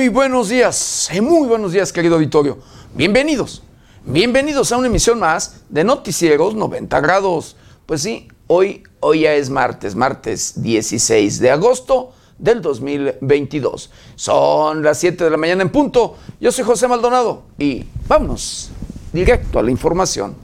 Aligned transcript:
Muy 0.00 0.08
buenos 0.08 0.48
días, 0.48 1.10
eh, 1.12 1.20
muy 1.20 1.46
buenos 1.46 1.72
días 1.72 1.92
querido 1.92 2.14
auditorio. 2.14 2.56
Bienvenidos, 2.94 3.62
bienvenidos 4.02 4.72
a 4.72 4.78
una 4.78 4.86
emisión 4.86 5.18
más 5.18 5.60
de 5.68 5.84
Noticieros 5.84 6.54
90 6.54 6.98
grados. 7.00 7.54
Pues 7.84 8.00
sí, 8.00 8.26
hoy, 8.46 8.82
hoy 9.00 9.20
ya 9.20 9.34
es 9.34 9.50
martes, 9.50 9.94
martes 9.94 10.62
16 10.62 11.38
de 11.40 11.50
agosto 11.50 12.14
del 12.38 12.62
2022. 12.62 13.90
Son 14.14 14.82
las 14.82 14.96
7 14.96 15.22
de 15.22 15.28
la 15.28 15.36
mañana 15.36 15.60
en 15.60 15.68
punto. 15.68 16.16
Yo 16.40 16.50
soy 16.50 16.64
José 16.64 16.88
Maldonado 16.88 17.42
y 17.58 17.84
vámonos 18.08 18.70
directo 19.12 19.58
a 19.58 19.62
la 19.62 19.70
información. 19.70 20.34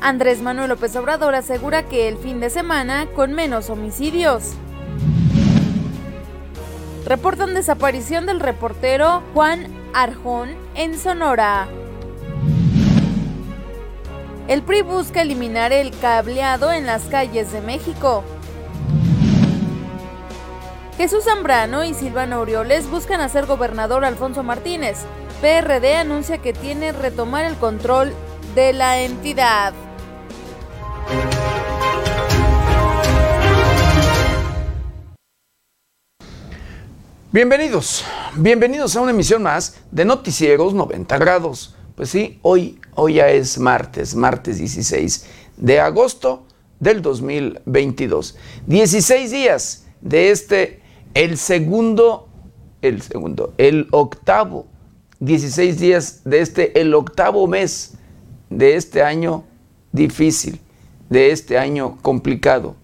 Andrés 0.00 0.40
Manuel 0.40 0.70
López 0.70 0.96
Obrador 0.96 1.34
asegura 1.34 1.82
que 1.82 2.08
el 2.08 2.16
fin 2.16 2.40
de 2.40 2.48
semana 2.48 3.06
con 3.14 3.34
menos 3.34 3.68
homicidios. 3.68 4.54
Reportan 7.04 7.52
desaparición 7.52 8.24
del 8.24 8.40
reportero 8.40 9.22
Juan 9.34 9.66
Arjón 9.92 10.54
en 10.74 10.98
Sonora. 10.98 11.68
El 14.48 14.62
PRI 14.62 14.82
busca 14.82 15.20
eliminar 15.20 15.72
el 15.72 15.96
cableado 15.98 16.72
en 16.72 16.86
las 16.86 17.04
calles 17.04 17.52
de 17.52 17.60
México. 17.60 18.24
Jesús 20.96 21.24
Zambrano 21.24 21.84
y 21.84 21.94
Silvano 21.94 22.36
Aureoles 22.36 22.90
buscan 22.90 23.20
hacer 23.20 23.46
gobernador 23.46 24.04
Alfonso 24.04 24.42
Martínez. 24.42 24.98
PRD 25.40 25.96
anuncia 25.96 26.38
que 26.38 26.52
tiene 26.52 26.92
retomar 26.92 27.44
el 27.44 27.56
control 27.56 28.12
de 28.54 28.72
la 28.72 29.00
entidad. 29.00 29.72
Bienvenidos, 37.32 38.04
bienvenidos 38.34 38.96
a 38.96 39.00
una 39.02 39.12
emisión 39.12 39.44
más 39.44 39.76
de 39.92 40.04
Noticieros 40.04 40.74
90 40.74 41.16
grados. 41.18 41.76
Pues 41.94 42.10
sí, 42.10 42.40
hoy, 42.42 42.80
hoy 42.96 43.14
ya 43.14 43.28
es 43.28 43.56
martes, 43.56 44.16
martes 44.16 44.58
16 44.58 45.26
de 45.56 45.78
agosto 45.78 46.44
del 46.80 47.02
2022. 47.02 48.36
16 48.66 49.30
días 49.30 49.86
de 50.00 50.30
este, 50.32 50.82
el 51.14 51.38
segundo, 51.38 52.28
el 52.82 53.00
segundo, 53.00 53.54
el 53.58 53.86
octavo, 53.92 54.66
16 55.20 55.78
días 55.78 56.22
de 56.24 56.40
este, 56.40 56.80
el 56.80 56.92
octavo 56.94 57.46
mes 57.46 57.92
de 58.48 58.74
este 58.74 59.04
año 59.04 59.44
difícil, 59.92 60.60
de 61.10 61.32
este 61.32 61.58
año 61.58 61.98
complicado, 62.00 62.76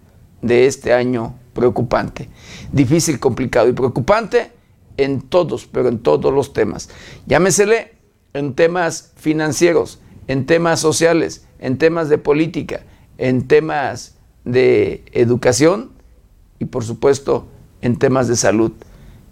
de 0.43 0.67
este 0.67 0.93
año 0.93 1.35
preocupante. 1.55 2.29
Difícil, 2.71 3.19
complicado 3.19 3.69
y 3.69 3.73
preocupante 3.73 4.53
en 4.99 5.23
todos, 5.23 5.67
pero 5.67 5.89
en 5.89 6.01
todos 6.01 6.33
los 6.35 6.53
temas. 6.53 6.91
Llámesele 7.27 7.95
en 8.35 8.55
temas 8.55 9.13
financieros, 9.17 10.01
en 10.27 10.45
temas 10.45 10.81
sociales, 10.81 11.47
en 11.59 11.79
temas 11.79 12.09
de 12.09 12.19
política, 12.19 12.83
en 13.17 13.49
temas 13.49 14.17
de 14.45 15.05
educación 15.13 15.93
y 16.59 16.67
por 16.67 16.85
supuesto 16.85 17.47
en 17.81 17.97
temas 17.99 18.29
de 18.29 18.37
salud. 18.37 18.73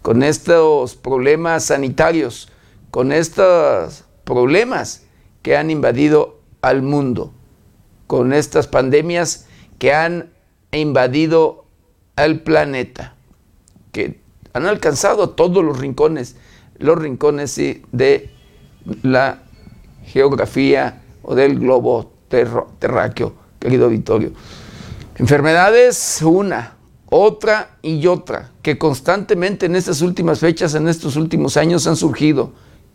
Con 0.03 0.23
estos 0.23 0.97
problemas 0.97 1.65
sanitarios, 1.65 2.51
con 2.91 3.11
estos 3.13 4.05
problemas 4.25 5.03
que 5.43 5.57
han 5.57 5.71
invadido 5.71 6.41
al 6.63 6.83
mundo, 6.83 7.33
con 8.15 8.33
estas 8.33 8.69
pandemias 8.69 9.47
que 9.81 9.93
han 9.93 10.31
invadido 10.71 11.65
al 12.15 12.43
planeta, 12.43 13.17
que 13.91 14.21
han 14.53 14.67
alcanzado 14.67 15.31
todos 15.31 15.65
los 15.65 15.81
rincones, 15.81 16.37
los 16.79 16.97
rincones 16.97 17.57
de 17.57 18.31
la 19.03 19.43
geografía 20.05 21.03
o 21.25 21.35
del 21.35 21.59
globo 21.59 22.13
terráqueo, 22.29 23.35
querido 23.59 23.87
auditorio. 23.87 24.31
Enfermedades, 25.17 26.23
una, 26.23 26.77
otra 27.11 27.79
y 27.83 28.07
otra, 28.07 28.53
que 28.63 28.79
constantemente 28.79 29.67
en 29.67 29.75
estas 29.75 30.03
últimas 30.03 30.39
fechas, 30.39 30.77
en 30.77 30.87
estos 30.87 31.17
últimos 31.17 31.57
años 31.57 31.89
han 31.89 31.97
surgido, 31.97 32.53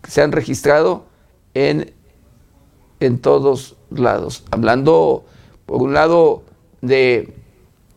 se 0.07 0.21
han 0.21 0.31
registrado 0.31 1.07
en, 1.53 1.91
en 2.99 3.19
todos 3.19 3.75
lados. 3.89 4.43
Hablando, 4.51 5.25
por 5.65 5.81
un 5.81 5.93
lado, 5.93 6.43
de 6.81 7.33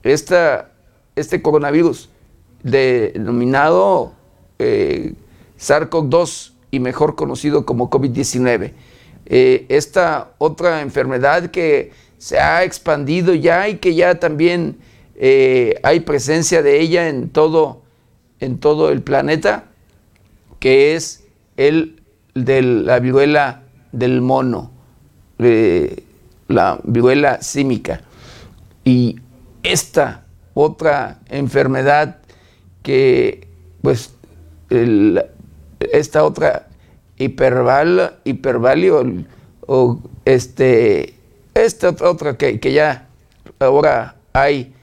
esta 0.02 0.72
este 1.14 1.42
coronavirus 1.42 2.08
denominado 2.62 4.12
eh, 4.58 5.14
SARS-CoV-2 5.58 6.52
y 6.70 6.80
mejor 6.80 7.16
conocido 7.16 7.66
como 7.66 7.91
COVID-19. 7.91 8.72
Eh, 9.26 9.66
esta 9.68 10.32
otra 10.38 10.80
enfermedad 10.80 11.50
que 11.50 11.92
se 12.18 12.38
ha 12.38 12.64
expandido 12.64 13.34
ya 13.34 13.68
y 13.68 13.76
que 13.78 13.94
ya 13.94 14.18
también 14.18 14.78
eh, 15.16 15.78
hay 15.82 16.00
presencia 16.00 16.62
de 16.62 16.80
ella 16.80 17.08
en 17.08 17.28
todo, 17.28 17.82
en 18.41 18.58
todo 18.58 18.91
el 18.91 19.02
planeta, 19.02 19.66
que 20.58 20.94
es 20.94 21.24
el 21.56 22.02
de 22.34 22.62
la 22.62 22.98
viruela 22.98 23.64
del 23.92 24.22
mono, 24.22 24.72
la 26.48 26.78
viruela 26.84 27.42
símica. 27.42 28.03
Y 28.84 29.20
esta 29.62 30.25
otra 30.54 31.20
enfermedad 31.28 32.19
que, 32.82 33.48
pues, 33.80 34.14
esta 35.92 36.25
otra 36.25 36.69
hiperval, 37.16 38.19
hipervalio, 38.25 39.25
o 39.66 40.00
este, 40.25 41.14
esta 41.54 41.91
otra 41.91 42.36
que, 42.36 42.59
que 42.59 42.72
ya 42.72 43.09
ahora 43.59 44.16
hay 44.32 44.74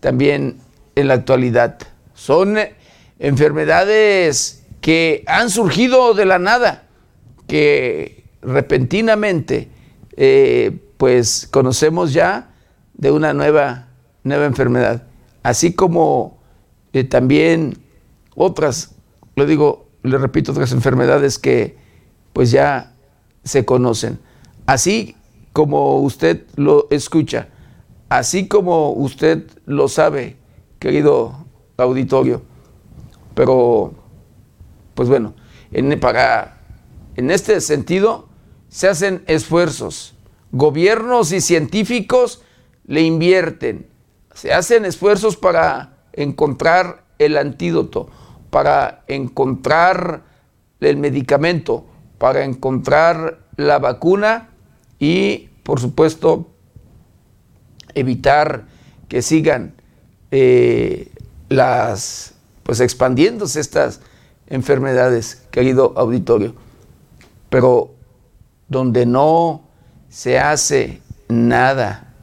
también 0.00 0.58
en 0.94 1.08
la 1.08 1.14
actualidad. 1.14 1.78
Son 2.14 2.58
enfermedades 3.18 4.64
que 4.80 5.24
han 5.26 5.50
surgido 5.50 6.14
de 6.14 6.26
la 6.26 6.38
nada, 6.38 6.84
que 7.48 8.24
repentinamente 8.42 9.68
eh, 10.16 10.78
pues 10.96 11.48
conocemos 11.50 12.12
ya 12.12 12.54
de 12.94 13.10
una 13.10 13.32
nueva, 13.32 13.88
nueva 14.24 14.46
enfermedad 14.46 15.06
así 15.46 15.74
como 15.74 16.38
eh, 16.92 17.04
también 17.04 17.78
otras, 18.34 18.96
lo 19.36 19.46
digo, 19.46 19.86
le 20.02 20.18
repito, 20.18 20.50
otras 20.50 20.72
enfermedades 20.72 21.38
que 21.38 21.76
pues 22.32 22.50
ya 22.50 22.94
se 23.44 23.64
conocen. 23.64 24.18
Así 24.66 25.14
como 25.52 26.00
usted 26.00 26.42
lo 26.56 26.88
escucha, 26.90 27.48
así 28.08 28.48
como 28.48 28.90
usted 28.90 29.46
lo 29.66 29.86
sabe, 29.86 30.36
querido 30.80 31.46
auditorio. 31.76 32.42
Pero, 33.36 33.94
pues 34.94 35.08
bueno, 35.08 35.34
en, 35.70 35.92
este 37.30 37.60
sentido 37.60 38.25
se 38.76 38.88
hacen 38.88 39.24
esfuerzos. 39.26 40.14
Gobiernos 40.52 41.32
y 41.32 41.40
científicos 41.40 42.42
le 42.86 43.00
invierten 43.00 43.86
se 44.36 44.52
hacen 44.52 44.84
esfuerzos 44.84 45.36
para 45.36 45.96
encontrar 46.12 47.04
el 47.18 47.38
antídoto, 47.38 48.10
para 48.50 49.02
encontrar 49.08 50.24
el 50.80 50.98
medicamento, 50.98 51.86
para 52.18 52.44
encontrar 52.44 53.38
la 53.56 53.78
vacuna 53.78 54.50
y, 54.98 55.48
por 55.62 55.80
supuesto, 55.80 56.50
evitar 57.94 58.66
que 59.08 59.22
sigan 59.22 59.74
eh, 60.30 61.10
las, 61.48 62.34
pues 62.62 62.80
expandiéndose 62.80 63.58
estas 63.58 64.02
enfermedades, 64.48 65.46
querido 65.50 65.94
auditorio. 65.96 66.54
Pero 67.48 67.94
donde 68.68 69.06
no 69.06 69.62
se 70.08 70.38
hace 70.38 71.00
nada 71.28 72.14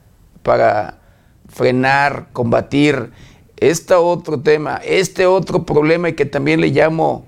para 0.42 1.00
frenar, 1.48 2.30
combatir 2.34 3.12
este 3.58 3.94
otro 3.94 4.42
tema, 4.42 4.82
este 4.84 5.26
otro 5.26 5.66
problema 5.66 6.12
que 6.12 6.26
también 6.26 6.60
le 6.60 6.68
llamo 6.70 7.26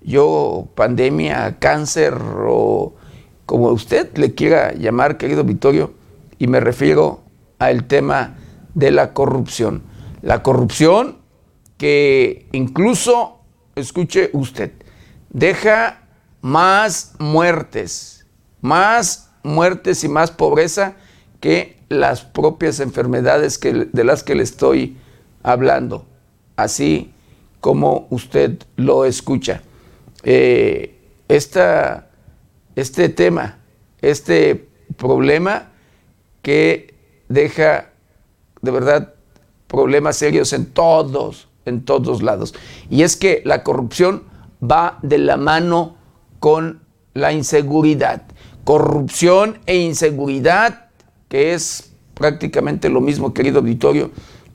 yo 0.00 0.68
pandemia, 0.74 1.56
cáncer 1.58 2.14
o 2.48 2.94
como 3.44 3.68
usted 3.68 4.16
le 4.16 4.34
quiera 4.34 4.72
llamar, 4.72 5.18
querido 5.18 5.44
Vittorio, 5.44 5.94
y 6.38 6.46
me 6.46 6.60
refiero 6.60 7.22
al 7.58 7.86
tema 7.86 8.36
de 8.74 8.90
la 8.90 9.12
corrupción. 9.12 9.82
La 10.22 10.42
corrupción 10.42 11.18
que 11.76 12.48
incluso, 12.52 13.40
escuche 13.74 14.30
usted, 14.32 14.72
deja 15.30 16.00
más 16.40 17.14
muertes, 17.18 18.15
más 18.66 19.30
muertes 19.42 20.02
y 20.02 20.08
más 20.08 20.30
pobreza 20.30 20.96
que 21.40 21.76
las 21.88 22.22
propias 22.22 22.80
enfermedades 22.80 23.60
de 23.60 24.04
las 24.04 24.24
que 24.24 24.34
le 24.34 24.42
estoy 24.42 24.96
hablando, 25.42 26.04
así 26.56 27.12
como 27.60 28.08
usted 28.10 28.58
lo 28.74 29.04
escucha. 29.04 29.62
Eh, 30.24 30.98
este 31.28 33.08
tema, 33.08 33.58
este 34.00 34.68
problema 34.96 35.70
que 36.42 36.94
deja 37.28 37.90
de 38.62 38.70
verdad 38.70 39.14
problemas 39.68 40.16
serios 40.16 40.52
en 40.52 40.66
todos, 40.66 41.48
en 41.64 41.84
todos 41.84 42.22
lados. 42.22 42.54
Y 42.90 43.02
es 43.02 43.16
que 43.16 43.42
la 43.44 43.62
corrupción 43.62 44.24
va 44.60 44.98
de 45.02 45.18
la 45.18 45.36
mano 45.36 45.96
con 46.40 46.80
la 47.14 47.32
inseguridad. 47.32 48.22
Corrupción 48.66 49.60
e 49.66 49.76
inseguridad, 49.76 50.88
que 51.28 51.54
es 51.54 51.92
prácticamente 52.14 52.88
lo 52.88 53.00
mismo, 53.00 53.32
querido 53.32 53.60
auditorio, 53.60 54.10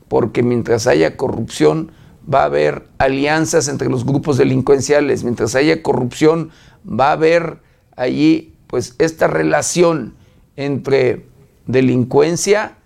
porque 0.08 0.42
mientras 0.42 0.86
haya 0.86 1.16
corrupción 1.16 1.92
va 2.28 2.42
a 2.42 2.44
haber 2.44 2.88
alianzas 2.98 3.68
entre 3.68 3.88
los 3.88 4.04
grupos 4.04 4.36
delincuenciales, 4.36 5.24
mientras 5.24 5.54
haya 5.54 5.82
corrupción 5.82 6.50
va 6.86 7.08
a 7.08 7.12
haber 7.12 7.60
allí 7.96 8.52
pues 8.66 8.96
esta 8.98 9.28
relación 9.28 10.14
entre 10.56 11.24
delincuencia 11.66 12.76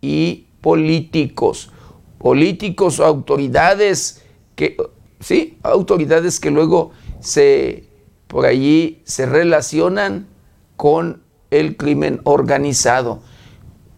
y 0.00 0.46
políticos, 0.60 1.72
políticos 2.18 3.00
o 3.00 3.06
autoridades 3.06 4.22
que 4.54 4.76
sí, 5.18 5.58
autoridades 5.64 6.38
que 6.38 6.52
luego 6.52 6.92
se 7.18 7.88
por 8.28 8.46
allí 8.46 9.02
se 9.02 9.26
relacionan 9.26 10.28
con 10.76 11.22
el 11.50 11.76
crimen 11.76 12.20
organizado. 12.24 13.20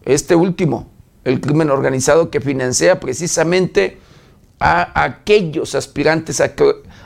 Este 0.05 0.35
último, 0.35 0.89
el 1.23 1.41
crimen 1.41 1.69
organizado 1.69 2.29
que 2.29 2.41
financia 2.41 2.99
precisamente 2.99 3.97
a 4.59 5.03
aquellos 5.03 5.75
aspirantes 5.75 6.41
a, 6.41 6.53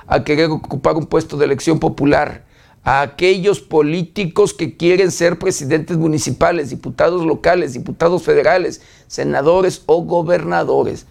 a 0.07 0.23
querer 0.23 0.49
ocupar 0.49 0.95
un 0.95 1.05
puesto 1.05 1.37
de 1.37 1.45
elección 1.45 1.79
popular, 1.79 2.45
a 2.83 3.01
aquellos 3.01 3.61
políticos 3.61 4.53
que 4.53 4.75
quieren 4.75 5.11
ser 5.11 5.39
presidentes 5.39 5.97
municipales, 5.97 6.69
diputados 6.69 7.25
locales, 7.25 7.73
diputados 7.73 8.23
federales, 8.23 8.81
senadores 9.07 9.83
o 9.85 10.03
gobernadores. 10.03 11.05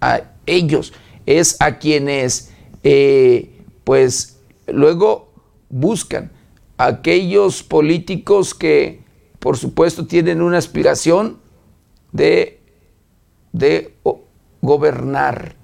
A 0.00 0.20
ellos 0.44 0.92
es 1.24 1.56
a 1.58 1.78
quienes, 1.78 2.52
eh, 2.84 3.64
pues, 3.82 4.38
luego 4.68 5.32
buscan 5.68 6.30
aquellos 6.78 7.62
políticos 7.62 8.54
que, 8.54 9.00
por 9.38 9.56
supuesto, 9.56 10.06
tienen 10.06 10.42
una 10.42 10.58
aspiración 10.58 11.38
de, 12.12 12.60
de 13.52 13.94
gobernar, 14.60 15.56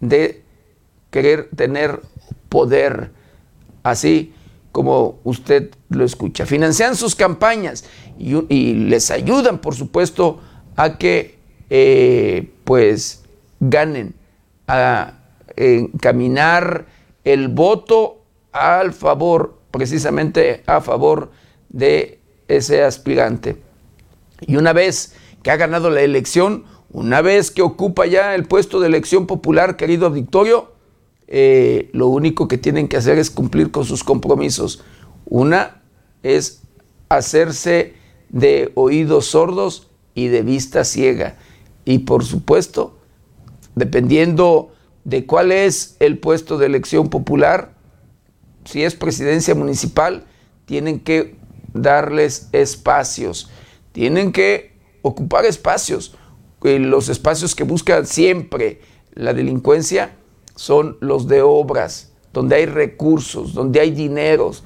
de 0.00 0.42
querer 1.10 1.48
tener 1.54 2.00
poder, 2.48 3.12
así 3.82 4.32
como 4.72 5.20
usted 5.24 5.70
lo 5.88 6.04
escucha. 6.04 6.44
Financian 6.44 6.96
sus 6.96 7.14
campañas 7.14 7.84
y, 8.18 8.74
les 8.74 9.10
ayudan, 9.10 9.58
por 9.58 9.74
supuesto, 9.74 10.40
a 10.76 10.98
que 10.98 11.38
eh, 11.70 12.52
pues 12.64 13.24
ganen, 13.58 14.14
a 14.68 15.14
encaminar 15.56 16.86
el 17.24 17.48
voto 17.48 18.22
al 18.52 18.92
favor, 18.92 19.58
precisamente 19.76 20.62
a 20.64 20.80
favor 20.80 21.30
de 21.68 22.18
ese 22.48 22.82
aspirante. 22.82 23.58
Y 24.40 24.56
una 24.56 24.72
vez 24.72 25.14
que 25.42 25.50
ha 25.50 25.56
ganado 25.56 25.90
la 25.90 26.00
elección, 26.00 26.64
una 26.90 27.20
vez 27.20 27.50
que 27.50 27.60
ocupa 27.60 28.06
ya 28.06 28.34
el 28.34 28.44
puesto 28.44 28.80
de 28.80 28.86
elección 28.86 29.26
popular, 29.26 29.76
querido 29.76 30.06
auditorio, 30.06 30.72
eh, 31.28 31.90
lo 31.92 32.06
único 32.06 32.48
que 32.48 32.56
tienen 32.56 32.88
que 32.88 32.96
hacer 32.96 33.18
es 33.18 33.30
cumplir 33.30 33.70
con 33.70 33.84
sus 33.84 34.02
compromisos. 34.02 34.82
Una 35.26 35.82
es 36.22 36.62
hacerse 37.10 37.92
de 38.30 38.72
oídos 38.76 39.26
sordos 39.26 39.90
y 40.14 40.28
de 40.28 40.40
vista 40.40 40.84
ciega. 40.84 41.36
Y 41.84 41.98
por 41.98 42.24
supuesto, 42.24 42.96
dependiendo 43.74 44.72
de 45.04 45.26
cuál 45.26 45.52
es 45.52 45.96
el 46.00 46.18
puesto 46.18 46.56
de 46.56 46.64
elección 46.64 47.10
popular, 47.10 47.75
si 48.66 48.84
es 48.84 48.94
presidencia 48.94 49.54
municipal, 49.54 50.26
tienen 50.66 51.00
que 51.00 51.36
darles 51.72 52.48
espacios, 52.52 53.50
tienen 53.92 54.32
que 54.32 54.72
ocupar 55.02 55.46
espacios. 55.46 56.14
Eh, 56.64 56.78
los 56.78 57.08
espacios 57.08 57.54
que 57.54 57.64
buscan 57.64 58.06
siempre 58.06 58.80
la 59.14 59.32
delincuencia 59.32 60.16
son 60.56 60.98
los 61.00 61.28
de 61.28 61.42
obras, 61.42 62.12
donde 62.32 62.56
hay 62.56 62.66
recursos, 62.66 63.54
donde 63.54 63.80
hay 63.80 63.92
dineros, 63.92 64.64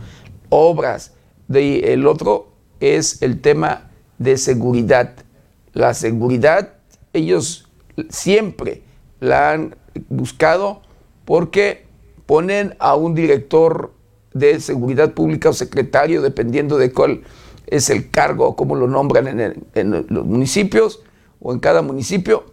obras. 0.49 1.13
De, 1.47 1.93
el 1.93 2.07
otro 2.07 2.53
es 2.81 3.21
el 3.23 3.41
tema 3.41 3.91
de 4.19 4.39
seguridad. 4.39 5.15
La 5.73 5.95
seguridad, 5.95 6.75
ellos 7.13 7.69
siempre 8.09 8.83
la 9.21 9.53
han 9.53 9.77
buscado 10.09 10.83
porque 11.25 11.90
ponen 12.31 12.77
a 12.79 12.95
un 12.95 13.17
director 13.17 13.91
de 14.33 14.61
seguridad 14.61 15.15
pública 15.15 15.49
o 15.49 15.53
secretario, 15.53 16.23
dependiendo 16.23 16.79
de 16.79 16.93
cuál 16.93 17.23
es 17.67 17.91
el 17.91 18.09
cargo 18.09 18.47
o 18.47 18.55
cómo 18.55 18.77
lo 18.77 18.87
nombran 18.87 19.57
en, 19.75 20.07
los 20.09 20.25
municipios 20.25 21.03
o 21.41 21.53
en 21.53 21.59
cada 21.59 21.83
municipio, 21.83 22.45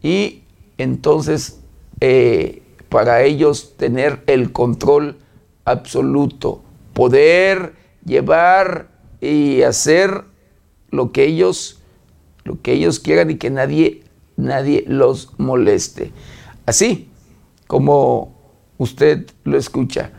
y 0.00 0.44
entonces 0.78 1.58
eh, 2.00 2.62
para 2.88 3.22
ellos 3.22 3.74
tener 3.76 4.22
el 4.28 4.52
control 4.52 5.16
absoluto, 5.64 6.62
poder 6.92 7.72
llevar 8.04 8.86
y 9.20 9.62
hacer 9.62 10.22
lo 10.92 11.10
que 11.10 11.24
ellos 11.24 11.82
lo 12.44 12.62
que 12.62 12.74
ellos 12.74 13.00
quieran 13.00 13.32
y 13.32 13.38
que 13.38 13.50
nadie 13.50 14.04
nadie 14.36 14.84
los 14.86 15.32
moleste. 15.36 16.12
Así 16.64 17.08
como 17.66 18.35
usted 18.78 19.30
lo 19.44 19.56
escucha. 19.56 20.10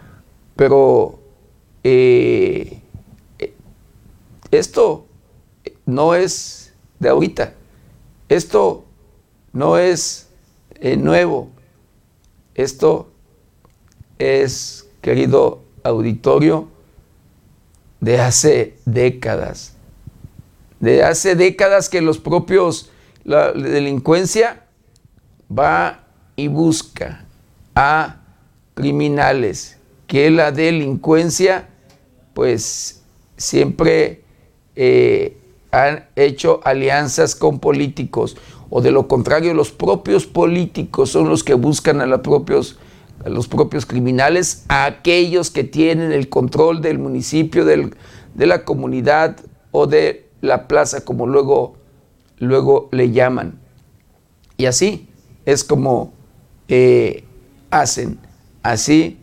Pero 0.56 1.20
eh, 1.84 2.82
esto 4.52 5.08
no 5.86 6.16
es 6.16 6.74
de 7.00 7.10
ahorita. 7.10 7.54
Esto 8.30 8.86
no 9.54 9.78
es 9.78 10.30
eh, 10.76 10.98
nuevo. 10.98 11.50
Esto 12.56 13.12
es, 14.18 14.88
querido 15.02 15.62
auditorio, 15.84 16.68
de 18.00 18.20
hace 18.20 18.78
décadas. 18.86 19.74
De 20.80 21.04
hace 21.04 21.36
décadas 21.36 21.90
que 21.90 22.02
los 22.02 22.20
propios, 22.20 22.90
la 23.24 23.52
delincuencia 23.52 24.66
va 25.52 26.04
y 26.36 26.48
busca 26.48 27.26
a 27.76 28.22
criminales, 28.78 29.80
que 30.06 30.30
la 30.30 30.52
delincuencia 30.52 31.68
pues 32.36 33.02
siempre 33.36 34.22
eh, 34.76 35.36
han 35.72 36.06
hecho 36.16 36.62
alianzas 36.64 37.34
con 37.34 37.60
políticos 37.60 38.38
o 38.70 38.82
de 38.82 38.92
lo 38.92 39.08
contrario 39.08 39.56
los 39.56 39.72
propios 39.72 40.28
políticos 40.28 41.10
son 41.10 41.28
los 41.28 41.44
que 41.44 41.56
buscan 41.56 42.02
a, 42.02 42.06
los 42.06 42.22
propios, 42.22 42.78
a 43.26 43.30
los 43.30 43.48
propios 43.48 43.88
criminales, 43.88 44.64
a 44.68 44.86
aquellos 44.86 45.50
que 45.50 45.64
tienen 45.64 46.12
el 46.12 46.30
control 46.30 46.80
del 46.80 47.00
municipio, 47.00 47.66
de 47.66 48.46
la 48.46 48.64
comunidad 48.64 49.38
o 49.72 49.88
de 49.88 50.30
la 50.42 50.68
plaza, 50.68 51.04
como 51.04 51.26
luego, 51.26 51.78
luego 52.38 52.90
le 52.92 53.10
llaman. 53.10 53.60
Y 54.56 54.68
así 54.68 55.10
es 55.46 55.64
como 55.64 56.14
eh, 56.68 57.24
hacen, 57.72 58.20
así 58.72 59.18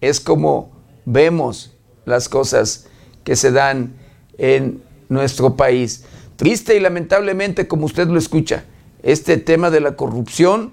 es 0.00 0.20
como 0.20 0.70
vemos 1.04 1.76
las 2.04 2.28
cosas 2.28 2.86
que 3.24 3.36
se 3.36 3.50
dan 3.50 3.94
en 4.38 4.82
nuestro 5.08 5.56
país. 5.56 6.04
Triste 6.36 6.76
y 6.76 6.80
lamentablemente, 6.80 7.68
como 7.68 7.86
usted 7.86 8.08
lo 8.08 8.18
escucha, 8.18 8.64
este 9.02 9.36
tema 9.36 9.70
de 9.70 9.80
la 9.80 9.96
corrupción 9.96 10.72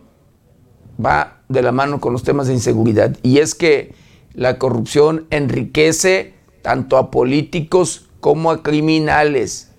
va 1.03 1.41
de 1.50 1.62
la 1.62 1.72
mano 1.72 2.00
con 2.00 2.13
los 2.13 2.24
temas 2.24 2.48
de 2.48 2.53
inseguridad. 2.53 3.17
Y 3.24 3.39
es 3.39 3.55
que 3.55 3.93
la 4.34 4.57
corrupción 4.57 5.25
enriquece 5.29 6.34
tanto 6.62 6.98
a 6.98 7.12
políticos 7.12 8.10
como 8.19 8.51
a 8.51 8.63
criminales 8.63 9.72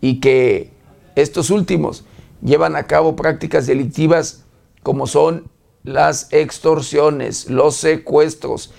y 0.00 0.20
que 0.20 0.70
estos 1.14 1.50
últimos 1.50 2.04
llevan 2.42 2.76
a 2.76 2.86
cabo 2.86 3.16
prácticas 3.16 3.66
delictivas 3.66 4.44
como 4.82 5.06
son 5.06 5.50
las 5.86 6.30
extorsiones, 6.32 7.48
los 7.48 7.76
secuestros 7.76 8.74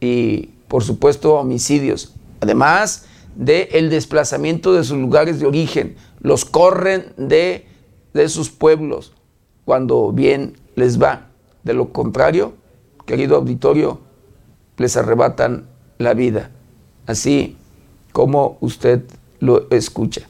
y 0.00 0.50
por 0.68 0.84
supuesto 0.84 1.36
homicidios. 1.36 2.12
Además 2.40 3.06
del 3.34 3.68
el 3.72 3.88
desplazamiento 3.88 4.74
de 4.74 4.84
sus 4.84 4.98
lugares 4.98 5.40
de 5.40 5.46
origen, 5.46 5.96
los 6.20 6.44
corren 6.44 7.14
de 7.16 7.70
de 8.12 8.28
sus 8.28 8.50
pueblos 8.50 9.12
cuando 9.64 10.12
bien 10.12 10.56
les 10.74 11.00
va. 11.00 11.26
De 11.62 11.74
lo 11.74 11.92
contrario, 11.92 12.54
querido 13.06 13.36
auditorio, 13.36 14.00
les 14.76 14.96
arrebatan 14.96 15.68
la 15.98 16.14
vida. 16.14 16.50
Así 17.06 17.56
como 18.12 18.56
usted 18.60 19.02
lo 19.38 19.70
escucha. 19.70 20.22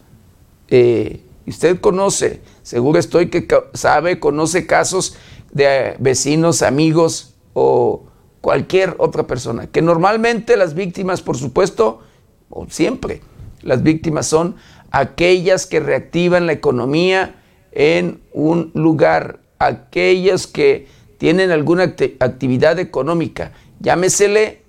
Eh, 0.68 1.22
usted 1.46 1.80
conoce, 1.80 2.42
seguro 2.62 2.98
estoy 2.98 3.30
que 3.30 3.46
sabe, 3.74 4.20
conoce 4.20 4.66
casos 4.66 5.16
de 5.52 5.96
vecinos, 5.98 6.62
amigos 6.62 7.34
o 7.52 8.04
cualquier 8.40 8.94
otra 8.98 9.26
persona, 9.26 9.66
que 9.66 9.82
normalmente 9.82 10.56
las 10.56 10.74
víctimas, 10.74 11.20
por 11.22 11.36
supuesto, 11.36 12.00
o 12.48 12.66
siempre, 12.68 13.20
las 13.62 13.82
víctimas 13.82 14.26
son 14.26 14.56
aquellas 14.90 15.66
que 15.66 15.80
reactivan 15.80 16.46
la 16.46 16.52
economía 16.52 17.36
en 17.72 18.20
un 18.32 18.70
lugar, 18.74 19.40
aquellas 19.58 20.46
que 20.46 20.86
tienen 21.18 21.50
alguna 21.50 21.94
actividad 22.18 22.78
económica, 22.78 23.52
llámesele, 23.80 24.62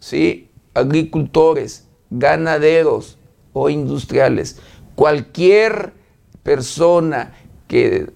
¿sí? 0.00 0.48
agricultores, 0.74 1.86
ganaderos 2.10 3.18
o 3.52 3.68
industriales, 3.68 4.58
cualquier 4.94 5.92
persona 6.42 7.34
que 7.66 8.10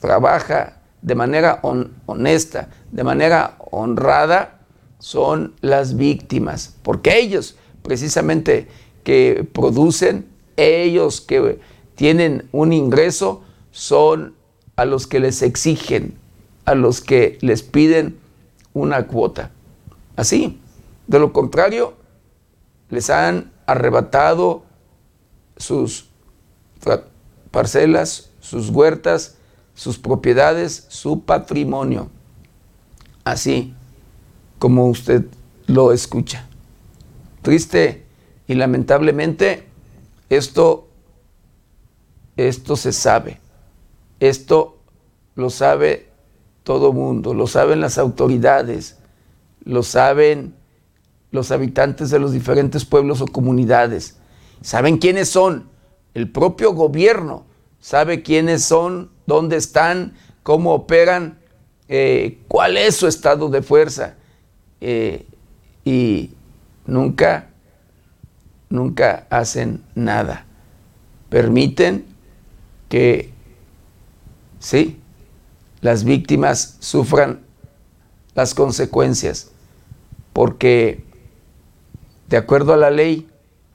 trabaja 0.00 0.77
de 1.02 1.14
manera 1.14 1.60
honesta, 2.06 2.68
de 2.90 3.04
manera 3.04 3.56
honrada, 3.70 4.60
son 4.98 5.54
las 5.60 5.96
víctimas, 5.96 6.76
porque 6.82 7.18
ellos 7.18 7.56
precisamente 7.82 8.68
que 9.04 9.48
producen, 9.52 10.26
ellos 10.56 11.20
que 11.20 11.60
tienen 11.94 12.48
un 12.52 12.72
ingreso, 12.72 13.42
son 13.70 14.34
a 14.76 14.84
los 14.84 15.06
que 15.06 15.20
les 15.20 15.42
exigen, 15.42 16.18
a 16.64 16.74
los 16.74 17.00
que 17.00 17.38
les 17.40 17.62
piden 17.62 18.18
una 18.74 19.06
cuota. 19.06 19.50
Así, 20.16 20.60
de 21.06 21.18
lo 21.18 21.32
contrario, 21.32 21.94
les 22.90 23.08
han 23.08 23.50
arrebatado 23.66 24.64
sus 25.56 26.08
parcelas, 27.50 28.30
sus 28.40 28.68
huertas, 28.70 29.37
sus 29.78 29.96
propiedades, 29.96 30.86
su 30.88 31.20
patrimonio. 31.20 32.10
Así 33.22 33.74
como 34.58 34.88
usted 34.88 35.24
lo 35.68 35.92
escucha. 35.92 36.48
Triste 37.42 38.04
y 38.48 38.54
lamentablemente 38.54 39.68
esto, 40.30 40.88
esto 42.36 42.74
se 42.74 42.92
sabe. 42.92 43.38
Esto 44.18 44.78
lo 45.36 45.48
sabe 45.48 46.08
todo 46.64 46.92
mundo, 46.92 47.32
lo 47.32 47.46
saben 47.46 47.80
las 47.80 47.98
autoridades, 47.98 48.98
lo 49.62 49.84
saben 49.84 50.56
los 51.30 51.52
habitantes 51.52 52.10
de 52.10 52.18
los 52.18 52.32
diferentes 52.32 52.84
pueblos 52.84 53.20
o 53.20 53.26
comunidades. 53.26 54.16
Saben 54.60 54.98
quiénes 54.98 55.28
son. 55.28 55.68
El 56.14 56.32
propio 56.32 56.72
gobierno 56.72 57.47
sabe 57.80 58.22
quiénes 58.22 58.64
son, 58.64 59.10
dónde 59.26 59.56
están, 59.56 60.14
cómo 60.42 60.72
operan, 60.72 61.38
eh, 61.88 62.38
cuál 62.48 62.76
es 62.76 62.96
su 62.96 63.06
estado 63.06 63.48
de 63.48 63.62
fuerza. 63.62 64.14
Eh, 64.80 65.26
y 65.84 66.34
nunca, 66.86 67.50
nunca 68.68 69.26
hacen 69.30 69.82
nada. 69.94 70.46
Permiten 71.28 72.06
que, 72.88 73.32
sí, 74.58 75.00
las 75.80 76.04
víctimas 76.04 76.76
sufran 76.80 77.40
las 78.34 78.54
consecuencias, 78.54 79.50
porque 80.32 81.04
de 82.28 82.36
acuerdo 82.36 82.72
a 82.72 82.76
la 82.76 82.90
ley 82.90 83.28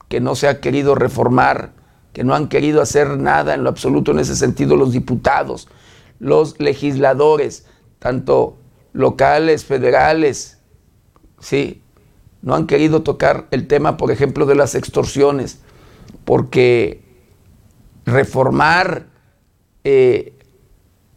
que 0.08 0.20
no 0.20 0.34
se 0.34 0.48
ha 0.48 0.60
querido 0.60 0.94
reformar, 0.94 1.72
que 2.14 2.24
no 2.24 2.34
han 2.34 2.48
querido 2.48 2.80
hacer 2.80 3.18
nada 3.18 3.52
en 3.52 3.62
lo 3.62 3.68
absoluto 3.68 4.12
en 4.12 4.20
ese 4.20 4.36
sentido 4.36 4.76
los 4.76 4.92
diputados, 4.92 5.68
los 6.18 6.58
legisladores, 6.58 7.66
tanto 7.98 8.56
locales, 8.94 9.66
federales, 9.66 10.58
sí, 11.40 11.82
no 12.40 12.54
han 12.54 12.66
querido 12.66 13.02
tocar 13.02 13.46
el 13.50 13.66
tema, 13.66 13.98
por 13.98 14.10
ejemplo, 14.10 14.46
de 14.46 14.54
las 14.54 14.74
extorsiones, 14.74 15.58
porque 16.24 17.02
reformar 18.06 19.06
eh, 19.82 20.32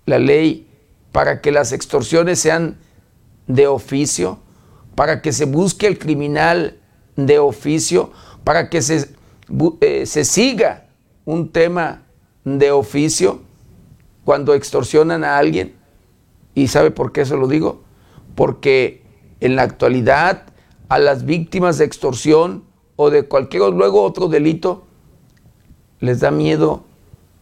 la 0.06 0.20
ley 0.20 0.68
para 1.14 1.40
que 1.40 1.54
las 1.54 1.72
extorsiones 1.72 2.40
sean 2.40 2.78
de 3.48 3.68
oficio, 3.68 4.40
para 4.96 5.22
que 5.22 5.32
se 5.32 5.46
busque 5.46 5.88
el 5.88 5.98
criminal 5.98 6.82
de 7.18 7.40
oficio 7.40 8.12
para 8.44 8.70
que 8.70 8.82
se, 8.82 9.10
eh, 9.82 10.06
se 10.06 10.24
siga 10.24 10.86
un 11.28 11.50
tema 11.52 12.04
de 12.46 12.72
oficio 12.72 13.42
cuando 14.24 14.54
extorsionan 14.54 15.26
a 15.26 15.38
alguien. 15.38 15.76
¿Y 16.56 16.70
sabe 16.70 16.90
por 16.90 17.12
qué 17.12 17.22
eso 17.22 17.36
lo 17.36 17.50
digo? 17.50 17.82
Porque 18.34 19.04
en 19.42 19.58
la 19.58 19.64
actualidad 19.64 20.46
a 20.88 21.00
las 21.00 21.26
víctimas 21.26 21.78
de 21.78 21.84
extorsión 21.86 22.64
o 22.96 23.10
de 23.10 23.24
cualquier 23.28 23.62
luego 23.74 24.04
otro 24.04 24.30
delito 24.30 24.86
les 26.00 26.22
da 26.22 26.32
miedo 26.32 26.86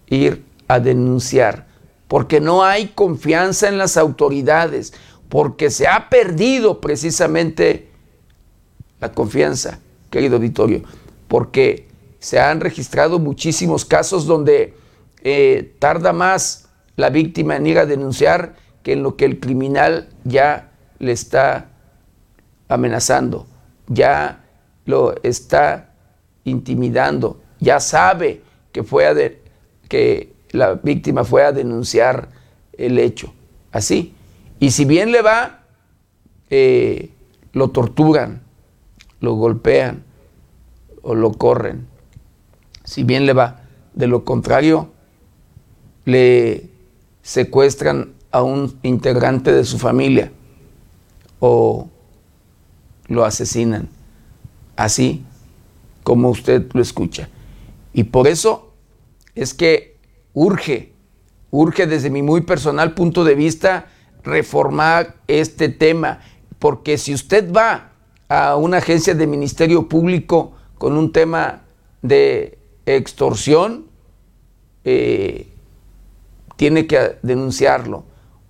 ir 0.08 0.44
a 0.68 0.80
denunciar 0.80 1.68
porque 2.08 2.40
no 2.40 2.64
hay 2.64 2.88
confianza 2.88 3.68
en 3.68 3.78
las 3.78 3.98
autoridades, 3.98 4.94
porque 5.30 5.70
se 5.70 5.88
ha 5.88 6.10
perdido 6.10 6.82
precisamente 6.82 7.90
la 9.00 9.12
confianza, 9.12 9.80
querido 10.10 10.38
auditorio, 10.38 10.84
porque 11.28 11.88
se 12.26 12.40
han 12.40 12.60
registrado 12.60 13.20
muchísimos 13.20 13.86
casos 13.86 14.26
donde 14.26 14.74
eh, 15.22 15.76
tarda 15.78 16.12
más 16.12 16.70
la 16.96 17.12
víctima 17.12 17.56
en 17.56 17.68
ir 17.68 17.78
a 17.78 17.86
denunciar 17.86 18.56
que 18.82 18.94
en 18.94 19.04
lo 19.04 19.16
que 19.16 19.26
el 19.26 19.40
criminal 19.40 20.10
ya 20.24 20.72
le 20.98 21.12
está 21.12 21.70
amenazando, 22.68 23.46
ya 23.86 24.44
lo 24.86 25.14
está 25.22 25.94
intimidando, 26.46 27.42
ya 27.60 27.80
sabe 27.80 28.42
que, 28.72 28.82
fue 28.82 29.06
a 29.06 29.14
que 29.88 30.34
la 30.50 30.74
víctima 30.74 31.26
fue 31.26 31.44
a 31.44 31.52
denunciar 31.52 32.30
el 32.74 32.98
hecho. 32.98 33.36
Así. 33.72 34.16
Y 34.60 34.72
si 34.72 34.86
bien 34.86 35.12
le 35.12 35.22
va, 35.22 35.60
eh, 36.50 37.12
lo 37.54 37.70
torturan, 37.70 38.42
lo 39.20 39.36
golpean 39.36 40.04
o 41.04 41.14
lo 41.14 41.32
corren, 41.32 41.94
si 42.86 43.04
bien 43.04 43.26
le 43.26 43.34
va. 43.34 43.62
De 43.94 44.08
lo 44.08 44.24
contrario, 44.24 44.92
le 46.06 46.70
secuestran 47.22 48.14
a 48.32 48.44
un 48.44 48.78
integrante 48.84 49.52
de 49.52 49.64
su 49.64 49.80
familia 49.80 50.32
o 51.40 51.90
lo 53.08 53.24
asesinan, 53.24 53.88
así 54.76 55.24
como 56.04 56.30
usted 56.30 56.68
lo 56.74 56.82
escucha. 56.82 57.30
Y 57.94 58.06
por 58.06 58.28
eso 58.28 58.74
es 59.36 59.54
que 59.54 59.98
urge, 60.34 60.92
urge 61.52 61.88
desde 61.88 62.10
mi 62.10 62.22
muy 62.22 62.42
personal 62.42 62.94
punto 62.94 63.24
de 63.24 63.36
vista 63.36 63.88
reformar 64.24 65.16
este 65.28 65.70
tema, 65.70 66.20
porque 66.60 66.98
si 66.98 67.14
usted 67.14 67.52
va 67.52 67.92
a 68.28 68.56
una 68.56 68.78
agencia 68.78 69.14
de 69.14 69.28
Ministerio 69.28 69.88
Público 69.88 70.54
con 70.78 70.98
un 70.98 71.12
tema 71.12 71.62
de 72.02 72.58
extorsión, 72.86 73.86
eh, 74.84 75.48
tiene 76.56 76.88
que 76.88 77.18
denunciarlo. 77.22 78.04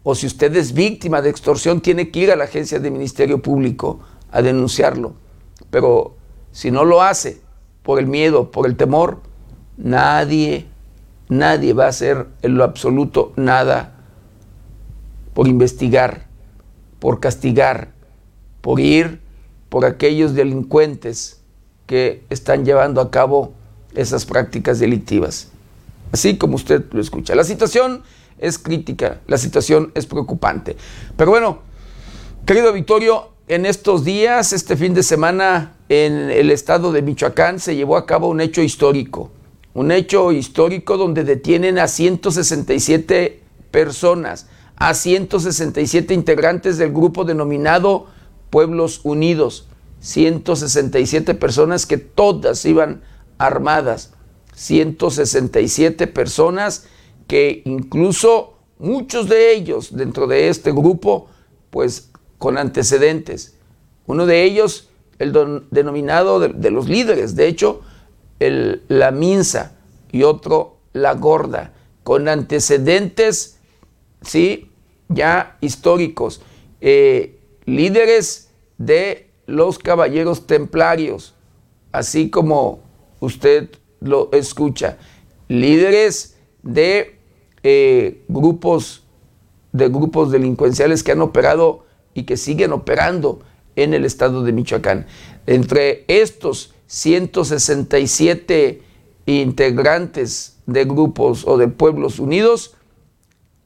O 0.04 0.13
si 0.15 0.27
usted 0.27 0.56
es 0.56 0.74
víctima 0.74 1.22
de 1.22 1.30
extorsión, 1.30 1.82
tiene 1.82 2.12
que 2.12 2.20
ir 2.20 2.32
a 2.32 2.36
la 2.36 2.44
agencia 2.44 2.80
de 2.80 2.92
Ministerio 2.92 3.42
Público 3.42 4.00
a 4.32 4.42
denunciarlo. 4.42 5.13
Pero 5.72 6.15
si 6.51 6.72
no 6.72 6.86
lo 6.86 7.01
hace 7.01 7.42
por 7.82 8.00
el 8.00 8.08
miedo, 8.08 8.51
por 8.51 8.68
el 8.68 8.75
temor, 8.75 9.22
nadie, 9.77 10.65
nadie 11.30 11.74
va 11.74 11.86
a 11.86 11.89
hacer 11.89 12.27
en 12.42 12.56
lo 12.56 12.63
absoluto 12.63 13.34
nada 13.36 13.96
por 15.34 15.48
investigar, 15.48 16.27
por 17.00 17.20
castigar, 17.20 17.89
por 18.62 18.80
ir 18.80 19.22
por 19.70 19.86
aquellos 19.86 20.34
delincuentes 20.34 21.42
que 21.86 22.24
están 22.30 22.63
llevando 22.63 23.01
a 23.01 23.12
cabo 23.12 23.54
esas 23.96 24.25
prácticas 24.25 24.80
delictivas. 24.80 25.50
Así 26.12 26.38
como 26.38 26.56
usted 26.56 26.86
lo 26.92 27.02
escucha. 27.02 27.36
La 27.36 27.44
situación 27.44 28.04
es 28.40 28.58
crítica, 28.58 29.22
la 29.28 29.38
situación 29.38 29.92
es 29.96 30.06
preocupante. 30.06 30.75
Pero 31.16 31.32
bueno, 31.32 31.60
querido 32.46 32.72
Victorio, 32.74 33.30
en 33.48 33.66
estos 33.66 34.04
días, 34.04 34.54
este 34.54 34.75
fin 34.75 34.94
de 34.94 35.04
semana, 35.04 35.75
en 35.90 36.32
el 36.32 36.52
estado 36.52 36.92
de 36.92 37.02
Michoacán 37.02 37.60
se 37.60 37.75
llevó 37.75 37.96
a 37.98 38.06
cabo 38.06 38.28
un 38.30 38.42
hecho 38.42 38.62
histórico. 38.62 39.32
Un 39.74 39.92
hecho 39.92 40.32
histórico 40.32 40.98
donde 40.98 41.24
detienen 41.24 41.78
a 41.78 41.88
167 41.88 43.42
personas, 43.72 44.48
a 44.78 44.94
167 44.94 46.14
integrantes 46.14 46.78
del 46.78 46.92
grupo 46.92 47.24
denominado 47.24 48.08
Pueblos 48.50 49.02
Unidos. 49.04 49.68
167 50.00 51.36
personas 51.36 51.86
que 51.86 51.98
todas 51.98 52.66
iban 52.66 53.02
armadas. 53.38 54.13
167 54.56 56.08
personas 56.08 56.88
que 57.27 57.62
incluso 57.65 58.58
muchos 58.80 59.27
de 59.27 59.54
ellos 59.54 59.96
dentro 59.96 60.27
de 60.27 60.50
este 60.50 60.72
grupo, 60.72 61.27
pues 61.70 62.12
con 62.38 62.58
antecedentes. 62.58 63.58
Uno 64.06 64.25
de 64.25 64.44
ellos, 64.44 64.89
el 65.20 65.34
denominado 65.72 66.39
de, 66.39 66.72
los 66.72 66.88
líderes, 66.88 67.36
de 67.36 67.48
hecho, 67.48 67.82
la 68.39 69.12
Minsa 69.12 69.77
y 70.12 70.24
otro 70.24 70.77
la 70.94 71.13
Gorda, 71.13 71.74
con 72.04 72.27
antecedentes, 72.30 73.60
sí, 74.22 74.72
ya 75.10 75.58
históricos, 75.62 76.42
eh, 76.82 77.39
líderes 77.65 78.50
de 78.77 79.30
los 79.46 79.80
caballeros 79.80 80.48
templarios, 80.48 81.34
así 81.92 82.30
como 82.30 82.85
usted 83.25 83.70
lo 84.00 84.29
escucha, 84.32 84.98
líderes 85.48 86.38
de 86.63 87.20
eh, 87.63 88.24
grupos 88.27 89.05
de 89.75 89.89
grupos 89.89 90.32
delincuenciales 90.32 91.03
que 91.03 91.12
han 91.12 91.22
operado 91.22 91.84
y 92.13 92.24
que 92.24 92.38
siguen 92.38 92.72
operando 92.72 93.41
en 93.75 93.94
el 93.94 94.05
estado 94.05 94.41
de 94.44 94.53
Michoacán. 94.53 95.05
Entre 95.48 96.05
estos 96.08 96.74
167 96.88 98.82
integrantes 99.25 100.60
de 100.65 100.86
grupos 100.86 101.46
o 101.46 101.58
de 101.58 101.67
pueblos 101.67 102.20
unidos, 102.20 102.77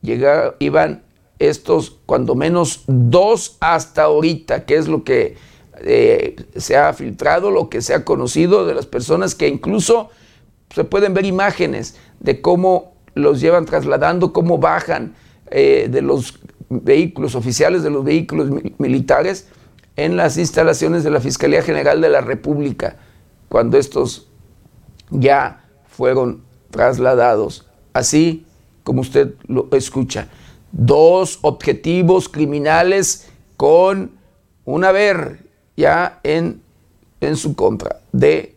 llegar, 0.01 0.55
iban 0.59 1.03
estos 1.37 1.99
cuando 2.07 2.33
menos 2.33 2.85
dos 2.87 3.57
hasta 3.59 4.01
ahorita, 4.03 4.65
que 4.65 4.77
es 4.77 4.87
lo 4.87 5.03
que 5.03 5.37
eh, 5.81 6.35
se 6.55 6.77
ha 6.77 6.93
filtrado, 6.93 7.51
lo 7.51 7.69
que 7.69 7.81
se 7.81 7.93
ha 7.93 8.03
conocido 8.03 8.65
de 8.65 8.73
las 8.73 8.85
personas 8.85 9.35
que 9.35 9.47
incluso 9.47 10.09
se 10.73 10.83
pueden 10.83 11.13
ver 11.13 11.25
imágenes 11.25 11.97
de 12.19 12.41
cómo 12.41 12.93
los 13.15 13.41
llevan 13.41 13.65
trasladando, 13.65 14.33
cómo 14.33 14.57
bajan 14.57 15.15
eh, 15.51 15.87
de 15.89 16.01
los 16.01 16.39
vehículos 16.69 17.35
oficiales, 17.35 17.83
de 17.83 17.89
los 17.89 18.03
vehículos 18.03 18.49
militares, 18.77 19.47
en 19.95 20.15
las 20.15 20.37
instalaciones 20.37 21.03
de 21.03 21.09
la 21.09 21.19
Fiscalía 21.19 21.61
General 21.61 21.99
de 21.99 22.09
la 22.09 22.21
República, 22.21 22.97
cuando 23.49 23.77
estos 23.77 24.27
ya 25.09 25.65
fueron 25.87 26.43
trasladados. 26.69 27.67
Así 27.93 28.45
como 28.83 29.01
usted 29.01 29.33
lo 29.47 29.67
escucha. 29.71 30.29
Dos 30.71 31.39
objetivos 31.41 32.29
criminales 32.29 33.29
con 33.57 34.11
un 34.65 34.83
haber 34.85 35.48
ya 35.79 36.19
en, 36.23 36.61
en 37.21 37.37
su 37.37 37.55
contra 37.55 38.01
de 38.11 38.55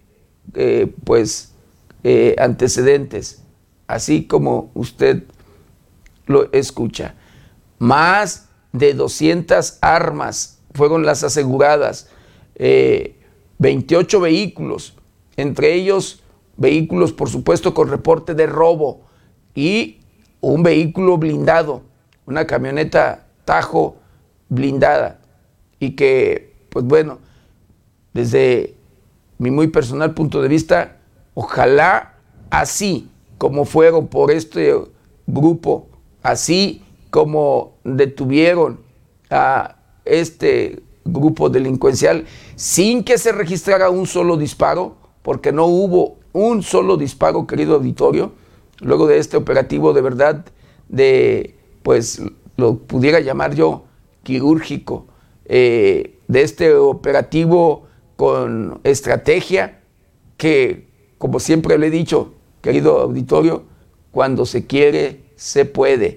eh, 0.55 0.93
pues 1.05 1.52
eh, 2.02 2.35
antecedentes, 2.37 3.45
así 3.87 4.26
como 4.26 4.73
usted 4.75 5.23
lo 6.26 6.52
escucha. 6.52 7.14
Más 7.79 8.49
de 8.73 8.95
200 8.95 9.79
armas 9.81 10.59
fueron 10.75 11.07
las 11.07 11.23
aseguradas, 11.23 12.09
28 12.59 14.17
eh, 14.17 14.21
vehículos, 14.21 14.97
entre 15.37 15.75
ellos 15.75 16.25
vehículos 16.57 17.12
por 17.12 17.31
supuesto 17.31 17.73
con 17.73 17.88
reporte 17.88 18.35
de 18.35 18.47
robo 18.47 19.02
y 19.55 20.00
un 20.41 20.64
vehículo 20.64 21.19
blindado, 21.19 21.82
una 22.26 22.49
camioneta 22.49 23.26
Tajo 23.45 23.97
blindada 24.49 25.21
y 25.78 25.93
que 25.93 26.51
pues 26.73 26.87
bueno, 26.87 27.19
desde 28.15 28.75
mi 29.39 29.50
muy 29.50 29.69
personal 29.69 30.15
punto 30.15 30.41
de 30.41 30.49
vista, 30.49 30.97
ojalá 31.35 32.15
así 32.50 33.08
como 33.39 33.65
fueron 33.65 34.08
por 34.08 34.30
este 34.30 34.75
grupo, 35.26 35.89
así 36.23 36.82
como 37.11 37.75
detuvieron 37.85 38.80
a 39.28 39.76
este 40.04 40.82
grupo 41.04 41.50
delincuencial 41.50 42.25
sin 42.56 43.04
que 43.04 43.19
se 43.19 43.32
registrara 43.32 43.91
un 43.91 44.06
solo 44.06 44.37
disparo, 44.37 44.97
porque 45.23 45.52
no 45.52 45.67
hubo 45.67 46.17
un 46.32 46.63
solo 46.63 46.97
disparo, 46.97 47.47
querido 47.47 47.75
auditorio, 47.75 48.32
luego 48.80 49.06
de 49.06 49.19
este 49.19 49.37
operativo 49.37 49.93
de 49.93 50.00
verdad 50.00 50.47
de, 50.89 51.54
pues 51.82 52.23
lo 52.56 52.78
pudiera 52.78 53.21
llamar 53.21 53.54
yo 53.54 53.85
quirúrgico, 54.23 55.06
eh, 55.45 56.19
de 56.32 56.42
este 56.42 56.75
operativo 56.75 57.86
con 58.16 58.80
estrategia 58.84 59.80
que, 60.36 60.88
como 61.18 61.40
siempre 61.40 61.78
le 61.78 61.88
he 61.88 61.90
dicho, 61.90 62.34
querido 62.60 63.00
auditorio, 63.00 63.64
cuando 64.10 64.47
se 64.47 64.66
quiere, 64.66 65.21
se 65.36 65.64
puede. 65.64 66.16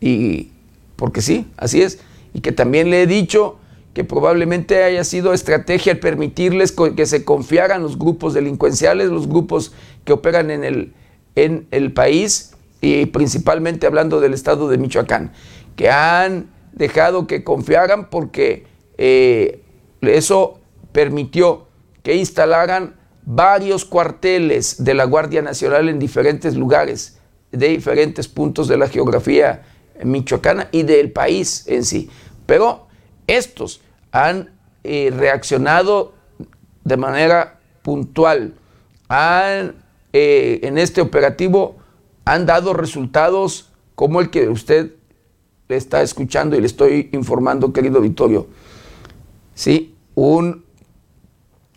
Y 0.00 0.50
porque 0.96 1.22
sí, 1.22 1.48
así 1.56 1.82
es 1.82 1.98
y 2.34 2.40
que 2.40 2.52
también 2.52 2.90
le 2.90 3.02
he 3.02 3.06
dicho 3.06 3.56
que 3.94 4.04
probablemente 4.04 4.82
haya 4.84 5.04
sido 5.04 5.34
estrategia 5.34 5.92
el 5.92 6.00
permitirles 6.00 6.74
que 6.96 7.06
se 7.06 7.24
confiaran 7.24 7.82
los 7.82 7.98
grupos 7.98 8.32
delincuenciales, 8.32 9.10
los 9.10 9.28
grupos 9.28 9.72
que 10.04 10.14
operan 10.14 10.50
en 10.50 10.64
el, 10.64 10.94
en 11.34 11.66
el 11.70 11.92
país 11.92 12.54
y 12.80 13.06
principalmente 13.06 13.86
hablando 13.86 14.20
del 14.20 14.32
estado 14.32 14.68
de 14.68 14.78
Michoacán, 14.78 15.32
que 15.76 15.90
han 15.90 16.46
dejado 16.72 17.26
que 17.26 17.44
confiaran 17.44 18.08
porque 18.08 18.64
eh, 19.04 19.64
eso 20.00 20.60
permitió 20.92 21.66
que 22.04 22.14
instalaran 22.14 22.94
varios 23.26 23.84
cuarteles 23.84 24.84
de 24.84 24.94
la 24.94 25.06
Guardia 25.06 25.42
Nacional 25.42 25.88
en 25.88 25.98
diferentes 25.98 26.54
lugares, 26.54 27.18
de 27.50 27.66
diferentes 27.66 28.28
puntos 28.28 28.68
de 28.68 28.76
la 28.76 28.86
geografía 28.86 29.64
michoacana 30.04 30.68
y 30.70 30.84
del 30.84 31.10
país 31.10 31.64
en 31.66 31.84
sí. 31.84 32.10
Pero 32.46 32.86
estos 33.26 33.80
han 34.12 34.50
eh, 34.84 35.12
reaccionado 35.12 36.12
de 36.84 36.96
manera 36.96 37.58
puntual, 37.82 38.54
han, 39.08 39.82
eh, 40.12 40.60
en 40.62 40.78
este 40.78 41.00
operativo 41.00 41.74
han 42.24 42.46
dado 42.46 42.72
resultados 42.72 43.72
como 43.96 44.20
el 44.20 44.30
que 44.30 44.48
usted 44.48 44.92
le 45.68 45.76
está 45.76 46.02
escuchando 46.02 46.54
y 46.54 46.60
le 46.60 46.68
estoy 46.68 47.10
informando, 47.12 47.72
querido 47.72 48.00
Vittorio. 48.00 48.46
Sí, 49.54 49.94
un 50.14 50.64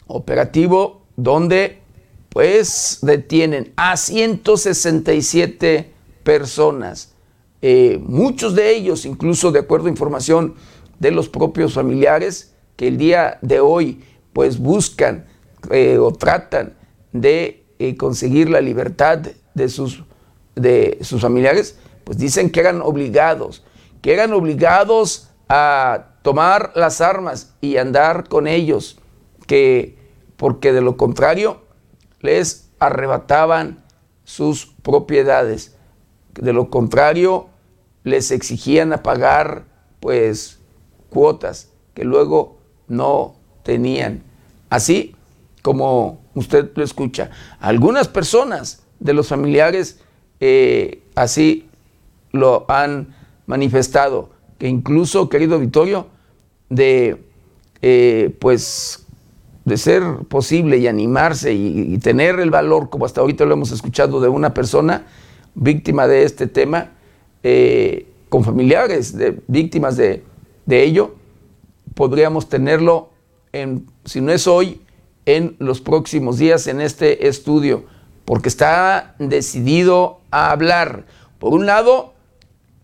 operativo 0.07 1.05
donde 1.15 1.81
pues 2.29 2.99
detienen 3.01 3.73
a 3.77 3.95
167 3.95 5.93
personas. 6.23 7.13
Eh, 7.61 7.97
muchos 8.03 8.55
de 8.55 8.75
ellos, 8.75 9.05
incluso 9.05 9.51
de 9.51 9.59
acuerdo 9.59 9.87
a 9.87 9.89
información 9.89 10.55
de 10.99 11.11
los 11.11 11.29
propios 11.29 11.73
familiares, 11.73 12.53
que 12.75 12.89
el 12.89 12.97
día 12.97 13.39
de 13.41 13.61
hoy 13.61 14.03
pues 14.33 14.59
buscan 14.59 15.27
eh, 15.71 15.97
o 15.97 16.11
tratan 16.11 16.73
de 17.13 17.63
eh, 17.79 17.95
conseguir 17.95 18.49
la 18.49 18.59
libertad 18.59 19.19
de 19.53 19.69
sus, 19.69 20.03
de 20.55 20.97
sus 21.01 21.21
familiares, 21.21 21.77
pues 22.03 22.17
dicen 22.17 22.49
que 22.49 22.59
eran 22.59 22.81
obligados, 22.81 23.63
que 24.01 24.13
eran 24.13 24.33
obligados 24.33 25.29
a 25.47 26.07
tomar 26.21 26.71
las 26.75 27.01
armas 27.01 27.53
y 27.61 27.77
andar 27.77 28.27
con 28.27 28.47
ellos, 28.47 28.97
que 29.47 29.97
porque 30.37 30.73
de 30.73 30.81
lo 30.81 30.97
contrario 30.97 31.61
les 32.21 32.71
arrebataban 32.79 33.83
sus 34.23 34.65
propiedades. 34.81 35.75
De 36.33 36.51
lo 36.51 36.69
contrario, 36.69 37.47
les 38.03 38.31
exigían 38.31 38.91
a 38.91 39.03
pagar 39.03 39.65
pues 39.99 40.59
cuotas 41.09 41.69
que 41.93 42.03
luego 42.03 42.57
no 42.87 43.35
tenían. 43.63 44.23
Así 44.69 45.15
como 45.61 46.21
usted 46.33 46.71
lo 46.75 46.83
escucha, 46.83 47.31
algunas 47.59 48.07
personas 48.07 48.83
de 48.99 49.13
los 49.13 49.27
familiares 49.27 49.99
eh, 50.39 51.03
así 51.15 51.69
lo 52.31 52.65
han 52.69 53.15
manifestado, 53.47 54.29
incluso, 54.67 55.29
querido 55.29 55.59
Vittorio, 55.59 56.07
de 56.69 57.23
eh, 57.81 58.35
pues 58.39 59.05
de 59.63 59.77
ser 59.77 60.03
posible 60.27 60.77
y 60.79 60.87
animarse 60.87 61.53
y, 61.53 61.97
tener 61.99 62.39
el 62.39 62.49
valor, 62.49 62.89
como 62.89 63.05
hasta 63.05 63.21
ahorita 63.21 63.45
lo 63.45 63.53
hemos 63.53 63.71
escuchado 63.71 64.19
de 64.19 64.27
una 64.27 64.55
persona 64.55 65.05
víctima 65.53 66.07
de 66.07 66.23
este 66.23 66.47
tema, 66.47 66.93
eh, 67.43 68.07
con 68.29 68.43
familiares 68.43 69.15
de 69.15 69.39
víctimas 69.47 69.97
de, 69.97 70.23
ello, 70.67 71.13
podríamos 71.93 72.49
tenerlo, 72.49 73.09
en, 73.53 73.85
si 74.03 74.19
no 74.19 74.31
es 74.31 74.47
hoy, 74.47 74.81
en 75.27 75.55
los 75.59 75.79
próximos 75.79 76.39
días 76.39 76.65
en 76.65 76.81
este 76.81 77.27
estudio, 77.27 77.85
porque 78.25 78.49
está 78.49 79.15
decidido 79.19 80.21
a 80.31 80.49
hablar. 80.49 81.05
Por 81.37 81.53
un 81.53 81.67
lado, 81.67 82.14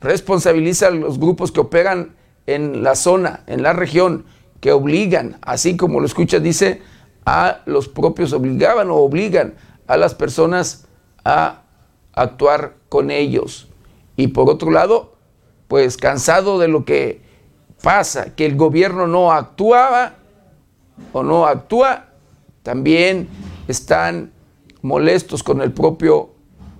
responsabiliza 0.01 0.87
a 0.87 0.91
los 0.91 1.19
grupos 1.19 1.51
que 1.51 1.61
operan 1.61 2.15
en 2.47 2.83
la 2.83 2.95
zona, 2.95 3.43
en 3.47 3.63
la 3.63 3.73
región, 3.73 4.25
que 4.59 4.71
obligan, 4.71 5.37
así 5.41 5.77
como 5.77 5.99
lo 5.99 6.05
escucha, 6.05 6.39
dice, 6.39 6.81
a 7.25 7.61
los 7.65 7.87
propios 7.87 8.33
obligaban 8.33 8.89
o 8.89 8.95
obligan 8.95 9.53
a 9.87 9.97
las 9.97 10.15
personas 10.15 10.87
a 11.23 11.61
actuar 12.13 12.75
con 12.89 13.11
ellos. 13.11 13.69
Y 14.15 14.27
por 14.27 14.49
otro 14.49 14.71
lado, 14.71 15.15
pues 15.67 15.97
cansado 15.97 16.59
de 16.59 16.67
lo 16.67 16.83
que 16.83 17.21
pasa, 17.81 18.35
que 18.35 18.45
el 18.45 18.55
gobierno 18.55 19.07
no 19.07 19.31
actuaba 19.31 20.15
o 21.13 21.23
no 21.23 21.45
actúa, 21.45 22.07
también 22.63 23.27
están 23.67 24.31
molestos 24.81 25.43
con 25.43 25.61
el 25.61 25.71
propio 25.71 26.30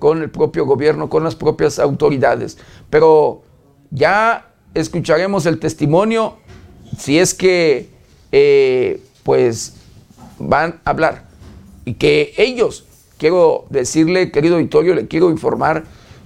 con 0.02 0.24
el 0.24 0.32
propio 0.32 0.66
gobierno, 0.66 1.12
con 1.12 1.24
las 1.24 1.36
propias 1.36 1.78
autoridades. 1.78 2.58
Pero 2.90 3.44
ya 3.92 4.52
escucharemos 4.74 5.46
el 5.46 5.60
testimonio 5.60 6.38
si 6.98 7.20
es 7.20 7.36
que 7.36 7.88
eh, 8.32 9.00
pues 9.22 9.76
van 10.40 10.82
a 10.86 10.90
hablar 10.90 11.28
y 11.86 11.94
que 11.94 12.34
ellos, 12.38 12.86
quiero 13.20 13.68
decirle, 13.70 14.32
querido 14.32 14.58
Vittorio, 14.58 14.96
le 14.96 15.08
quiero 15.08 15.30
informar 15.30 15.84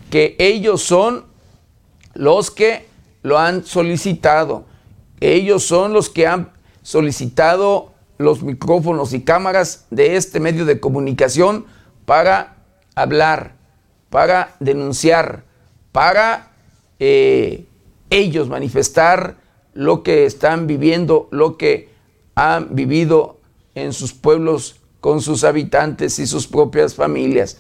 que 0.10 0.38
ellos 0.40 0.82
son 0.82 1.26
los 2.14 2.52
que 2.52 2.86
lo 3.24 3.38
han 3.38 3.66
solicitado. 3.66 4.64
Ellos 5.20 5.66
son 5.66 5.92
los 5.92 6.10
que 6.10 6.28
han 6.28 6.54
solicitado 6.82 7.92
los 8.18 8.42
micrófonos 8.42 9.12
y 9.12 9.24
cámaras 9.24 9.86
de 9.90 10.16
este 10.16 10.40
medio 10.40 10.64
de 10.64 10.80
comunicación 10.80 11.66
para 12.06 12.56
hablar 12.96 13.55
para 14.16 14.56
denunciar, 14.62 15.44
para 15.92 16.54
eh, 17.00 17.66
ellos 18.10 18.48
manifestar 18.48 19.36
lo 19.74 20.04
que 20.04 20.26
están 20.26 20.68
viviendo, 20.68 21.28
lo 21.32 21.58
que 21.58 21.90
han 22.34 22.78
vivido 22.78 23.40
en 23.74 23.92
sus 23.92 24.14
pueblos 24.14 24.80
con 25.02 25.20
sus 25.20 25.44
habitantes 25.44 26.18
y 26.20 26.28
sus 26.28 26.48
propias 26.48 26.96
familias. 26.96 27.58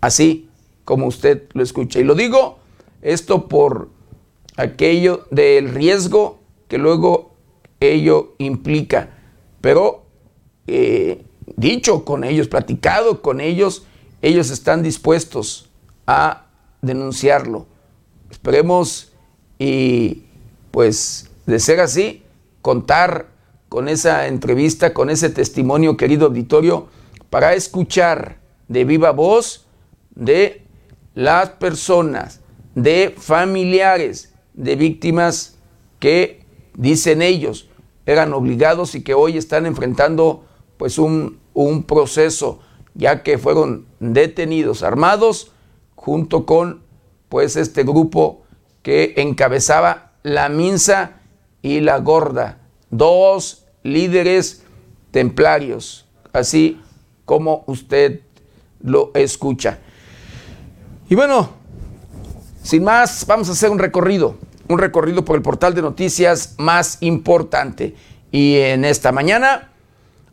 Así 0.00 0.48
como 0.86 1.04
usted 1.04 1.42
lo 1.52 1.62
escucha. 1.62 2.00
Y 2.00 2.04
lo 2.04 2.14
digo 2.14 2.60
esto 3.02 3.46
por 3.46 3.90
aquello 4.56 5.26
del 5.30 5.68
riesgo 5.68 6.38
que 6.66 6.78
luego 6.78 7.34
ello 7.80 8.36
implica. 8.38 9.10
Pero 9.60 10.06
eh, 10.66 11.26
dicho 11.56 12.06
con 12.06 12.24
ellos, 12.24 12.48
platicado 12.48 13.20
con 13.20 13.42
ellos, 13.42 13.84
ellos 14.22 14.48
están 14.48 14.82
dispuestos 14.82 15.63
a 16.06 16.46
denunciarlo. 16.82 17.66
Esperemos 18.30 19.12
y 19.58 20.24
pues 20.70 21.30
de 21.46 21.60
ser 21.60 21.80
así, 21.80 22.22
contar 22.62 23.28
con 23.68 23.88
esa 23.88 24.26
entrevista, 24.26 24.94
con 24.94 25.10
ese 25.10 25.30
testimonio, 25.30 25.96
querido 25.96 26.26
auditorio, 26.26 26.88
para 27.30 27.54
escuchar 27.54 28.38
de 28.68 28.84
viva 28.84 29.10
voz 29.12 29.66
de 30.14 30.62
las 31.14 31.50
personas, 31.50 32.40
de 32.74 33.14
familiares, 33.16 34.32
de 34.52 34.76
víctimas 34.76 35.56
que 35.98 36.44
dicen 36.76 37.22
ellos 37.22 37.68
eran 38.06 38.32
obligados 38.32 38.94
y 38.94 39.02
que 39.02 39.14
hoy 39.14 39.38
están 39.38 39.66
enfrentando 39.66 40.44
pues 40.76 40.98
un, 40.98 41.38
un 41.54 41.84
proceso, 41.84 42.60
ya 42.94 43.22
que 43.22 43.38
fueron 43.38 43.86
detenidos, 44.00 44.82
armados, 44.82 45.52
junto 46.04 46.44
con 46.44 46.82
pues 47.30 47.56
este 47.56 47.82
grupo 47.82 48.42
que 48.82 49.14
encabezaba 49.16 50.12
la 50.22 50.50
Minsa 50.50 51.12
y 51.62 51.80
la 51.80 51.98
Gorda, 52.00 52.58
dos 52.90 53.64
líderes 53.82 54.64
templarios, 55.10 56.06
así 56.34 56.78
como 57.24 57.64
usted 57.68 58.20
lo 58.82 59.12
escucha. 59.14 59.78
Y 61.08 61.14
bueno, 61.14 61.48
sin 62.62 62.84
más, 62.84 63.24
vamos 63.26 63.48
a 63.48 63.52
hacer 63.52 63.70
un 63.70 63.78
recorrido, 63.78 64.36
un 64.68 64.78
recorrido 64.78 65.24
por 65.24 65.36
el 65.36 65.42
portal 65.42 65.74
de 65.74 65.80
noticias 65.80 66.54
más 66.58 66.98
importante. 67.00 67.94
Y 68.30 68.56
en 68.56 68.84
esta 68.84 69.10
mañana 69.10 69.72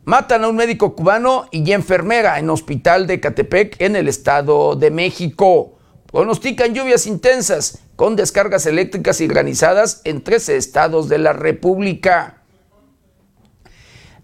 Matan 0.04 0.44
a 0.44 0.48
un 0.48 0.56
médico 0.56 0.96
cubano 0.96 1.48
y 1.52 1.72
enfermera 1.72 2.40
en 2.40 2.50
hospital 2.50 3.06
de 3.06 3.20
Catepec 3.20 3.80
en 3.80 3.96
el 3.96 4.08
Estado 4.08 4.76
de 4.76 4.90
México. 4.90 5.78
Pronostican 6.12 6.74
lluvias 6.74 7.06
intensas 7.06 7.84
con 7.96 8.16
descargas 8.16 8.66
eléctricas 8.66 9.22
y 9.22 9.28
granizadas 9.28 10.02
en 10.04 10.24
13 10.24 10.58
estados 10.58 11.08
de 11.08 11.20
la 11.20 11.34
República. 11.34 12.42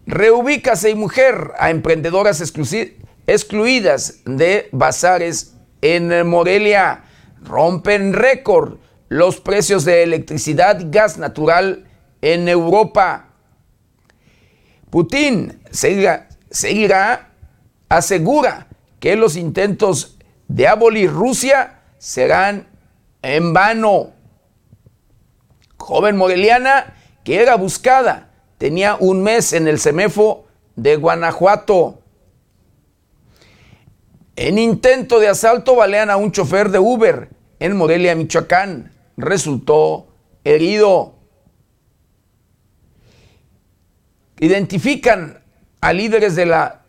Reubícase 0.07 0.89
y 0.89 0.95
mujer 0.95 1.51
a 1.59 1.69
emprendedoras 1.69 2.41
excluidas 2.41 4.21
de 4.25 4.69
bazares 4.71 5.53
en 5.81 6.27
Morelia. 6.27 7.03
Rompen 7.43 8.13
récord 8.13 8.79
los 9.09 9.39
precios 9.39 9.85
de 9.85 10.01
electricidad 10.01 10.79
y 10.79 10.89
gas 10.89 11.19
natural 11.19 11.87
en 12.21 12.49
Europa. 12.49 13.26
Putin 14.97 15.61
seguirá, 15.69 17.29
asegura 17.87 18.67
que 18.99 19.15
los 19.15 19.35
intentos 19.35 20.17
de 20.47 20.67
abolir 20.67 21.11
Rusia 21.11 21.81
serán 21.99 22.65
en 23.21 23.53
vano. 23.53 24.13
Joven 25.77 26.17
moreliana 26.17 26.95
que 27.23 27.43
era 27.43 27.57
buscada, 27.57 28.31
tenía 28.57 28.97
un 28.99 29.21
mes 29.21 29.53
en 29.53 29.67
el 29.67 29.79
CEMEFO 29.79 30.47
de 30.75 30.95
Guanajuato. 30.95 32.01
En 34.35 34.57
intento 34.57 35.19
de 35.19 35.27
asalto 35.27 35.75
balean 35.75 36.09
a 36.09 36.17
un 36.17 36.31
chofer 36.31 36.71
de 36.71 36.79
Uber 36.79 37.29
en 37.59 37.77
Morelia, 37.77 38.15
Michoacán. 38.15 38.91
Resultó 39.15 40.07
herido. 40.43 41.16
Identifican 44.39 45.39
a 45.81 45.93
líderes 45.93 46.35
de 46.35 46.45
la 46.45 46.81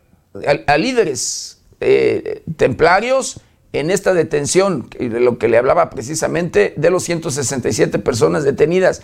a, 0.67 0.77
líderes 0.77 1.61
eh, 1.79 2.43
templarios 2.55 3.41
en 3.73 3.91
esta 3.91 4.13
detención, 4.13 4.89
de 4.97 5.19
lo 5.19 5.37
que 5.37 5.47
le 5.47 5.57
hablaba 5.57 5.89
precisamente 5.89 6.73
de 6.75 6.89
los 6.89 7.03
167 7.03 7.99
personas 7.99 8.43
detenidas. 8.43 9.01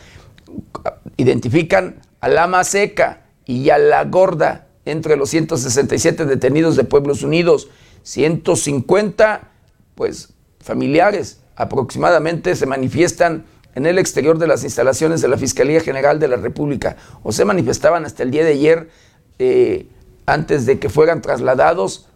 Identifican 1.18 2.02
a 2.20 2.30
la 2.30 2.64
seca 2.64 3.26
y 3.46 3.70
a 3.70 3.78
la 3.78 4.04
gorda 4.06 4.68
entre 4.86 5.18
los 5.18 5.30
167 5.30 6.26
detenidos 6.26 6.76
de 6.76 6.84
Pueblos 6.84 7.24
Unidos, 7.24 7.70
150 8.04 9.52
pues 9.96 10.34
familiares 10.60 11.40
aproximadamente 11.56 12.56
se 12.56 12.66
manifiestan 12.66 13.46
en 13.76 13.86
el 13.86 14.00
exterior 14.00 14.40
de 14.40 14.48
las 14.48 14.64
instalaciones 14.64 15.22
de 15.22 15.28
la 15.28 15.38
Fiscalía 15.38 15.82
General 15.82 16.20
de 16.20 16.30
la 16.30 16.38
República 16.38 16.96
o 17.24 17.32
se 17.32 17.46
manifestaban 17.46 18.06
hasta 18.06 18.24
el 18.24 18.32
día 18.32 18.44
de 18.44 18.54
ayer 18.54 18.90
eh, 19.38 19.88
antes 20.26 20.66
de 20.66 20.80
que 20.80 20.90
fueran 20.90 21.22
trasladados 21.22 22.08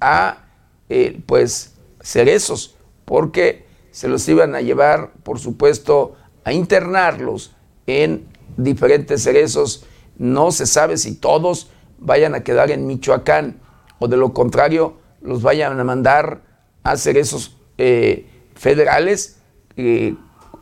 a 0.00 0.44
eh, 0.88 1.20
pues 1.26 1.72
cerezos 2.00 2.76
porque 3.06 3.64
se 3.90 4.08
los 4.08 4.28
iban 4.28 4.54
a 4.54 4.60
llevar 4.60 5.12
por 5.22 5.38
supuesto 5.38 6.16
a 6.44 6.52
internarlos 6.52 7.56
en 7.86 8.26
diferentes 8.56 9.22
cerezos. 9.22 9.84
No 10.18 10.52
se 10.52 10.66
sabe 10.66 10.98
si 10.98 11.14
todos 11.14 11.70
vayan 11.98 12.34
a 12.34 12.44
quedar 12.44 12.70
en 12.70 12.86
Michoacán 12.86 13.58
o 13.98 14.06
de 14.06 14.18
lo 14.18 14.32
contrario 14.34 14.98
los 15.22 15.42
vayan 15.42 15.80
a 15.80 15.84
mandar 15.84 16.42
a 16.82 16.96
cerezos 16.96 17.56
eh, 17.78 18.26
federales 18.54 19.38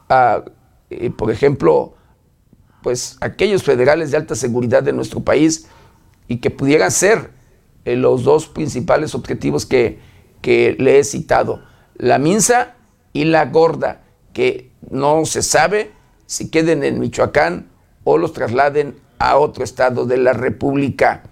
eh, 0.09 1.11
por 1.11 1.31
ejemplo, 1.31 1.95
pues 2.83 3.17
aquellos 3.21 3.63
federales 3.63 4.11
de 4.11 4.19
alta 4.19 4.35
seguridad 4.35 4.83
de 4.83 4.93
nuestro 4.93 5.21
país 5.21 5.67
y 6.29 6.39
que 6.39 6.51
pudieran 6.51 6.91
ser 6.91 7.31
eh, 7.85 7.97
los 7.97 8.25
dos 8.25 8.47
principales 8.47 9.15
objetivos 9.15 9.67
que, 9.67 9.99
que 10.43 10.77
le 10.79 10.99
he 10.99 11.05
citado, 11.05 11.63
la 11.97 12.19
Minsa 12.19 12.75
y 13.13 13.25
la 13.25 13.47
Gorda, 13.47 14.03
que 14.33 14.71
no 14.91 15.25
se 15.25 15.43
sabe 15.43 15.93
si 16.27 16.51
queden 16.51 16.85
en 16.85 16.99
Michoacán 16.99 17.71
o 18.05 18.19
los 18.19 18.33
trasladen 18.33 18.97
a 19.19 19.39
otro 19.39 19.65
estado 19.65 20.05
de 20.05 20.19
la 20.19 20.33
República. 20.33 21.23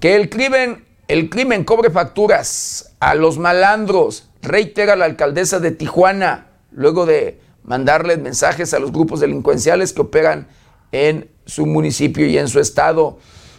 Que 0.00 0.16
el 0.16 0.28
crimen, 0.28 0.84
el 1.08 1.30
crimen 1.30 1.64
cobre 1.64 1.90
facturas 1.90 2.94
a 3.00 3.14
los 3.14 3.38
malandros, 3.38 4.28
reitera 4.42 4.96
la 4.96 5.06
alcaldesa 5.06 5.60
de 5.60 5.70
Tijuana, 5.70 6.48
luego 6.70 7.06
de 7.06 7.40
mandarles 7.66 8.18
mensajes 8.18 8.72
a 8.72 8.78
los 8.78 8.92
grupos 8.92 9.20
delincuenciales 9.20 9.92
que 9.92 10.00
operan 10.00 10.48
en 10.92 11.28
su 11.44 11.66
municipio 11.66 12.26
y 12.26 12.38
en 12.38 12.48
su 12.48 12.60
estado. 12.60 13.18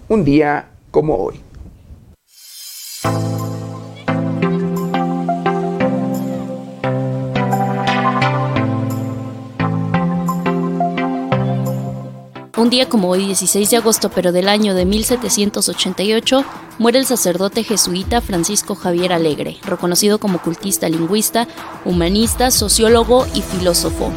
un 0.10 0.24
día 0.24 0.72
como 0.92 1.16
hoy. 1.16 1.42
Un 12.68 12.72
día 12.72 12.90
como 12.90 13.08
hoy, 13.08 13.28
16 13.28 13.70
de 13.70 13.78
agosto, 13.78 14.10
pero 14.10 14.34
del 14.34 14.50
año 14.50 14.76
de 14.76 14.84
1788, 14.84 16.44
muere 16.80 17.00
el 17.00 17.06
sacerdote 17.06 17.64
jesuita 17.64 18.20
Francisco 18.20 18.76
Javier 18.76 19.14
Alegre, 19.14 19.56
reconocido 19.64 20.20
como 20.20 20.42
cultista 20.42 20.90
lingüista, 20.90 21.48
humanista, 21.86 22.52
sociólogo 22.52 23.26
y 23.34 23.42
filósofo. 23.42 24.12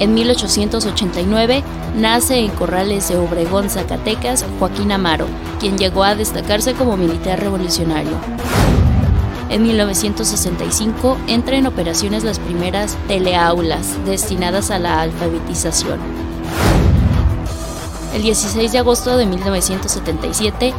En 0.00 0.12
1889 0.12 1.64
nace 1.96 2.40
en 2.40 2.50
Corrales 2.50 3.08
de 3.08 3.16
Obregón, 3.16 3.70
Zacatecas, 3.70 4.44
Joaquín 4.58 4.92
Amaro, 4.92 5.28
quien 5.58 5.78
llegó 5.78 6.04
a 6.04 6.14
destacarse 6.14 6.74
como 6.74 6.98
militar 6.98 7.40
revolucionario. 7.40 8.18
En 9.48 9.62
1965 9.62 11.16
entra 11.26 11.56
en 11.56 11.68
operaciones 11.68 12.22
las 12.22 12.38
primeras 12.38 12.98
teleaulas 13.08 13.94
destinadas 14.04 14.70
a 14.70 14.78
la 14.78 15.00
alfabetización. 15.00 16.35
El 18.16 18.22
16 18.22 18.72
de 18.72 18.78
agosto 18.78 19.18
de 19.18 19.26
1977, 19.26 20.72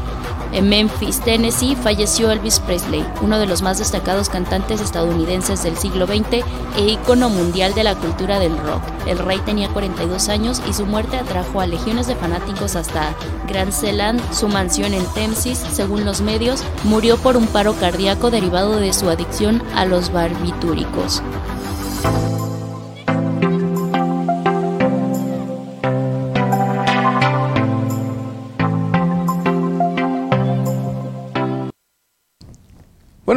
en 0.54 0.69
Memphis, 0.69 1.19
Tennessee, 1.21 1.76
falleció 1.76 2.32
Elvis 2.32 2.60
Presley, 2.60 3.06
uno 3.21 3.38
de 3.38 3.45
los 3.45 3.62
más 3.62 3.78
destacados 3.78 4.28
cantantes 4.28 4.82
estadounidenses 4.82 5.62
del 5.62 5.78
siglo 5.78 6.08
XX 6.08 6.43
e 6.78 6.88
ícono 6.88 7.30
mundial 7.30 7.76
de 7.76 7.84
la 7.84 7.93
cultura 7.93 8.39
del 8.39 8.58
rock. 8.58 8.82
El 9.06 9.19
rey 9.19 9.38
tenía 9.45 9.69
42 9.69 10.30
años 10.30 10.63
y 10.67 10.73
su 10.73 10.88
muerte 10.88 11.17
atrajo 11.17 11.62
a 11.62 11.67
legiones 11.67 12.08
de 12.08 12.15
fanáticos 12.15 12.76
hasta 12.76 13.13
Grand 13.47 13.71
Zealand, 13.71 14.19
su 14.34 14.47
mansión 14.47 14.95
en 14.95 15.06
Thamesis, 15.13 15.60
según 15.71 16.06
los 16.06 16.21
medios, 16.21 16.63
murió 16.86 17.17
por 17.17 17.38
un 17.38 17.45
paro 17.45 17.76
cardíaco 17.76 18.32
derivado 18.32 18.78
de 18.78 18.93
su 18.93 19.12
adicción 19.12 19.62
a 19.76 19.86
los 19.86 20.12
barbitúricos. 20.12 21.21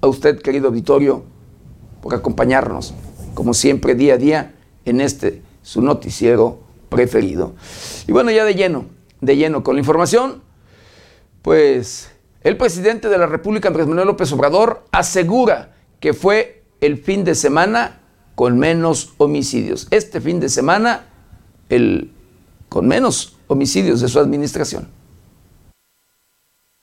a 0.00 0.06
usted, 0.06 0.40
querido 0.40 0.68
auditorio, 0.68 1.24
por 2.02 2.14
acompañarnos, 2.14 2.94
como 3.34 3.54
siempre, 3.54 3.94
día 3.94 4.14
a 4.14 4.16
día, 4.16 4.54
en 4.84 5.00
este, 5.00 5.42
su 5.62 5.82
noticiero 5.82 6.60
preferido. 6.88 7.54
Y 8.06 8.12
bueno, 8.12 8.30
ya 8.30 8.44
de 8.44 8.54
lleno, 8.54 8.86
de 9.20 9.36
lleno 9.36 9.62
con 9.62 9.74
la 9.76 9.80
información, 9.80 10.42
pues 11.42 12.10
el 12.42 12.56
presidente 12.56 13.08
de 13.08 13.18
la 13.18 13.26
República, 13.26 13.68
Andrés 13.68 13.86
Manuel 13.86 14.06
López 14.06 14.32
Obrador, 14.32 14.84
asegura 14.92 15.74
que 16.00 16.14
fue 16.14 16.62
el 16.80 16.98
fin 16.98 17.24
de 17.24 17.34
semana 17.34 18.00
con 18.34 18.58
menos 18.58 19.14
homicidios. 19.18 19.88
Este 19.90 20.20
fin 20.20 20.40
de 20.40 20.48
semana, 20.48 21.06
el 21.68 22.12
con 22.68 22.86
menos 22.86 23.36
homicidios 23.46 24.00
de 24.00 24.08
su 24.08 24.18
administración. 24.20 24.88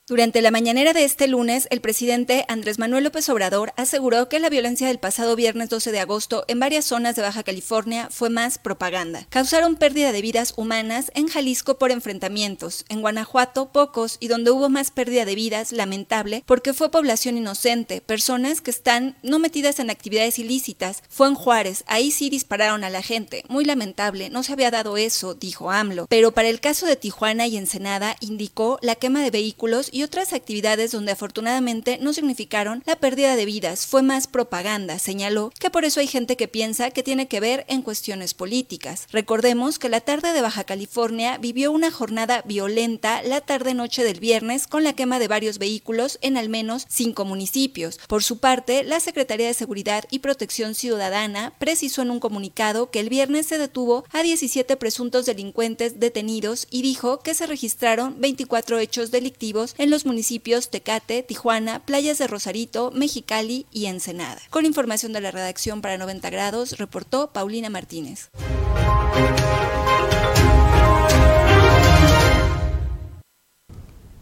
Durante 0.08 0.40
la 0.40 0.52
mañanera 0.52 0.92
de 0.92 1.02
este 1.02 1.26
lunes, 1.26 1.66
el 1.70 1.80
presidente 1.80 2.44
Andrés 2.46 2.78
Manuel 2.78 3.02
López 3.02 3.28
Obrador 3.28 3.72
aseguró 3.76 4.28
que 4.28 4.38
la 4.38 4.48
violencia 4.48 4.86
del 4.86 5.00
pasado 5.00 5.34
viernes 5.34 5.68
12 5.68 5.90
de 5.90 5.98
agosto 5.98 6.44
en 6.46 6.60
varias 6.60 6.84
zonas 6.84 7.16
de 7.16 7.22
Baja 7.22 7.42
California 7.42 8.06
fue 8.12 8.30
más 8.30 8.58
propaganda. 8.58 9.26
Causaron 9.30 9.74
pérdida 9.74 10.12
de 10.12 10.22
vidas 10.22 10.54
humanas 10.56 11.10
en 11.16 11.26
Jalisco 11.26 11.78
por 11.78 11.90
enfrentamientos, 11.90 12.84
en 12.88 13.00
Guanajuato 13.00 13.72
pocos 13.72 14.16
y 14.20 14.28
donde 14.28 14.52
hubo 14.52 14.68
más 14.68 14.92
pérdida 14.92 15.24
de 15.24 15.34
vidas, 15.34 15.72
lamentable, 15.72 16.44
porque 16.46 16.72
fue 16.72 16.92
población 16.92 17.36
inocente, 17.36 18.00
personas 18.00 18.60
que 18.60 18.70
están 18.70 19.16
no 19.24 19.40
metidas 19.40 19.80
en 19.80 19.90
actividades 19.90 20.38
ilícitas. 20.38 21.02
Fue 21.08 21.26
en 21.26 21.34
Juárez, 21.34 21.82
ahí 21.88 22.12
sí 22.12 22.30
dispararon 22.30 22.84
a 22.84 22.90
la 22.90 23.02
gente, 23.02 23.42
muy 23.48 23.64
lamentable, 23.64 24.30
no 24.30 24.44
se 24.44 24.52
había 24.52 24.70
dado 24.70 24.98
eso, 24.98 25.34
dijo 25.34 25.72
AMLO. 25.72 26.06
Pero 26.08 26.30
para 26.30 26.46
el 26.46 26.60
caso 26.60 26.86
de 26.86 26.94
Tijuana 26.94 27.48
y 27.48 27.56
Ensenada, 27.56 28.14
indicó 28.20 28.78
la 28.82 28.94
quema 28.94 29.20
de 29.20 29.32
vehículos 29.32 29.90
y 29.95 29.95
otras 30.02 30.32
actividades 30.32 30.92
donde 30.92 31.12
afortunadamente 31.12 31.98
no 32.00 32.12
significaron 32.12 32.82
la 32.86 32.96
pérdida 32.96 33.36
de 33.36 33.44
vidas, 33.44 33.86
fue 33.86 34.02
más 34.02 34.26
propaganda, 34.26 34.98
señaló 34.98 35.52
que 35.58 35.70
por 35.70 35.84
eso 35.84 36.00
hay 36.00 36.06
gente 36.06 36.36
que 36.36 36.48
piensa 36.48 36.90
que 36.90 37.02
tiene 37.02 37.28
que 37.28 37.40
ver 37.40 37.64
en 37.68 37.82
cuestiones 37.82 38.34
políticas. 38.34 39.06
Recordemos 39.12 39.78
que 39.78 39.88
la 39.88 40.00
tarde 40.00 40.32
de 40.32 40.40
Baja 40.40 40.64
California 40.64 41.38
vivió 41.38 41.72
una 41.72 41.90
jornada 41.90 42.42
violenta 42.44 43.22
la 43.22 43.40
tarde-noche 43.40 44.04
del 44.04 44.20
viernes 44.20 44.66
con 44.66 44.84
la 44.84 44.92
quema 44.92 45.18
de 45.18 45.28
varios 45.28 45.58
vehículos 45.58 46.18
en 46.22 46.36
al 46.36 46.48
menos 46.48 46.86
cinco 46.88 47.24
municipios. 47.24 47.98
Por 48.08 48.22
su 48.22 48.38
parte, 48.38 48.84
la 48.84 49.00
Secretaría 49.00 49.46
de 49.46 49.54
Seguridad 49.54 50.04
y 50.10 50.20
Protección 50.20 50.74
Ciudadana 50.74 51.54
precisó 51.58 52.02
en 52.02 52.10
un 52.10 52.20
comunicado 52.20 52.90
que 52.90 53.00
el 53.00 53.08
viernes 53.08 53.46
se 53.46 53.58
detuvo 53.58 54.04
a 54.12 54.22
17 54.22 54.76
presuntos 54.76 55.26
delincuentes 55.26 56.00
detenidos 56.00 56.66
y 56.70 56.82
dijo 56.82 57.20
que 57.20 57.34
se 57.34 57.46
registraron 57.46 58.20
24 58.20 58.78
hechos 58.78 59.10
delictivos 59.10 59.74
en 59.78 59.85
en 59.86 59.90
los 59.92 60.04
municipios 60.04 60.68
Tecate, 60.68 61.22
Tijuana, 61.22 61.78
Playas 61.78 62.18
de 62.18 62.26
Rosarito, 62.26 62.90
Mexicali 62.92 63.66
y 63.70 63.86
Ensenada. 63.86 64.40
Con 64.50 64.66
información 64.66 65.12
de 65.12 65.20
la 65.20 65.30
redacción 65.30 65.80
para 65.80 65.96
90 65.96 66.28
grados, 66.30 66.78
reportó 66.78 67.30
Paulina 67.32 67.70
Martínez. 67.70 68.30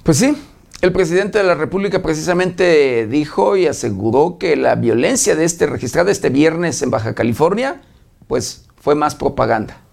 Pues 0.02 0.18
sí, 0.18 0.36
el 0.82 0.92
presidente 0.92 1.38
de 1.38 1.44
la 1.44 1.54
República 1.54 2.02
precisamente 2.02 3.06
dijo 3.06 3.56
y 3.56 3.66
aseguró 3.66 4.36
que 4.38 4.56
la 4.56 4.74
violencia 4.74 5.34
de 5.34 5.46
este 5.46 5.64
registrada 5.66 6.12
este 6.12 6.28
viernes 6.28 6.82
en 6.82 6.90
Baja 6.90 7.14
California, 7.14 7.80
pues 8.28 8.66
fue 8.76 8.94
más 8.94 9.14
propaganda. 9.14 9.83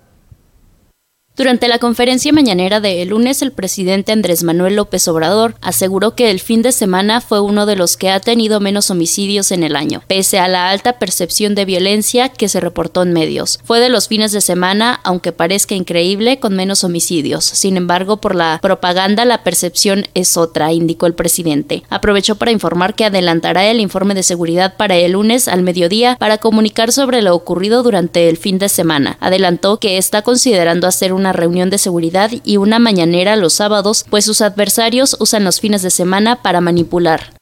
Durante 1.38 1.70
la 1.70 1.80
conferencia 1.80 2.34
mañanera 2.34 2.82
de 2.82 3.02
el 3.02 3.10
lunes, 3.10 3.42
el 3.42 3.54
presidente 3.54 4.12
Andrés 4.12 4.44
Manuel 4.44 4.76
López 4.76 5.08
Obrador 5.08 5.56
aseguró 5.62 6.14
que 6.14 6.30
el 6.30 6.42
fin 6.42 6.62
de 6.62 6.74
semana 6.74 7.22
fue 7.22 7.40
uno 7.40 7.66
de 7.66 7.78
los 7.78 7.96
que 7.96 8.10
ha 8.10 8.20
tenido 8.20 8.60
menos 8.60 8.92
homicidios 8.92 9.54
en 9.54 9.64
el 9.64 9.78
año, 9.78 10.04
pese 10.08 10.40
a 10.40 10.50
la 10.50 10.70
alta 10.70 11.00
percepción 11.00 11.56
de 11.56 11.64
violencia 11.64 12.28
que 12.28 12.50
se 12.50 12.60
reportó 12.60 13.04
en 13.04 13.14
medios. 13.14 13.60
Fue 13.64 13.80
de 13.80 13.88
los 13.88 14.10
fines 14.10 14.34
de 14.34 14.42
semana, 14.42 15.00
aunque 15.06 15.32
parezca 15.32 15.74
increíble, 15.74 16.40
con 16.40 16.54
menos 16.54 16.84
homicidios. 16.84 17.46
Sin 17.46 17.78
embargo, 17.78 18.18
por 18.18 18.36
la 18.36 18.60
propaganda 18.62 19.24
la 19.24 19.42
percepción 19.42 20.08
es 20.14 20.36
otra, 20.36 20.74
indicó 20.74 21.06
el 21.06 21.16
presidente. 21.16 21.84
Aprovechó 21.90 22.36
para 22.36 22.52
informar 22.52 22.94
que 22.94 23.06
adelantará 23.06 23.72
el 23.72 23.80
informe 23.80 24.16
de 24.16 24.24
seguridad 24.24 24.76
para 24.76 24.98
el 24.98 25.14
lunes 25.14 25.48
al 25.48 25.64
mediodía 25.64 26.18
para 26.18 26.40
comunicar 26.40 26.92
sobre 26.92 27.22
lo 27.22 27.34
ocurrido 27.34 27.84
durante 27.84 28.28
el 28.28 28.36
fin 28.36 28.60
de 28.60 28.68
semana. 28.68 29.16
Adelantó 29.22 29.80
que 29.80 29.98
está 29.98 30.24
considerando 30.24 30.88
hacer 30.88 31.14
un 31.14 31.21
una 31.22 31.34
reunión 31.34 31.70
de 31.70 31.78
seguridad 31.78 32.32
y 32.44 32.58
una 32.58 32.80
mañanera 32.80 33.36
los 33.36 33.54
sábados, 33.54 34.06
pues 34.10 34.26
sus 34.26 34.42
adversarios 34.42 35.16
usan 35.20 35.44
los 35.44 35.60
fines 35.60 35.84
de 35.84 35.92
semana 35.92 36.42
para 36.42 36.62
manipular. 36.62 37.34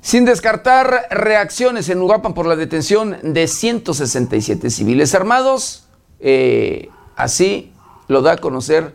Sin 0.00 0.24
descartar 0.24 1.08
reacciones 1.10 1.88
en 1.90 2.00
Uruapan 2.00 2.32
por 2.32 2.46
la 2.46 2.56
detención 2.56 3.18
de 3.22 3.46
167 3.46 4.70
civiles 4.70 5.14
armados, 5.14 5.84
eh, 6.20 6.88
así 7.16 7.72
lo 8.06 8.22
da 8.22 8.32
a 8.32 8.36
conocer 8.38 8.94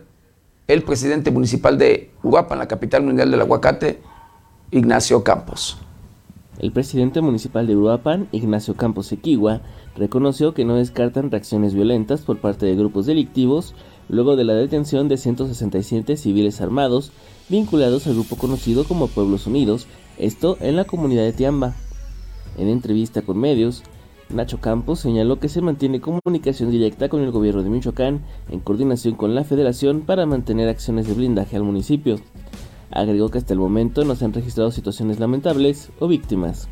el 0.66 0.82
presidente 0.82 1.30
municipal 1.30 1.78
de 1.78 2.10
Uruapan, 2.22 2.58
la 2.58 2.66
capital 2.66 3.02
mundial 3.02 3.30
del 3.30 3.42
aguacate, 3.42 4.00
Ignacio 4.70 5.22
Campos. 5.22 5.83
El 6.58 6.70
presidente 6.70 7.20
municipal 7.20 7.66
de 7.66 7.76
Uruapan, 7.76 8.28
Ignacio 8.30 8.74
Campos 8.74 9.10
Equigua, 9.10 9.60
reconoció 9.96 10.54
que 10.54 10.64
no 10.64 10.76
descartan 10.76 11.30
reacciones 11.30 11.74
violentas 11.74 12.22
por 12.22 12.40
parte 12.40 12.64
de 12.66 12.76
grupos 12.76 13.06
delictivos 13.06 13.74
luego 14.08 14.36
de 14.36 14.44
la 14.44 14.54
detención 14.54 15.08
de 15.08 15.16
167 15.16 16.16
civiles 16.16 16.60
armados 16.60 17.12
vinculados 17.48 18.06
al 18.06 18.14
grupo 18.14 18.36
conocido 18.36 18.84
como 18.84 19.08
Pueblos 19.08 19.46
Unidos, 19.46 19.86
esto 20.16 20.56
en 20.60 20.76
la 20.76 20.84
comunidad 20.84 21.24
de 21.24 21.32
Tiamba. 21.32 21.74
En 22.56 22.68
entrevista 22.68 23.22
con 23.22 23.38
medios, 23.38 23.82
Nacho 24.30 24.60
Campos 24.60 25.00
señaló 25.00 25.40
que 25.40 25.48
se 25.48 25.60
mantiene 25.60 26.00
comunicación 26.00 26.70
directa 26.70 27.08
con 27.08 27.22
el 27.22 27.30
gobierno 27.30 27.62
de 27.62 27.70
Michoacán 27.70 28.24
en 28.48 28.60
coordinación 28.60 29.16
con 29.16 29.34
la 29.34 29.44
federación 29.44 30.02
para 30.02 30.24
mantener 30.24 30.68
acciones 30.68 31.06
de 31.08 31.14
blindaje 31.14 31.56
al 31.56 31.64
municipio. 31.64 32.18
Agregó 32.94 33.28
que 33.28 33.38
hasta 33.38 33.52
el 33.52 33.58
momento 33.58 34.04
no 34.04 34.14
se 34.14 34.24
han 34.24 34.32
registrado 34.32 34.70
situaciones 34.70 35.18
lamentables 35.18 35.90
o 35.98 36.06
víctimas. 36.06 36.68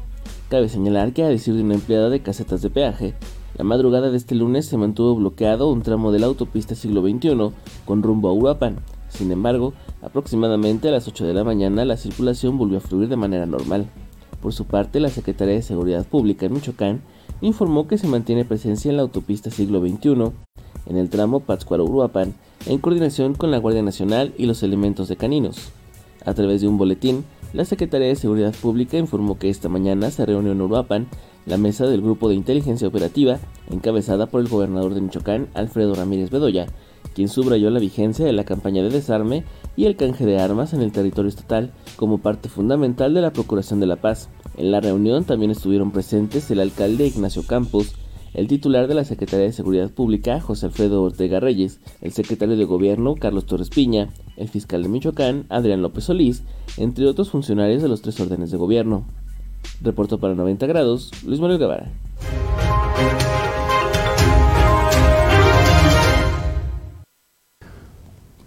Cabe 0.48 0.68
señalar 0.68 1.12
que 1.12 1.24
a 1.24 1.28
decir 1.28 1.54
de 1.54 1.62
una 1.62 1.74
empleada 1.74 2.10
de 2.10 2.22
casetas 2.22 2.62
de 2.62 2.70
peaje, 2.70 3.14
la 3.58 3.64
madrugada 3.64 4.08
de 4.08 4.16
este 4.16 4.36
lunes 4.36 4.66
se 4.66 4.76
mantuvo 4.76 5.16
bloqueado 5.16 5.68
un 5.68 5.82
tramo 5.82 6.12
de 6.12 6.20
la 6.20 6.26
autopista 6.26 6.76
siglo 6.76 7.02
XXI 7.02 7.50
con 7.84 8.04
rumbo 8.04 8.28
a 8.28 8.34
Uruapan. 8.34 8.76
Sin 9.08 9.32
embargo, 9.32 9.74
aproximadamente 10.00 10.88
a 10.88 10.92
las 10.92 11.08
8 11.08 11.26
de 11.26 11.34
la 11.34 11.42
mañana 11.42 11.84
la 11.84 11.96
circulación 11.96 12.56
volvió 12.56 12.78
a 12.78 12.82
fluir 12.82 13.08
de 13.08 13.16
manera 13.16 13.44
normal. 13.44 13.86
Por 14.40 14.52
su 14.52 14.64
parte, 14.64 15.00
la 15.00 15.08
Secretaría 15.08 15.54
de 15.54 15.62
Seguridad 15.62 16.06
Pública 16.06 16.46
en 16.46 16.52
Michoacán 16.52 17.02
informó 17.40 17.88
que 17.88 17.98
se 17.98 18.06
mantiene 18.06 18.44
presencia 18.44 18.90
en 18.90 18.96
la 18.96 19.02
autopista 19.02 19.50
siglo 19.50 19.80
XXI, 19.80 20.30
en 20.86 20.96
el 20.96 21.10
tramo 21.10 21.40
Pátzcuaro-Uruapan, 21.40 22.34
en 22.66 22.78
coordinación 22.78 23.34
con 23.34 23.50
la 23.50 23.58
Guardia 23.58 23.82
Nacional 23.82 24.34
y 24.38 24.46
los 24.46 24.62
elementos 24.62 25.08
de 25.08 25.16
caninos. 25.16 25.72
A 26.24 26.34
través 26.34 26.60
de 26.60 26.68
un 26.68 26.78
boletín, 26.78 27.24
la 27.52 27.64
Secretaría 27.64 28.08
de 28.08 28.16
Seguridad 28.16 28.54
Pública 28.54 28.96
informó 28.96 29.38
que 29.38 29.50
esta 29.50 29.68
mañana 29.68 30.10
se 30.10 30.24
reunió 30.24 30.52
en 30.52 30.60
Uruapan 30.60 31.06
la 31.46 31.56
mesa 31.56 31.86
del 31.86 32.00
Grupo 32.00 32.28
de 32.28 32.36
Inteligencia 32.36 32.88
Operativa, 32.88 33.38
encabezada 33.70 34.26
por 34.26 34.40
el 34.40 34.48
gobernador 34.48 34.94
de 34.94 35.00
Michoacán, 35.00 35.48
Alfredo 35.54 35.94
Ramírez 35.94 36.30
Bedoya, 36.30 36.66
quien 37.14 37.28
subrayó 37.28 37.70
la 37.70 37.80
vigencia 37.80 38.24
de 38.24 38.32
la 38.32 38.44
campaña 38.44 38.82
de 38.82 38.90
desarme 38.90 39.44
y 39.76 39.86
el 39.86 39.96
canje 39.96 40.24
de 40.24 40.38
armas 40.38 40.72
en 40.72 40.82
el 40.82 40.92
territorio 40.92 41.28
estatal 41.28 41.72
como 41.96 42.18
parte 42.18 42.48
fundamental 42.48 43.12
de 43.14 43.20
la 43.20 43.32
Procuración 43.32 43.80
de 43.80 43.86
la 43.86 43.96
Paz. 43.96 44.28
En 44.56 44.70
la 44.70 44.80
reunión 44.80 45.24
también 45.24 45.50
estuvieron 45.50 45.90
presentes 45.90 46.50
el 46.50 46.60
alcalde 46.60 47.06
Ignacio 47.06 47.42
Campos, 47.46 47.94
el 48.34 48.48
titular 48.48 48.88
de 48.88 48.94
la 48.94 49.04
Secretaría 49.04 49.46
de 49.46 49.52
Seguridad 49.52 49.90
Pública, 49.90 50.40
José 50.40 50.66
Alfredo 50.66 51.02
Ortega 51.02 51.40
Reyes, 51.40 51.80
el 52.00 52.12
secretario 52.12 52.56
de 52.56 52.64
Gobierno, 52.64 53.16
Carlos 53.16 53.46
Torres 53.46 53.68
Piña, 53.68 54.08
el 54.36 54.48
fiscal 54.48 54.82
de 54.82 54.88
Michoacán, 54.88 55.44
Adrián 55.48 55.82
López 55.82 56.04
Solís, 56.04 56.42
entre 56.78 57.06
otros 57.06 57.30
funcionarios 57.30 57.82
de 57.82 57.88
los 57.88 58.00
tres 58.00 58.18
órdenes 58.20 58.50
de 58.50 58.56
gobierno. 58.56 59.04
Reportó 59.80 60.18
para 60.18 60.34
90 60.34 60.66
grados 60.66 61.10
Luis 61.24 61.40
Manuel 61.40 61.58
Guevara. 61.58 61.90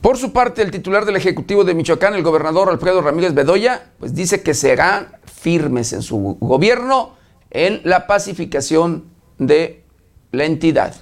Por 0.01 0.17
su 0.17 0.33
parte, 0.33 0.61
el 0.61 0.69
titular 0.69 1.05
del 1.05 1.15
Ejecutivo 1.15 1.63
de 1.63 1.73
Michoacán, 1.73 2.13
el 2.13 2.21
gobernador 2.21 2.69
Alfredo 2.69 3.01
Ramírez 3.01 3.33
Bedoya, 3.33 3.91
pues 3.99 4.13
dice 4.13 4.43
que 4.43 4.53
serán 4.53 5.07
firmes 5.25 5.93
en 5.93 6.03
su 6.03 6.37
gobierno 6.39 7.13
en 7.49 7.81
la 7.83 8.05
pacificación 8.05 9.14
de 9.37 9.83
la 10.31 10.45
entidad. 10.45 10.95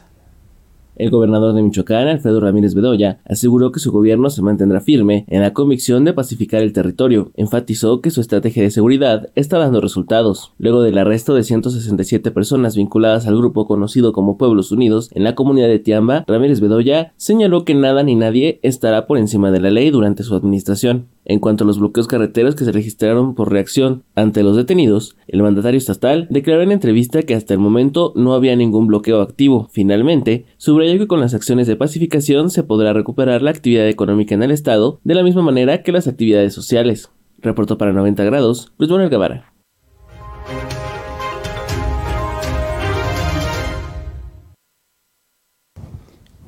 El 0.95 1.09
gobernador 1.09 1.55
de 1.55 1.63
Michoacán, 1.63 2.07
Alfredo 2.07 2.39
Ramírez 2.39 2.75
Bedoya, 2.75 3.19
aseguró 3.25 3.71
que 3.71 3.79
su 3.79 3.91
gobierno 3.91 4.29
se 4.29 4.43
mantendrá 4.43 4.79
firme 4.79 5.25
en 5.27 5.41
la 5.41 5.51
convicción 5.51 6.05
de 6.05 6.13
pacificar 6.13 6.61
el 6.61 6.71
territorio. 6.71 7.31
Enfatizó 7.35 7.99
que 7.99 8.11
su 8.11 8.21
estrategia 8.21 8.61
de 8.61 8.69
seguridad 8.69 9.29
está 9.33 9.57
dando 9.57 9.81
resultados. 9.81 10.53
Luego 10.59 10.83
del 10.83 10.99
arresto 10.99 11.33
de 11.33 11.43
167 11.43 12.29
personas 12.29 12.75
vinculadas 12.75 13.25
al 13.25 13.37
grupo 13.37 13.65
conocido 13.65 14.13
como 14.13 14.37
Pueblos 14.37 14.71
Unidos 14.71 15.09
en 15.13 15.23
la 15.23 15.33
comunidad 15.33 15.67
de 15.67 15.79
Tiamba, 15.79 16.25
Ramírez 16.27 16.59
Bedoya 16.59 17.13
señaló 17.17 17.65
que 17.65 17.73
nada 17.73 18.03
ni 18.03 18.15
nadie 18.15 18.59
estará 18.61 19.07
por 19.07 19.17
encima 19.17 19.49
de 19.49 19.61
la 19.61 19.71
ley 19.71 19.89
durante 19.89 20.21
su 20.21 20.35
administración. 20.35 21.07
En 21.25 21.39
cuanto 21.39 21.63
a 21.63 21.67
los 21.67 21.79
bloqueos 21.79 22.07
carreteros 22.07 22.55
que 22.55 22.65
se 22.65 22.71
registraron 22.71 23.33
por 23.33 23.51
reacción 23.51 24.03
ante 24.15 24.43
los 24.43 24.57
detenidos, 24.57 25.15
el 25.27 25.41
mandatario 25.41 25.77
estatal 25.77 26.27
declaró 26.29 26.61
en 26.61 26.71
entrevista 26.71 27.23
que 27.23 27.35
hasta 27.35 27.53
el 27.53 27.59
momento 27.59 28.11
no 28.15 28.33
había 28.33 28.55
ningún 28.55 28.87
bloqueo 28.87 29.21
activo. 29.21 29.69
Finalmente, 29.71 30.45
subrayó 30.57 30.97
que 30.99 31.07
con 31.07 31.21
las 31.21 31.33
acciones 31.33 31.67
de 31.67 31.75
pacificación 31.75 32.49
se 32.49 32.63
podrá 32.63 32.93
recuperar 32.93 33.41
la 33.41 33.51
actividad 33.51 33.87
económica 33.87 34.35
en 34.35 34.43
el 34.43 34.51
estado 34.51 34.99
de 35.03 35.15
la 35.15 35.23
misma 35.23 35.41
manera 35.41 35.83
que 35.83 35.91
las 35.91 36.07
actividades 36.07 36.53
sociales. 36.53 37.09
Reportó 37.39 37.77
para 37.77 37.93
90 37.93 38.23
grados, 38.23 38.73
Luis 38.77 38.91
Manuel 38.91 39.09
Guevara. 39.09 39.52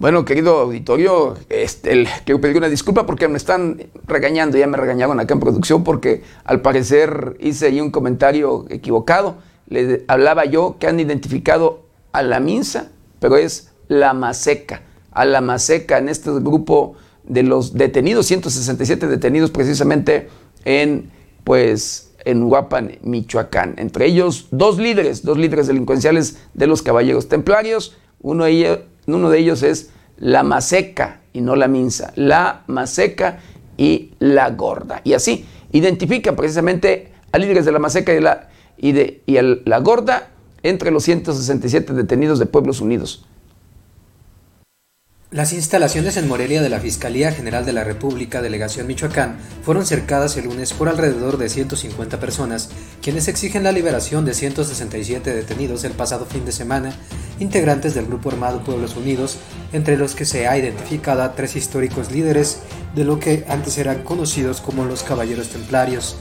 Bueno, 0.05 0.23
querido 0.23 0.59
auditorio, 0.59 1.33
este, 1.49 2.05
quiero 2.25 2.39
pedir 2.39 2.57
una 2.57 2.69
disculpa 2.69 3.07
porque 3.07 3.27
me 3.27 3.37
están 3.37 3.87
regañando, 4.05 4.55
ya 4.55 4.67
me 4.67 4.77
regañaban 4.77 5.19
acá 5.19 5.33
en 5.33 5.39
producción 5.39 5.83
porque 5.83 6.21
al 6.43 6.61
parecer 6.61 7.35
hice 7.39 7.65
ahí 7.65 7.81
un 7.81 7.89
comentario 7.89 8.67
equivocado. 8.69 9.37
Le 9.67 10.05
hablaba 10.07 10.45
yo 10.45 10.75
que 10.79 10.85
han 10.85 10.99
identificado 10.99 11.87
a 12.11 12.21
la 12.21 12.39
Minsa, 12.39 12.91
pero 13.19 13.35
es 13.35 13.71
la 13.87 14.13
Maseca. 14.13 14.83
A 15.09 15.25
la 15.25 15.41
Maseca 15.41 15.97
en 15.97 16.09
este 16.09 16.29
grupo 16.33 16.93
de 17.23 17.41
los 17.41 17.73
detenidos, 17.73 18.27
167 18.27 19.07
detenidos 19.07 19.49
precisamente 19.49 20.29
en, 20.65 21.09
pues, 21.43 22.11
en 22.25 22.43
Huapan, 22.43 22.99
Michoacán. 23.01 23.73
Entre 23.77 24.05
ellos, 24.05 24.49
dos 24.51 24.77
líderes, 24.77 25.23
dos 25.23 25.39
líderes 25.39 25.65
delincuenciales 25.65 26.37
de 26.53 26.67
los 26.67 26.83
caballeros 26.83 27.27
templarios. 27.27 27.97
Uno 28.21 28.45
de 28.45 29.39
ellos 29.39 29.63
es 29.63 29.94
la 30.17 30.43
maseca 30.43 31.21
y 31.33 31.41
no 31.41 31.55
la 31.55 31.67
minsa, 31.67 32.13
la 32.15 32.63
maseca 32.67 33.39
y 33.77 34.11
la 34.19 34.49
gorda. 34.51 35.01
Y 35.03 35.13
así 35.13 35.45
identifican 35.71 36.35
precisamente 36.35 37.11
a 37.31 37.37
líderes 37.37 37.65
de 37.65 37.71
la 37.71 37.79
maseca 37.79 38.13
y, 38.13 38.21
la, 38.21 38.49
y, 38.77 38.93
de, 38.93 39.21
y 39.25 39.37
la 39.41 39.79
gorda 39.79 40.29
entre 40.63 40.91
los 40.91 41.03
167 41.03 41.93
detenidos 41.93 42.39
de 42.39 42.45
Pueblos 42.45 42.81
Unidos. 42.81 43.25
Las 45.31 45.51
instalaciones 45.51 46.15
en 46.15 46.29
Morelia 46.29 46.61
de 46.61 46.69
la 46.69 46.79
Fiscalía 46.79 47.31
General 47.33 47.65
de 47.65 47.73
la 47.73 47.83
República, 47.83 48.41
Delegación 48.41 48.87
Michoacán, 48.87 49.37
fueron 49.63 49.85
cercadas 49.85 50.37
el 50.37 50.45
lunes 50.45 50.71
por 50.71 50.87
alrededor 50.87 51.37
de 51.37 51.49
150 51.49 52.21
personas, 52.21 52.69
quienes 53.01 53.27
exigen 53.27 53.63
la 53.63 53.73
liberación 53.73 54.23
de 54.23 54.33
167 54.33 55.33
detenidos 55.33 55.83
el 55.83 55.91
pasado 55.91 56.25
fin 56.25 56.45
de 56.45 56.53
semana, 56.53 56.93
integrantes 57.39 57.93
del 57.93 58.07
Grupo 58.07 58.29
Armado 58.29 58.63
Pueblos 58.63 58.95
Unidos, 58.95 59.37
entre 59.73 59.97
los 59.97 60.15
que 60.15 60.25
se 60.25 60.47
ha 60.47 60.57
identificado 60.57 61.23
a 61.23 61.33
tres 61.33 61.55
históricos 61.55 62.11
líderes 62.11 62.59
de 62.95 63.03
lo 63.03 63.19
que 63.19 63.45
antes 63.49 63.77
eran 63.77 64.03
conocidos 64.03 64.61
como 64.61 64.85
los 64.85 65.03
Caballeros 65.03 65.49
Templarios. 65.49 66.17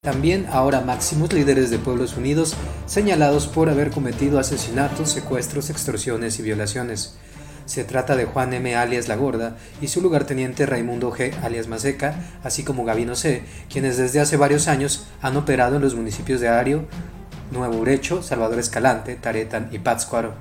También 0.00 0.46
ahora 0.50 0.80
máximos 0.80 1.32
líderes 1.32 1.70
de 1.70 1.78
Pueblos 1.78 2.16
Unidos 2.16 2.54
señalados 2.86 3.46
por 3.46 3.68
haber 3.68 3.90
cometido 3.90 4.38
asesinatos, 4.38 5.10
secuestros, 5.10 5.70
extorsiones 5.70 6.38
y 6.38 6.42
violaciones. 6.42 7.18
Se 7.66 7.84
trata 7.84 8.16
de 8.16 8.24
Juan 8.24 8.54
M. 8.54 8.74
alias 8.76 9.08
La 9.08 9.16
Gorda 9.16 9.56
y 9.82 9.88
su 9.88 10.00
lugarteniente 10.00 10.64
Raimundo 10.64 11.12
G. 11.12 11.34
alias 11.42 11.68
Maseca, 11.68 12.14
así 12.42 12.62
como 12.62 12.86
Gabino 12.86 13.14
C., 13.14 13.42
quienes 13.70 13.98
desde 13.98 14.20
hace 14.20 14.38
varios 14.38 14.68
años 14.68 15.04
han 15.20 15.36
operado 15.36 15.76
en 15.76 15.82
los 15.82 15.94
municipios 15.94 16.40
de 16.40 16.48
Ario, 16.48 16.86
Nuevo 17.50 17.76
Urecho, 17.76 18.22
Salvador 18.22 18.58
Escalante, 18.58 19.16
Taretan 19.16 19.68
y 19.70 19.80
Pátzcuaro, 19.80 20.32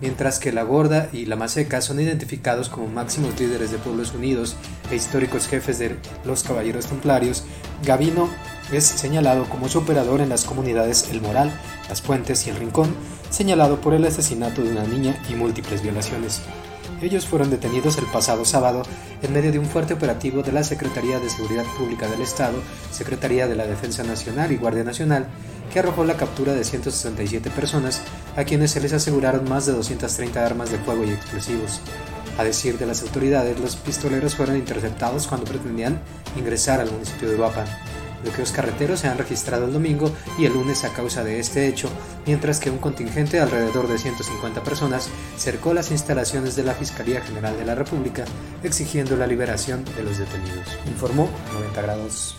mientras 0.00 0.38
que 0.38 0.52
La 0.52 0.62
Gorda 0.62 1.08
y 1.12 1.26
La 1.26 1.36
Maseca 1.36 1.80
son 1.80 2.00
identificados 2.00 2.68
como 2.68 2.88
máximos 2.88 3.38
líderes 3.38 3.70
de 3.70 3.78
pueblos 3.78 4.14
unidos 4.14 4.56
e 4.90 4.96
históricos 4.96 5.46
jefes 5.46 5.78
de 5.78 5.96
los 6.24 6.42
caballeros 6.42 6.86
templarios, 6.86 7.44
Gavino 7.84 8.28
es 8.72 8.84
señalado 8.84 9.48
como 9.48 9.68
su 9.68 9.78
operador 9.78 10.20
en 10.20 10.28
las 10.28 10.44
comunidades 10.44 11.08
El 11.10 11.20
Moral, 11.20 11.50
Las 11.88 12.00
Puentes 12.00 12.46
y 12.46 12.50
El 12.50 12.56
Rincón, 12.56 12.94
señalado 13.30 13.80
por 13.80 13.94
el 13.94 14.04
asesinato 14.04 14.62
de 14.62 14.70
una 14.70 14.84
niña 14.84 15.16
y 15.28 15.34
múltiples 15.34 15.82
violaciones. 15.82 16.40
Ellos 17.02 17.26
fueron 17.26 17.50
detenidos 17.50 17.96
el 17.96 18.04
pasado 18.06 18.44
sábado 18.44 18.82
en 19.22 19.32
medio 19.32 19.52
de 19.52 19.58
un 19.58 19.64
fuerte 19.64 19.94
operativo 19.94 20.42
de 20.42 20.52
la 20.52 20.62
Secretaría 20.62 21.18
de 21.18 21.30
Seguridad 21.30 21.64
Pública 21.78 22.06
del 22.08 22.20
Estado, 22.20 22.58
Secretaría 22.92 23.48
de 23.48 23.56
la 23.56 23.66
Defensa 23.66 24.02
Nacional 24.02 24.52
y 24.52 24.56
Guardia 24.56 24.84
Nacional, 24.84 25.26
que 25.72 25.78
arrojó 25.78 26.04
la 26.04 26.16
captura 26.16 26.52
de 26.52 26.64
167 26.64 27.50
personas 27.50 28.02
a 28.36 28.44
quienes 28.44 28.72
se 28.72 28.80
les 28.80 28.92
aseguraron 28.92 29.48
más 29.48 29.66
de 29.66 29.72
230 29.72 30.44
armas 30.44 30.70
de 30.70 30.78
fuego 30.78 31.04
y 31.04 31.10
explosivos. 31.10 31.80
A 32.38 32.44
decir 32.44 32.78
de 32.78 32.86
las 32.86 33.02
autoridades, 33.02 33.58
los 33.60 33.76
pistoleros 33.76 34.34
fueron 34.34 34.56
interceptados 34.56 35.26
cuando 35.26 35.46
pretendían 35.46 36.00
ingresar 36.36 36.80
al 36.80 36.90
municipio 36.90 37.28
de 37.28 37.34
Uruapan. 37.34 37.66
Bloqueos 38.22 38.52
carreteros 38.52 39.00
se 39.00 39.08
han 39.08 39.18
registrado 39.18 39.64
el 39.64 39.72
domingo 39.72 40.10
y 40.38 40.44
el 40.44 40.52
lunes 40.52 40.84
a 40.84 40.92
causa 40.92 41.24
de 41.24 41.40
este 41.40 41.68
hecho, 41.68 41.88
mientras 42.26 42.60
que 42.60 42.70
un 42.70 42.78
contingente 42.78 43.38
de 43.38 43.42
alrededor 43.42 43.88
de 43.88 43.98
150 43.98 44.62
personas 44.62 45.08
cercó 45.38 45.72
las 45.72 45.90
instalaciones 45.90 46.54
de 46.56 46.64
la 46.64 46.74
Fiscalía 46.74 47.22
General 47.22 47.56
de 47.56 47.64
la 47.64 47.74
República 47.74 48.24
exigiendo 48.62 49.16
la 49.16 49.26
liberación 49.26 49.84
de 49.96 50.02
los 50.02 50.18
detenidos. 50.18 50.66
Informó 50.86 51.30
90 51.54 51.82
grados. 51.82 52.36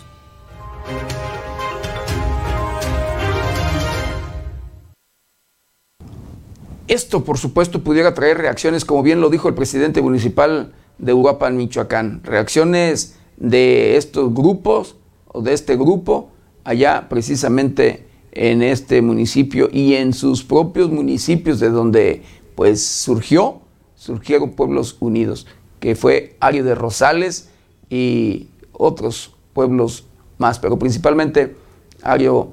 Esto, 6.88 7.24
por 7.24 7.38
supuesto, 7.38 7.82
pudiera 7.82 8.14
traer 8.14 8.38
reacciones, 8.38 8.84
como 8.84 9.02
bien 9.02 9.20
lo 9.20 9.30
dijo 9.30 9.48
el 9.48 9.54
presidente 9.54 10.02
municipal 10.02 10.72
de 10.98 11.14
Uruapan, 11.14 11.56
Michoacán, 11.56 12.22
reacciones 12.24 13.16
de 13.36 13.96
estos 13.96 14.34
grupos 14.34 14.96
o 15.28 15.42
de 15.42 15.52
este 15.52 15.76
grupo 15.76 16.30
allá 16.64 17.08
precisamente 17.08 18.06
en 18.32 18.62
este 18.62 19.02
municipio 19.02 19.68
y 19.72 19.94
en 19.94 20.12
sus 20.12 20.42
propios 20.42 20.90
municipios 20.90 21.60
de 21.60 21.70
donde 21.70 22.22
pues 22.54 22.84
surgió, 22.84 23.60
surgieron 23.94 24.52
pueblos 24.52 24.96
unidos, 25.00 25.46
que 25.80 25.94
fue 25.94 26.36
Ario 26.40 26.64
de 26.64 26.74
Rosales 26.74 27.50
y 27.90 28.48
otros 28.72 29.34
pueblos 29.52 30.06
más, 30.38 30.58
pero 30.58 30.78
principalmente 30.78 31.56
Ario 32.02 32.52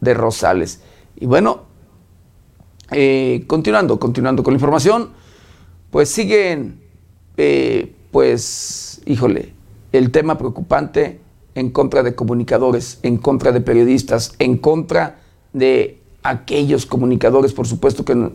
de 0.00 0.14
Rosales. 0.14 0.80
Y 1.16 1.26
bueno, 1.26 1.69
eh, 2.90 3.44
continuando, 3.46 3.98
continuando 3.98 4.42
con 4.42 4.54
la 4.54 4.56
información, 4.56 5.10
pues 5.90 6.08
siguen, 6.08 6.80
eh, 7.36 7.94
pues, 8.10 9.00
híjole, 9.06 9.52
el 9.92 10.10
tema 10.10 10.38
preocupante 10.38 11.20
en 11.54 11.70
contra 11.70 12.02
de 12.02 12.14
comunicadores, 12.14 12.98
en 13.02 13.16
contra 13.16 13.52
de 13.52 13.60
periodistas, 13.60 14.34
en 14.38 14.56
contra 14.56 15.20
de 15.52 16.00
aquellos 16.22 16.86
comunicadores, 16.86 17.52
por 17.52 17.66
supuesto 17.66 18.04
que 18.04 18.30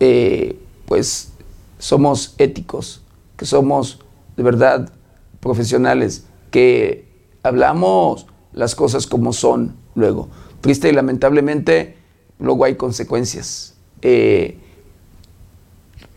eh, 0.00 0.58
pues 0.86 1.32
somos 1.78 2.34
éticos, 2.38 3.02
que 3.36 3.46
somos 3.46 4.00
de 4.36 4.42
verdad 4.42 4.92
profesionales, 5.40 6.26
que 6.50 7.08
hablamos 7.42 8.26
las 8.52 8.74
cosas 8.74 9.06
como 9.06 9.32
son 9.32 9.76
luego. 9.94 10.28
Triste 10.60 10.88
y 10.88 10.92
lamentablemente, 10.92 11.96
luego 12.38 12.64
hay 12.64 12.74
consecuencias. 12.74 13.74
Eh, 14.02 14.56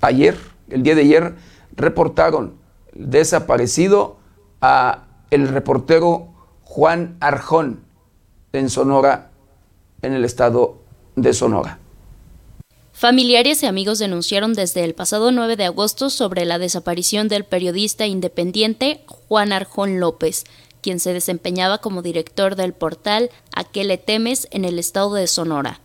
ayer, 0.01 0.37
el 0.69 0.83
día 0.83 0.95
de 0.95 1.01
ayer, 1.01 1.35
reportaron 1.75 2.53
desaparecido 2.93 4.17
a 4.61 5.05
el 5.31 5.47
reportero 5.47 6.27
Juan 6.63 7.17
Arjón 7.19 7.81
en 8.53 8.69
Sonora, 8.69 9.31
en 10.01 10.13
el 10.13 10.25
estado 10.25 10.77
de 11.15 11.33
Sonora. 11.33 11.79
Familiares 12.93 13.63
y 13.63 13.65
amigos 13.65 13.97
denunciaron 13.97 14.53
desde 14.53 14.83
el 14.83 14.93
pasado 14.93 15.31
9 15.31 15.55
de 15.55 15.65
agosto 15.65 16.11
sobre 16.11 16.45
la 16.45 16.59
desaparición 16.59 17.27
del 17.27 17.43
periodista 17.43 18.05
independiente 18.05 19.01
Juan 19.07 19.51
Arjón 19.51 19.99
López, 19.99 20.43
quien 20.81 20.99
se 20.99 21.13
desempeñaba 21.13 21.79
como 21.79 22.03
director 22.03 22.55
del 22.55 22.73
portal 22.73 23.31
Aquele 23.55 23.97
Temes 23.97 24.47
en 24.51 24.63
el 24.63 24.77
estado 24.77 25.15
de 25.15 25.27
Sonora. 25.27 25.79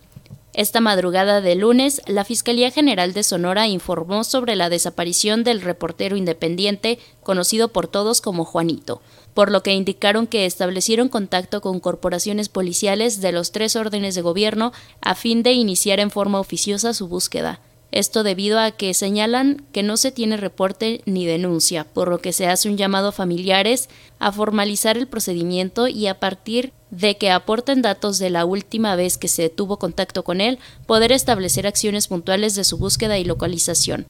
Esta 0.58 0.80
madrugada 0.80 1.40
de 1.40 1.54
lunes, 1.54 2.02
la 2.08 2.24
Fiscalía 2.24 2.72
General 2.72 3.12
de 3.12 3.22
Sonora 3.22 3.68
informó 3.68 4.24
sobre 4.24 4.56
la 4.56 4.68
desaparición 4.68 5.44
del 5.44 5.60
reportero 5.60 6.16
independiente 6.16 6.98
conocido 7.22 7.68
por 7.68 7.86
todos 7.86 8.20
como 8.20 8.44
Juanito, 8.44 9.00
por 9.34 9.52
lo 9.52 9.62
que 9.62 9.74
indicaron 9.74 10.26
que 10.26 10.46
establecieron 10.46 11.08
contacto 11.08 11.60
con 11.60 11.78
corporaciones 11.78 12.48
policiales 12.48 13.20
de 13.20 13.30
los 13.30 13.52
tres 13.52 13.76
órdenes 13.76 14.16
de 14.16 14.22
gobierno 14.22 14.72
a 15.00 15.14
fin 15.14 15.44
de 15.44 15.52
iniciar 15.52 16.00
en 16.00 16.10
forma 16.10 16.40
oficiosa 16.40 16.92
su 16.92 17.06
búsqueda. 17.06 17.60
Esto 17.92 18.24
debido 18.24 18.58
a 18.58 18.72
que 18.72 18.94
señalan 18.94 19.64
que 19.70 19.84
no 19.84 19.96
se 19.96 20.10
tiene 20.10 20.36
reporte 20.36 21.02
ni 21.06 21.24
denuncia, 21.24 21.84
por 21.84 22.08
lo 22.08 22.18
que 22.18 22.32
se 22.32 22.48
hace 22.48 22.68
un 22.68 22.76
llamado 22.76 23.10
a 23.10 23.12
familiares 23.12 23.88
a 24.18 24.32
formalizar 24.32 24.98
el 24.98 25.06
procedimiento 25.06 25.86
y 25.86 26.08
a 26.08 26.18
partir 26.18 26.72
de 26.90 27.16
que 27.16 27.30
aporten 27.30 27.82
datos 27.82 28.18
de 28.18 28.30
la 28.30 28.44
última 28.44 28.96
vez 28.96 29.18
que 29.18 29.28
se 29.28 29.48
tuvo 29.48 29.78
contacto 29.78 30.24
con 30.24 30.40
él, 30.40 30.58
poder 30.86 31.12
establecer 31.12 31.66
acciones 31.66 32.08
puntuales 32.08 32.54
de 32.54 32.64
su 32.64 32.78
búsqueda 32.78 33.18
y 33.18 33.24
localización. 33.24 34.06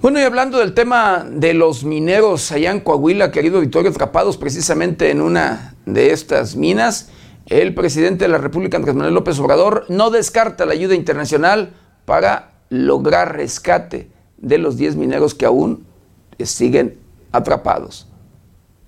Bueno, 0.00 0.18
y 0.18 0.22
hablando 0.22 0.58
del 0.58 0.72
tema 0.72 1.26
de 1.30 1.52
los 1.52 1.84
mineros 1.84 2.52
allá 2.52 2.70
en 2.70 2.80
Coahuila, 2.80 3.30
querido 3.30 3.58
auditorio, 3.58 3.90
atrapados 3.90 4.38
precisamente 4.38 5.10
en 5.10 5.20
una 5.20 5.74
de 5.84 6.12
estas 6.12 6.56
minas, 6.56 7.10
el 7.46 7.74
presidente 7.74 8.24
de 8.24 8.30
la 8.30 8.38
República, 8.38 8.78
Andrés 8.78 8.94
Manuel 8.94 9.12
López 9.12 9.38
Obrador, 9.40 9.84
no 9.90 10.08
descarta 10.08 10.64
la 10.64 10.72
ayuda 10.72 10.94
internacional 10.94 11.74
para 12.06 12.52
lograr 12.70 13.36
rescate 13.36 14.08
de 14.40 14.58
los 14.58 14.76
10 14.76 14.96
mineros 14.96 15.34
que 15.34 15.46
aún 15.46 15.84
siguen 16.38 16.98
atrapados. 17.32 18.09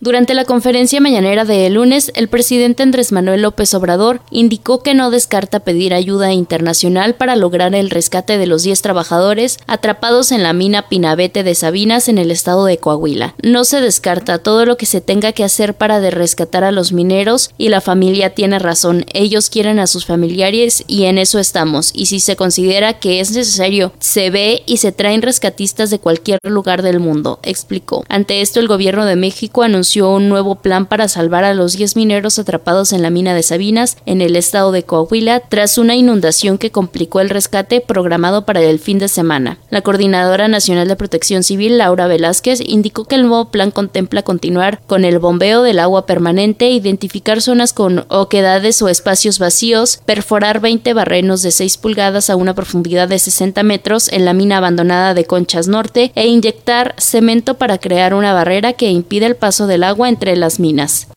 Durante 0.03 0.35
la 0.35 0.45
conferencia 0.45 1.01
mañanera 1.01 1.45
de 1.45 1.65
el 1.65 1.75
lunes, 1.75 2.11
el 2.17 2.27
presidente 2.27 2.83
Andrés 2.83 3.13
Manuel 3.13 3.43
López 3.43 3.73
Obrador 3.73 4.21
indicó 4.33 4.83
que 4.83 4.95
no 4.95 5.13
descarta 5.13 5.61
pedir 5.61 5.95
ayuda 5.95 6.33
internacional 6.33 7.15
para 7.15 7.37
lograr 7.37 7.73
el 7.77 7.89
rescate 7.89 8.37
de 8.37 8.49
los 8.49 8.65
10 8.65 8.83
trabajadores 8.83 9.59
atrapados 9.69 10.33
en 10.33 10.43
la 10.43 10.55
mina 10.55 10.89
Pinabete 10.89 11.45
de 11.45 11.55
Sabinas 11.55 12.09
en 12.09 12.19
el 12.19 12.33
estado 12.33 12.65
de 12.65 12.79
Coahuila. 12.79 13.37
No 13.45 13.63
se 13.63 13.81
descarta 13.81 14.39
todo 14.39 14.67
lo 14.67 14.77
que 14.77 14.87
se 14.87 15.01
tenga 15.01 15.31
que 15.31 15.45
hacer 15.45 15.75
para 15.75 16.01
de 16.01 16.11
rescatar 16.11 16.65
a 16.65 16.73
los 16.73 16.93
mineros 16.93 17.51
y 17.57 17.69
la 17.69 17.81
familia 17.81 18.35
tiene 18.35 18.59
razón. 18.59 19.07
Ellos 19.15 19.51
quieren 19.51 19.79
a 19.79 19.87
sus 19.87 20.05
familiares 20.05 20.83
y 20.89 21.05
en 21.05 21.17
eso 21.17 21.39
estamos. 21.39 21.93
Y 21.95 22.07
si 22.07 22.19
se 22.19 22.35
considera 22.35 22.99
que 22.99 23.21
es 23.21 23.31
necesario, 23.31 23.93
se 24.01 24.31
ve 24.31 24.65
y 24.67 24.79
se 24.79 24.91
traen 24.91 25.23
rescatistas 25.23 25.91
de 25.91 26.01
cualquier 26.01 26.41
lugar 26.43 26.83
del 26.83 26.99
mundo, 26.99 27.39
explicó. 27.45 28.05
Ante 28.09 28.41
esto, 28.41 28.59
el 28.59 28.67
gobierno 28.67 29.05
de 29.05 29.15
México 29.15 29.63
anunció 29.63 29.92
un 30.01 30.29
nuevo 30.29 30.57
plan 30.57 30.87
para 30.87 31.09
salvar 31.09 31.45
a 31.45 31.55
los 31.55 31.75
10 31.75 31.97
mineros 31.97 32.39
atrapados 32.39 32.93
en 32.93 33.03
la 33.03 33.11
mina 33.11 33.35
de 33.35 33.43
Sabinas, 33.43 33.99
en 34.07 34.23
el 34.23 34.37
estado 34.37 34.73
de 34.73 34.85
Coahuila, 34.85 35.41
tras 35.41 35.77
una 35.77 35.95
inundación 35.95 36.57
que 36.57 36.71
complicó 36.71 37.21
el 37.21 37.31
rescate 37.31 37.81
programado 37.81 38.47
para 38.47 38.63
el 38.63 38.79
fin 38.79 38.99
de 38.99 39.09
semana. 39.09 39.59
La 39.71 39.83
Coordinadora 39.83 40.49
Nacional 40.49 40.89
de 40.89 40.97
Protección 40.97 41.43
Civil, 41.43 41.79
Laura 41.79 42.07
Velázquez, 42.07 42.61
indicó 42.65 43.05
que 43.05 43.17
el 43.17 43.23
nuevo 43.27 43.51
plan 43.51 43.71
contempla 43.71 44.23
continuar 44.23 44.81
con 44.87 45.05
el 45.05 45.19
bombeo 45.19 45.63
del 45.63 45.79
agua 45.79 46.07
permanente, 46.07 46.71
identificar 46.71 47.43
zonas 47.43 47.73
con 47.73 48.07
oquedades 48.09 48.81
o 48.83 48.89
espacios 48.89 49.39
vacíos, 49.39 50.01
perforar 50.07 50.61
20 50.61 50.95
barrenos 50.95 51.43
de 51.43 51.51
6 51.51 51.77
pulgadas 51.79 52.31
a 52.31 52.37
una 52.37 52.55
profundidad 52.55 53.09
de 53.09 53.19
60 53.19 53.63
metros 53.63 54.11
en 54.13 54.25
la 54.25 54.33
mina 54.33 54.59
abandonada 54.59 55.15
de 55.15 55.25
Conchas 55.25 55.69
Norte 55.69 56.13
e 56.15 56.27
inyectar 56.27 56.95
cemento 56.99 57.55
para 57.55 57.79
crear 57.79 58.15
una 58.15 58.33
barrera 58.33 58.73
que 58.73 58.91
impide 58.91 59.27
el 59.27 59.37
paso 59.37 59.67
del 59.67 59.82
agua 59.85 60.09
entre 60.09 60.37
las 60.37 60.61
minas. 60.61 61.09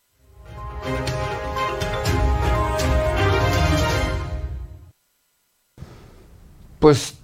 Pues 6.78 7.16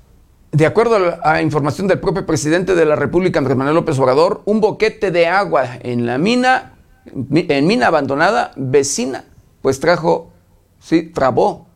de 0.53 0.67
acuerdo 0.67 1.19
a 1.25 1.41
información 1.41 1.89
del 1.89 1.99
propio 1.99 2.27
presidente 2.27 2.75
de 2.75 2.85
la 2.85 2.95
República, 2.95 3.39
Andrés 3.39 3.57
Manuel 3.57 3.77
López 3.77 3.99
Obrador, 3.99 4.43
un 4.45 4.61
boquete 4.61 5.11
de 5.11 5.27
agua 5.27 5.79
en 5.81 6.05
la 6.05 6.19
mina, 6.19 6.75
en 7.07 7.67
mina 7.67 7.87
abandonada 7.87 8.53
vecina, 8.57 9.25
pues 9.63 9.81
trajo, 9.81 10.31
sí, 10.79 11.05
trabó 11.05 11.67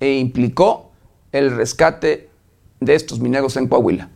e 0.00 0.14
implicó 0.14 0.90
el 1.30 1.54
rescate 1.54 2.28
de 2.80 2.94
estos 2.96 3.20
mineros 3.20 3.56
en 3.56 3.68
Coahuila. 3.68 4.10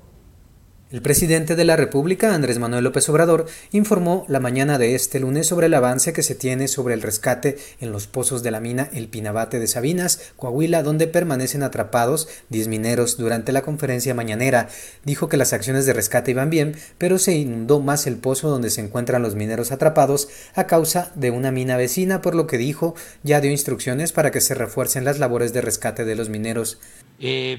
El 0.90 1.02
presidente 1.02 1.54
de 1.54 1.66
la 1.66 1.76
República, 1.76 2.34
Andrés 2.34 2.58
Manuel 2.58 2.84
López 2.84 3.06
Obrador, 3.10 3.44
informó 3.72 4.24
la 4.26 4.40
mañana 4.40 4.78
de 4.78 4.94
este 4.94 5.20
lunes 5.20 5.46
sobre 5.46 5.66
el 5.66 5.74
avance 5.74 6.14
que 6.14 6.22
se 6.22 6.34
tiene 6.34 6.66
sobre 6.66 6.94
el 6.94 7.02
rescate 7.02 7.58
en 7.78 7.92
los 7.92 8.06
pozos 8.06 8.42
de 8.42 8.50
la 8.50 8.60
mina 8.60 8.88
El 8.94 9.08
Pinabate 9.08 9.58
de 9.58 9.66
Sabinas, 9.66 10.32
Coahuila, 10.36 10.82
donde 10.82 11.06
permanecen 11.06 11.62
atrapados 11.62 12.26
10 12.48 12.68
mineros 12.68 13.18
durante 13.18 13.52
la 13.52 13.60
conferencia 13.60 14.14
mañanera. 14.14 14.70
Dijo 15.04 15.28
que 15.28 15.36
las 15.36 15.52
acciones 15.52 15.84
de 15.84 15.92
rescate 15.92 16.30
iban 16.30 16.48
bien, 16.48 16.74
pero 16.96 17.18
se 17.18 17.34
inundó 17.34 17.80
más 17.80 18.06
el 18.06 18.16
pozo 18.16 18.48
donde 18.48 18.70
se 18.70 18.80
encuentran 18.80 19.20
los 19.20 19.34
mineros 19.34 19.72
atrapados 19.72 20.30
a 20.54 20.66
causa 20.66 21.12
de 21.16 21.30
una 21.30 21.52
mina 21.52 21.76
vecina, 21.76 22.22
por 22.22 22.34
lo 22.34 22.46
que 22.46 22.56
dijo 22.56 22.94
ya 23.22 23.42
dio 23.42 23.50
instrucciones 23.50 24.12
para 24.12 24.30
que 24.30 24.40
se 24.40 24.54
refuercen 24.54 25.04
las 25.04 25.18
labores 25.18 25.52
de 25.52 25.60
rescate 25.60 26.06
de 26.06 26.16
los 26.16 26.30
mineros. 26.30 26.78
Eh, 27.20 27.58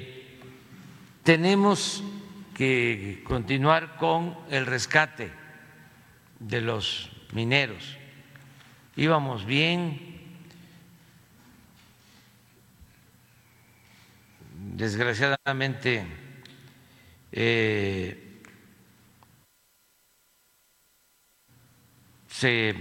tenemos 1.24 2.02
que 2.60 3.24
continuar 3.24 3.96
con 3.96 4.36
el 4.52 4.66
rescate 4.66 5.32
de 6.40 6.60
los 6.60 7.10
mineros. 7.32 7.96
Íbamos 8.98 9.46
bien, 9.46 10.20
desgraciadamente 14.76 16.06
eh, 17.32 18.42
se 22.28 22.76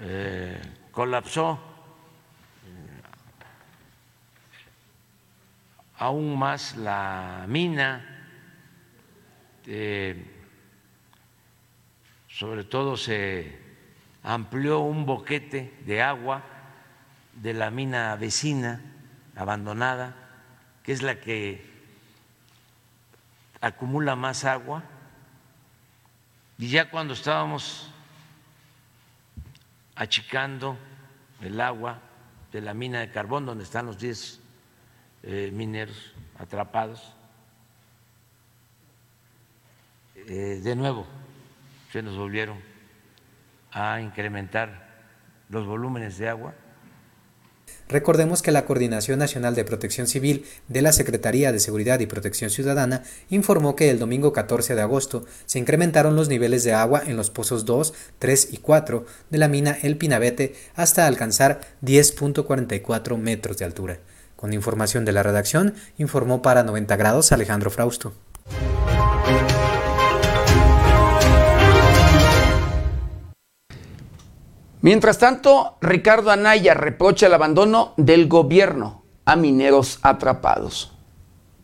eh, 0.00 0.60
colapsó 0.90 1.71
aún 6.02 6.36
más 6.36 6.76
la 6.76 7.44
mina, 7.46 8.04
eh, 9.66 10.26
sobre 12.26 12.64
todo 12.64 12.96
se 12.96 13.56
amplió 14.24 14.80
un 14.80 15.06
boquete 15.06 15.78
de 15.86 16.02
agua 16.02 16.42
de 17.34 17.54
la 17.54 17.70
mina 17.70 18.16
vecina 18.16 18.80
abandonada, 19.36 20.16
que 20.82 20.90
es 20.90 21.02
la 21.02 21.20
que 21.20 21.70
acumula 23.60 24.16
más 24.16 24.44
agua, 24.44 24.82
y 26.58 26.68
ya 26.68 26.90
cuando 26.90 27.14
estábamos 27.14 27.88
achicando 29.94 30.76
el 31.40 31.60
agua 31.60 32.00
de 32.50 32.60
la 32.60 32.74
mina 32.74 32.98
de 32.98 33.12
carbón, 33.12 33.46
donde 33.46 33.62
están 33.62 33.86
los 33.86 33.98
10 33.98 34.41
eh, 35.22 35.50
mineros 35.52 36.12
atrapados. 36.38 37.14
Eh, 40.16 40.60
de 40.62 40.76
nuevo, 40.76 41.06
se 41.92 42.02
nos 42.02 42.16
volvieron 42.16 42.58
a 43.70 44.00
incrementar 44.00 44.88
los 45.48 45.66
volúmenes 45.66 46.18
de 46.18 46.28
agua. 46.28 46.54
Recordemos 47.88 48.40
que 48.40 48.52
la 48.52 48.64
Coordinación 48.64 49.18
Nacional 49.18 49.54
de 49.54 49.64
Protección 49.64 50.06
Civil 50.06 50.46
de 50.68 50.82
la 50.82 50.92
Secretaría 50.92 51.52
de 51.52 51.60
Seguridad 51.60 52.00
y 52.00 52.06
Protección 52.06 52.48
Ciudadana 52.48 53.02
informó 53.28 53.76
que 53.76 53.90
el 53.90 53.98
domingo 53.98 54.32
14 54.32 54.74
de 54.74 54.80
agosto 54.80 55.26
se 55.44 55.58
incrementaron 55.58 56.16
los 56.16 56.28
niveles 56.28 56.64
de 56.64 56.72
agua 56.72 57.02
en 57.04 57.16
los 57.16 57.30
pozos 57.30 57.64
2, 57.66 57.92
3 58.18 58.48
y 58.52 58.56
4 58.58 59.04
de 59.30 59.38
la 59.38 59.48
mina 59.48 59.76
El 59.82 59.98
Pinabete 59.98 60.54
hasta 60.74 61.06
alcanzar 61.06 61.60
10.44 61.82 63.18
metros 63.18 63.58
de 63.58 63.64
altura. 63.64 63.98
Con 64.42 64.52
información 64.52 65.04
de 65.04 65.12
la 65.12 65.22
redacción, 65.22 65.74
informó 65.98 66.42
para 66.42 66.64
90 66.64 66.96
grados 66.96 67.30
Alejandro 67.30 67.70
Frausto. 67.70 68.12
Mientras 74.80 75.18
tanto, 75.18 75.76
Ricardo 75.80 76.32
Anaya 76.32 76.74
reprocha 76.74 77.28
el 77.28 77.34
abandono 77.34 77.94
del 77.96 78.26
gobierno 78.26 79.04
a 79.26 79.36
mineros 79.36 80.00
atrapados. 80.02 80.91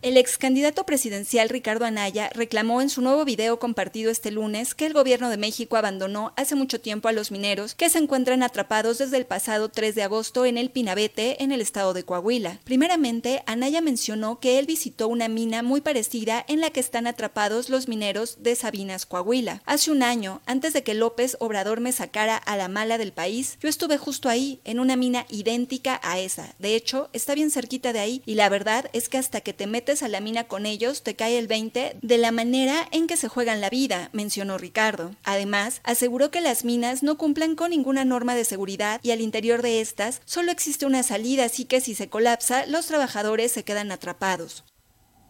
El 0.00 0.16
ex 0.16 0.38
candidato 0.38 0.86
presidencial 0.86 1.48
Ricardo 1.48 1.84
Anaya 1.84 2.30
reclamó 2.32 2.80
en 2.80 2.88
su 2.88 3.02
nuevo 3.02 3.24
video 3.24 3.58
compartido 3.58 4.12
este 4.12 4.30
lunes 4.30 4.76
que 4.76 4.86
el 4.86 4.92
gobierno 4.92 5.28
de 5.28 5.38
México 5.38 5.76
abandonó 5.76 6.32
hace 6.36 6.54
mucho 6.54 6.80
tiempo 6.80 7.08
a 7.08 7.12
los 7.12 7.32
mineros 7.32 7.74
que 7.74 7.90
se 7.90 7.98
encuentran 7.98 8.44
atrapados 8.44 8.98
desde 8.98 9.16
el 9.16 9.26
pasado 9.26 9.70
3 9.70 9.96
de 9.96 10.04
agosto 10.04 10.46
en 10.46 10.56
el 10.56 10.70
Pinabete, 10.70 11.42
en 11.42 11.50
el 11.50 11.60
estado 11.60 11.94
de 11.94 12.04
Coahuila. 12.04 12.60
Primeramente, 12.62 13.42
Anaya 13.46 13.80
mencionó 13.80 14.38
que 14.38 14.60
él 14.60 14.66
visitó 14.66 15.08
una 15.08 15.26
mina 15.26 15.64
muy 15.64 15.80
parecida 15.80 16.44
en 16.46 16.60
la 16.60 16.70
que 16.70 16.78
están 16.78 17.08
atrapados 17.08 17.68
los 17.68 17.88
mineros 17.88 18.36
de 18.40 18.54
Sabinas, 18.54 19.04
Coahuila. 19.04 19.62
Hace 19.66 19.90
un 19.90 20.04
año, 20.04 20.42
antes 20.46 20.74
de 20.74 20.84
que 20.84 20.94
López 20.94 21.36
Obrador 21.40 21.80
me 21.80 21.90
sacara 21.90 22.36
a 22.36 22.56
la 22.56 22.68
mala 22.68 22.98
del 22.98 23.12
país, 23.12 23.58
yo 23.60 23.68
estuve 23.68 23.98
justo 23.98 24.28
ahí, 24.28 24.60
en 24.62 24.78
una 24.78 24.94
mina 24.94 25.26
idéntica 25.28 25.98
a 26.04 26.20
esa. 26.20 26.54
De 26.60 26.76
hecho, 26.76 27.10
está 27.12 27.34
bien 27.34 27.50
cerquita 27.50 27.92
de 27.92 27.98
ahí 27.98 28.22
y 28.26 28.36
la 28.36 28.48
verdad 28.48 28.88
es 28.92 29.08
que 29.08 29.18
hasta 29.18 29.40
que 29.40 29.52
te 29.52 29.66
metes 29.66 29.87
a 29.88 30.08
la 30.08 30.20
mina 30.20 30.44
con 30.44 30.66
ellos, 30.66 31.02
te 31.02 31.16
cae 31.16 31.38
el 31.38 31.46
20 31.46 31.96
de 32.02 32.18
la 32.18 32.30
manera 32.30 32.86
en 32.92 33.06
que 33.06 33.16
se 33.16 33.28
juegan 33.28 33.62
la 33.62 33.70
vida, 33.70 34.10
mencionó 34.12 34.58
Ricardo. 34.58 35.12
Además, 35.24 35.80
aseguró 35.82 36.30
que 36.30 36.42
las 36.42 36.62
minas 36.62 37.02
no 37.02 37.16
cumplen 37.16 37.56
con 37.56 37.70
ninguna 37.70 38.04
norma 38.04 38.34
de 38.34 38.44
seguridad 38.44 39.00
y 39.02 39.12
al 39.12 39.22
interior 39.22 39.62
de 39.62 39.80
estas 39.80 40.20
solo 40.26 40.52
existe 40.52 40.84
una 40.84 41.02
salida, 41.02 41.46
así 41.46 41.64
que 41.64 41.80
si 41.80 41.94
se 41.94 42.10
colapsa, 42.10 42.66
los 42.66 42.86
trabajadores 42.86 43.50
se 43.50 43.64
quedan 43.64 43.90
atrapados. 43.90 44.62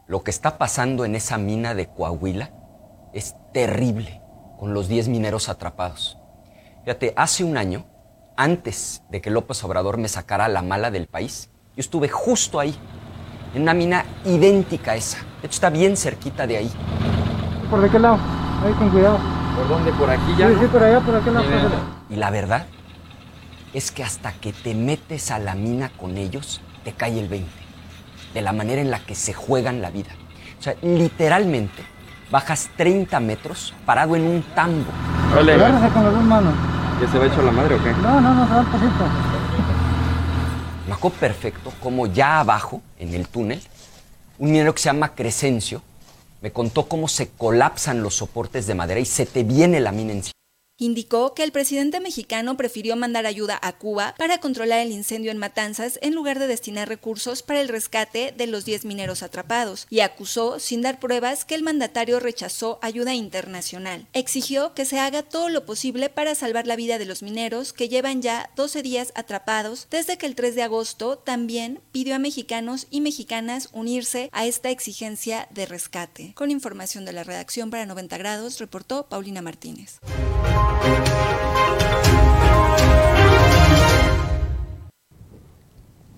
Lo 0.09 0.25
que 0.25 0.33
está 0.33 0.59
pasando 0.59 1.05
en 1.05 1.15
esa 1.15 1.39
mina 1.39 1.77
de 1.77 1.87
Coahuila 1.87 2.53
es 3.13 3.37
terrible, 3.53 4.21
con 4.59 4.75
los 4.75 4.89
10 4.89 5.07
mineros 5.07 5.49
atrapados. 5.49 6.19
Fíjate, 6.83 7.13
hace 7.17 7.45
un 7.45 7.57
año, 7.57 7.87
antes 8.37 9.03
de 9.09 9.21
que 9.21 9.31
López 9.31 9.63
Obrador 9.63 9.99
me 9.99 10.09
sacara 10.09 10.49
la 10.49 10.63
mala 10.63 10.91
del 10.91 11.07
país, 11.07 11.49
yo 11.77 11.81
estuve 11.81 12.09
justo 12.09 12.59
ahí, 12.59 12.75
en 13.55 13.63
una 13.63 13.75
mina 13.75 14.05
idéntica 14.25 14.93
a 14.93 14.97
esa. 14.97 15.19
De 15.41 15.47
hecho, 15.47 15.55
está 15.55 15.71
bien 15.71 15.97
cerquita 15.97 16.47
de 16.47 16.59
ahí. 16.59 16.71
¿Por 17.71 17.81
de 17.81 17.91
qué 17.91 17.99
lado? 17.99 18.19
Ahí 18.65 18.73
con 18.75 18.91
cuidado. 18.91 19.19
¿Por 19.57 19.69
dónde? 19.69 19.93
¿Por 19.93 20.11
aquí 20.11 20.35
ya? 20.37 20.49
Sí, 20.49 20.55
sí, 20.61 20.67
por 20.67 20.83
allá, 20.83 21.01
por 21.01 21.17
aquel 21.17 21.35
lado. 21.35 21.47
Y 22.11 22.17
la 22.17 22.31
verdad 22.31 22.67
es 23.73 23.91
que 23.91 24.03
hasta 24.03 24.33
que 24.33 24.53
te 24.53 24.75
metes 24.75 25.31
a 25.31 25.39
la 25.39 25.55
mina 25.55 25.91
con 25.91 26.17
ellos, 26.17 26.61
te 26.85 26.93
cae 26.93 27.19
el 27.19 27.29
20. 27.29 27.51
De 28.35 28.43
la 28.43 28.53
manera 28.53 28.81
en 28.81 28.91
la 28.91 29.01
que 29.01 29.15
se 29.15 29.33
juegan 29.33 29.83
la 29.83 29.91
vida. 29.91 30.11
O 30.59 30.63
sea, 30.63 30.75
literalmente 30.83 31.83
bajas 32.31 32.71
30 32.77 33.21
metros 33.21 33.75
parado 33.87 34.17
en 34.17 34.27
un 34.27 34.43
tambo. 34.55 34.91
Vale, 35.35 35.57
con 35.93 36.05
las 36.05 36.13
dos 36.13 36.25
manos. 36.25 36.55
¿Ya 37.01 37.09
se 37.09 37.19
va 37.19 37.27
hecho 37.27 37.43
la 37.43 37.53
madre 37.53 37.77
o 37.77 37.83
qué? 37.83 37.93
No, 38.03 38.21
no, 38.21 38.35
no, 38.35 38.47
se 38.47 38.55
va 38.55 38.61
un 38.61 38.67
poquito. 38.67 39.38
Me 40.89 40.95
acuerdo 40.95 41.19
perfecto 41.19 41.71
como 41.83 42.07
ya 42.07 42.41
abajo, 42.41 42.81
en 42.99 43.13
el 43.13 43.29
túnel, 43.29 43.61
un 44.39 44.51
minero 44.51 44.75
que 44.75 44.81
se 44.81 44.89
llama 44.89 45.15
Crescencio. 45.15 45.83
Me 46.41 46.51
contó 46.51 46.89
cómo 46.89 47.09
se 47.09 47.29
colapsan 47.29 48.03
los 48.03 48.15
soportes 48.15 48.67
de 48.67 48.75
madera 48.75 48.99
y 48.99 49.05
se 49.05 49.27
te 49.27 49.43
viene 49.45 49.81
la 49.81 49.93
mina 49.93 50.13
encima 50.13 50.33
indicó 50.79 51.35
que 51.35 51.43
el 51.43 51.53
presidente 51.53 52.01
mexicano 52.01 52.57
prefirió 52.57 52.97
mandar 52.97 53.27
ayuda 53.27 53.59
a 53.61 53.73
Cuba 53.73 54.15
para 54.17 54.39
controlar 54.39 54.79
el 54.79 54.93
incendio 54.93 55.33
en 55.33 55.39
Matanzas 55.39 55.99
en 56.03 56.15
lugar 56.15 56.39
de 56.39 56.47
destinar 56.47 56.89
recursos 56.89 57.43
para 57.43 57.61
el 57.61 57.69
rescate 57.69 58.33
de 58.37 58.47
los 58.47 58.65
10 58.65 58.85
mineros 58.85 59.23
atrapados 59.23 59.87
y 59.91 60.01
acusó, 60.01 60.61
sin 60.61 60.81
dar 60.83 61.01
pruebas, 61.01 61.45
que 61.45 61.57
el 61.57 61.65
mandatario 61.65 62.21
rechazó 62.21 62.79
ayuda 62.81 63.15
internacional. 63.15 64.07
Exigió 64.13 64.73
que 64.75 64.85
se 64.85 65.01
haga 65.01 65.23
todo 65.23 65.49
lo 65.49 65.67
posible 65.67 66.09
para 66.09 66.35
salvar 66.35 66.67
la 66.67 66.77
vida 66.77 66.99
de 66.99 67.07
los 67.07 67.23
mineros 67.23 67.73
que 67.73 67.89
llevan 67.89 68.23
ya 68.23 68.51
12 68.55 68.83
días 68.83 69.13
atrapados 69.17 69.89
desde 69.91 70.17
que 70.17 70.27
el 70.27 70.37
3 70.37 70.55
de 70.55 70.63
agosto 70.63 71.19
también 71.19 71.81
pidió 71.91 72.15
a 72.15 72.19
mexicanos 72.21 72.87
y 72.91 73.01
mexicanas 73.01 73.69
unirse 73.73 74.31
a 74.33 74.47
esta 74.47 74.71
exigencia 74.71 75.49
de 75.51 75.67
rescate. 75.67 76.33
Con 76.35 76.53
información 76.53 77.05
de 77.05 77.13
la 77.13 77.25
redacción 77.25 77.71
para 77.71 77.87
90 77.87 78.17
grados, 78.19 78.61
reportó 78.61 79.09
Paulina 79.09 79.43
Martínez. 79.43 79.99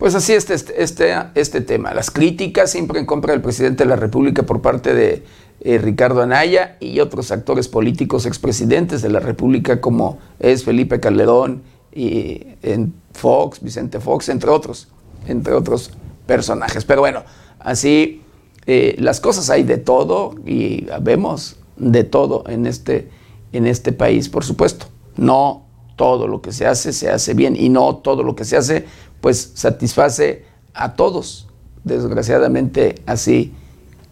Pues 0.01 0.15
así 0.15 0.33
este, 0.33 0.55
este, 0.55 1.15
este 1.35 1.61
tema. 1.61 1.93
Las 1.93 2.11
críticas 2.11 2.71
siempre 2.71 2.99
en 2.99 3.05
contra 3.05 3.33
del 3.33 3.43
presidente 3.43 3.85
de 3.85 3.91
la 3.91 3.97
República 3.97 4.45
por 4.45 4.63
parte 4.63 4.95
de 4.95 5.25
eh, 5.61 5.77
Ricardo 5.77 6.23
Anaya 6.23 6.79
y 6.81 7.01
otros 7.01 7.31
actores 7.31 7.69
políticos 7.69 8.25
expresidentes 8.25 9.03
de 9.03 9.11
la 9.11 9.21
República 9.21 9.83
como 9.83 10.19
es 10.39 10.65
Felipe 10.65 11.01
Calderón 11.01 11.63
y 11.95 12.47
en 12.63 12.95
Fox, 13.13 13.61
Vicente 13.61 14.01
Fox, 14.01 14.31
entre 14.31 14.49
otros, 14.49 14.89
entre 15.29 15.53
otros 15.53 15.91
personajes. 16.27 16.87
Pero 16.87 17.03
bueno, 17.03 17.23
así 17.59 18.23
eh, 18.65 18.97
las 18.99 19.21
cosas 19.21 19.51
hay 19.51 19.65
de 19.65 19.77
todo 19.77 20.35
y 20.47 20.87
vemos 21.03 21.57
de 21.77 22.05
todo 22.05 22.45
en 22.49 22.65
este, 22.65 23.11
en 23.53 23.67
este 23.67 23.93
país, 23.93 24.29
por 24.29 24.45
supuesto. 24.45 24.87
No 25.17 25.67
todo 25.97 26.27
lo 26.27 26.41
que 26.41 26.53
se 26.53 26.67
hace 26.67 26.93
se 26.93 27.11
hace 27.11 27.35
bien 27.35 27.57
y 27.57 27.69
no 27.69 27.97
todo 27.97 28.23
lo 28.23 28.35
que 28.35 28.45
se 28.45 28.57
hace 28.57 28.87
pues 29.21 29.53
satisface 29.55 30.45
a 30.75 30.95
todos. 30.95 31.47
Desgraciadamente 31.85 32.97
así, 33.07 33.53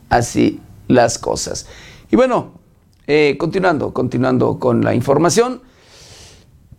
así 0.09 0.61
las 0.87 1.19
cosas. 1.19 1.67
Y 2.11 2.17
bueno, 2.17 2.53
eh, 3.07 3.37
continuando, 3.39 3.93
continuando 3.93 4.59
con 4.59 4.83
la 4.83 4.95
información. 4.95 5.63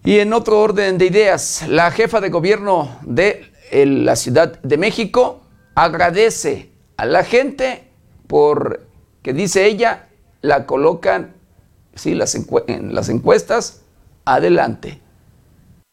Y 0.04 0.20
en 0.20 0.34
otro 0.34 0.62
orden 0.62 0.98
de 0.98 1.08
ideas, 1.08 1.66
la 1.68 1.92
jefa 1.92 2.22
de 2.22 2.30
gobierno 2.30 2.98
de 3.02 3.52
la 3.72 4.16
Ciudad 4.16 4.62
de 4.62 4.78
México 4.78 5.42
agradece 5.76 6.72
a 6.98 7.06
la 7.06 7.24
gente 7.24 7.90
por 8.28 8.88
que 9.22 9.34
dice 9.34 9.66
ella, 9.66 10.08
la 10.42 10.66
colocan 10.66 11.34
sí, 12.00 12.16
las 12.16 12.36
en 12.68 12.96
las 12.96 13.10
encuestas 13.10 13.82
adelante. 14.26 15.00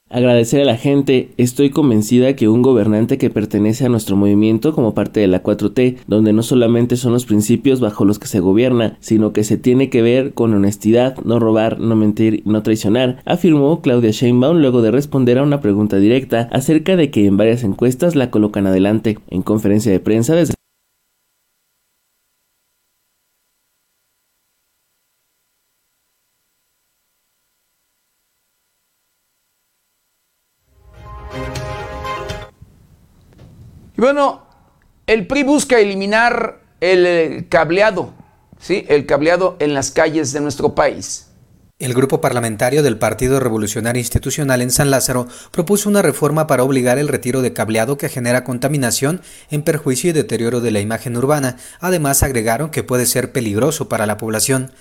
Agradecer 0.08 0.60
a 0.60 0.64
la 0.64 0.76
gente, 0.76 1.30
estoy 1.36 1.70
convencida 1.70 2.36
que 2.36 2.48
un 2.48 2.62
gobernante 2.62 3.18
que 3.18 3.28
pertenece 3.28 3.86
a 3.86 3.88
nuestro 3.88 4.14
movimiento 4.14 4.72
como 4.72 4.94
parte 4.94 5.18
de 5.18 5.26
la 5.26 5.42
4T, 5.42 5.96
donde 6.06 6.32
no 6.32 6.44
solamente 6.44 6.96
son 6.96 7.12
los 7.12 7.26
principios 7.26 7.80
bajo 7.80 8.04
los 8.04 8.20
que 8.20 8.28
se 8.28 8.38
gobierna, 8.38 8.98
sino 9.00 9.32
que 9.32 9.42
se 9.42 9.56
tiene 9.56 9.90
que 9.90 10.02
ver 10.02 10.32
con 10.32 10.54
honestidad, 10.54 11.16
no 11.24 11.40
robar, 11.40 11.80
no 11.80 11.96
mentir, 11.96 12.42
no 12.44 12.62
traicionar, 12.62 13.20
afirmó 13.24 13.80
Claudia 13.80 14.12
Sheinbaum 14.12 14.58
luego 14.58 14.80
de 14.80 14.92
responder 14.92 15.38
a 15.38 15.42
una 15.42 15.60
pregunta 15.60 15.96
directa 15.96 16.48
acerca 16.52 16.94
de 16.94 17.10
que 17.10 17.26
en 17.26 17.36
varias 17.36 17.64
encuestas 17.64 18.14
la 18.14 18.30
colocan 18.30 18.68
adelante. 18.68 19.18
En 19.28 19.42
conferencia 19.42 19.90
de 19.90 19.98
prensa 19.98 20.36
desde 20.36 20.55
Y 33.96 34.00
bueno, 34.00 34.46
el 35.06 35.26
PRI 35.26 35.42
busca 35.42 35.78
eliminar 35.78 36.60
el 36.80 37.06
eh, 37.06 37.46
cableado, 37.48 38.12
¿sí? 38.58 38.84
El 38.88 39.06
cableado 39.06 39.56
en 39.58 39.72
las 39.72 39.90
calles 39.90 40.32
de 40.32 40.40
nuestro 40.40 40.74
país. 40.74 41.26
El 41.78 41.92
grupo 41.92 42.22
parlamentario 42.22 42.82
del 42.82 42.98
Partido 42.98 43.38
Revolucionario 43.38 44.00
Institucional 44.00 44.62
en 44.62 44.70
San 44.70 44.90
Lázaro 44.90 45.28
propuso 45.50 45.90
una 45.90 46.00
reforma 46.00 46.46
para 46.46 46.62
obligar 46.62 46.98
el 46.98 47.08
retiro 47.08 47.42
de 47.42 47.52
cableado 47.52 47.98
que 47.98 48.08
genera 48.08 48.44
contaminación 48.44 49.20
en 49.50 49.62
perjuicio 49.62 50.08
y 50.10 50.12
deterioro 50.14 50.60
de 50.60 50.70
la 50.70 50.80
imagen 50.80 51.18
urbana. 51.18 51.56
Además, 51.80 52.22
agregaron 52.22 52.70
que 52.70 52.82
puede 52.82 53.04
ser 53.04 53.30
peligroso 53.30 53.90
para 53.90 54.06
la 54.06 54.16
población 54.16 54.72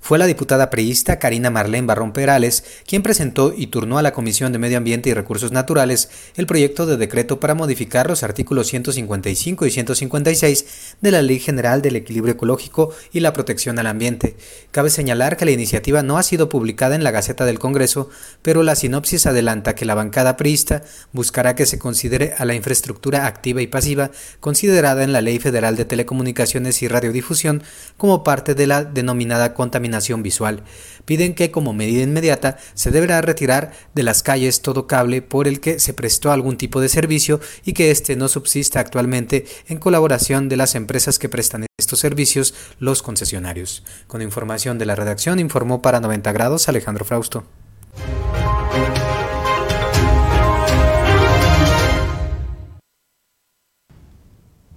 fue 0.00 0.18
la 0.18 0.26
diputada 0.26 0.70
priista 0.70 1.18
Karina 1.18 1.50
Marlene 1.50 1.86
Barrón 1.86 2.12
Perales 2.12 2.64
quien 2.86 3.02
presentó 3.02 3.52
y 3.56 3.68
turnó 3.68 3.98
a 3.98 4.02
la 4.02 4.12
Comisión 4.12 4.52
de 4.52 4.58
Medio 4.58 4.78
Ambiente 4.78 5.10
y 5.10 5.14
Recursos 5.14 5.52
Naturales 5.52 6.10
el 6.36 6.46
proyecto 6.46 6.86
de 6.86 6.96
decreto 6.96 7.38
para 7.38 7.54
modificar 7.54 8.08
los 8.08 8.22
artículos 8.22 8.68
155 8.68 9.66
y 9.66 9.70
156 9.70 10.64
de 11.00 11.10
la 11.10 11.22
Ley 11.22 11.38
General 11.38 11.82
del 11.82 11.96
Equilibrio 11.96 12.34
Ecológico 12.34 12.92
y 13.12 13.20
la 13.20 13.32
Protección 13.32 13.78
al 13.78 13.86
Ambiente. 13.86 14.36
Cabe 14.70 14.90
señalar 14.90 15.36
que 15.36 15.44
la 15.44 15.50
iniciativa 15.50 16.02
no 16.02 16.18
ha 16.18 16.22
sido 16.22 16.48
publicada 16.48 16.94
en 16.94 17.04
la 17.04 17.10
Gaceta 17.10 17.44
del 17.44 17.58
Congreso, 17.58 18.08
pero 18.42 18.62
la 18.62 18.76
sinopsis 18.76 19.26
adelanta 19.26 19.74
que 19.74 19.84
la 19.84 19.94
bancada 19.94 20.36
priista 20.36 20.82
buscará 21.12 21.54
que 21.54 21.66
se 21.66 21.78
considere 21.78 22.34
a 22.38 22.44
la 22.46 22.54
infraestructura 22.54 23.26
activa 23.26 23.60
y 23.60 23.66
pasiva 23.66 24.10
considerada 24.40 25.04
en 25.04 25.12
la 25.12 25.20
Ley 25.20 25.38
Federal 25.38 25.76
de 25.76 25.84
Telecomunicaciones 25.84 26.82
y 26.82 26.88
Radiodifusión 26.88 27.62
como 27.96 28.24
parte 28.24 28.54
de 28.54 28.66
la 28.66 28.84
denominada 28.84 29.54
contaminación 29.54 29.89
visual. 30.22 30.62
Piden 31.04 31.34
que 31.34 31.50
como 31.50 31.72
medida 31.72 32.02
inmediata 32.02 32.58
se 32.74 32.90
deberá 32.90 33.20
retirar 33.20 33.72
de 33.94 34.02
las 34.02 34.22
calles 34.22 34.62
todo 34.62 34.86
cable 34.86 35.22
por 35.22 35.48
el 35.48 35.60
que 35.60 35.78
se 35.78 35.94
prestó 35.94 36.32
algún 36.32 36.56
tipo 36.56 36.80
de 36.80 36.88
servicio 36.88 37.40
y 37.64 37.72
que 37.72 37.90
éste 37.90 38.16
no 38.16 38.28
subsista 38.28 38.80
actualmente 38.80 39.46
en 39.68 39.78
colaboración 39.78 40.48
de 40.48 40.56
las 40.56 40.74
empresas 40.74 41.18
que 41.18 41.28
prestan 41.28 41.66
estos 41.78 42.00
servicios, 42.00 42.54
los 42.78 43.02
concesionarios. 43.02 43.84
Con 44.06 44.22
información 44.22 44.78
de 44.78 44.86
la 44.86 44.94
redacción 44.94 45.38
informó 45.38 45.82
para 45.82 46.00
90 46.00 46.32
grados 46.32 46.68
Alejandro 46.68 47.04
Frausto. 47.04 47.44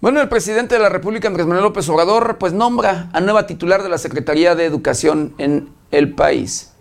Bueno, 0.03 0.19
el 0.19 0.27
presidente 0.27 0.75
de 0.75 0.81
la 0.81 0.89
República, 0.89 1.29
Andrés 1.29 1.47
Manuel 1.47 1.63
López 1.63 1.87
Obrador, 1.87 2.37
pues 2.37 2.51
nombra 2.51 3.09
a 3.13 3.21
nueva 3.21 3.47
titular 3.47 3.83
de 3.83 3.87
la 3.87 3.97
Secretaría 3.97 4.53
de 4.53 4.65
Educación 4.65 5.33
en 5.37 5.69
el 5.91 6.13
país. 6.13 6.71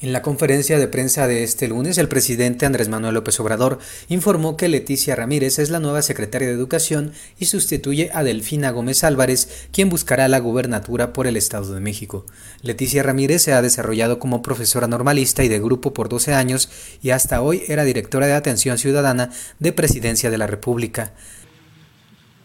En 0.00 0.12
la 0.12 0.22
conferencia 0.22 0.78
de 0.78 0.86
prensa 0.86 1.26
de 1.26 1.42
este 1.42 1.66
lunes, 1.66 1.98
el 1.98 2.06
presidente 2.06 2.64
Andrés 2.64 2.88
Manuel 2.88 3.14
López 3.14 3.40
Obrador 3.40 3.80
informó 4.08 4.56
que 4.56 4.68
Leticia 4.68 5.16
Ramírez 5.16 5.58
es 5.58 5.70
la 5.70 5.80
nueva 5.80 6.02
secretaria 6.02 6.46
de 6.46 6.54
Educación 6.54 7.10
y 7.36 7.46
sustituye 7.46 8.10
a 8.14 8.22
Delfina 8.22 8.70
Gómez 8.70 9.02
Álvarez, 9.02 9.66
quien 9.72 9.88
buscará 9.88 10.28
la 10.28 10.38
gubernatura 10.38 11.12
por 11.12 11.26
el 11.26 11.36
Estado 11.36 11.74
de 11.74 11.80
México. 11.80 12.26
Leticia 12.62 13.02
Ramírez 13.02 13.42
se 13.42 13.54
ha 13.54 13.62
desarrollado 13.62 14.20
como 14.20 14.42
profesora 14.42 14.86
normalista 14.86 15.42
y 15.42 15.48
de 15.48 15.58
grupo 15.58 15.92
por 15.92 16.08
12 16.08 16.32
años 16.32 16.68
y 17.02 17.10
hasta 17.10 17.42
hoy 17.42 17.64
era 17.66 17.82
directora 17.82 18.28
de 18.28 18.34
Atención 18.34 18.78
Ciudadana 18.78 19.30
de 19.58 19.72
Presidencia 19.72 20.30
de 20.30 20.38
la 20.38 20.46
República. 20.46 21.12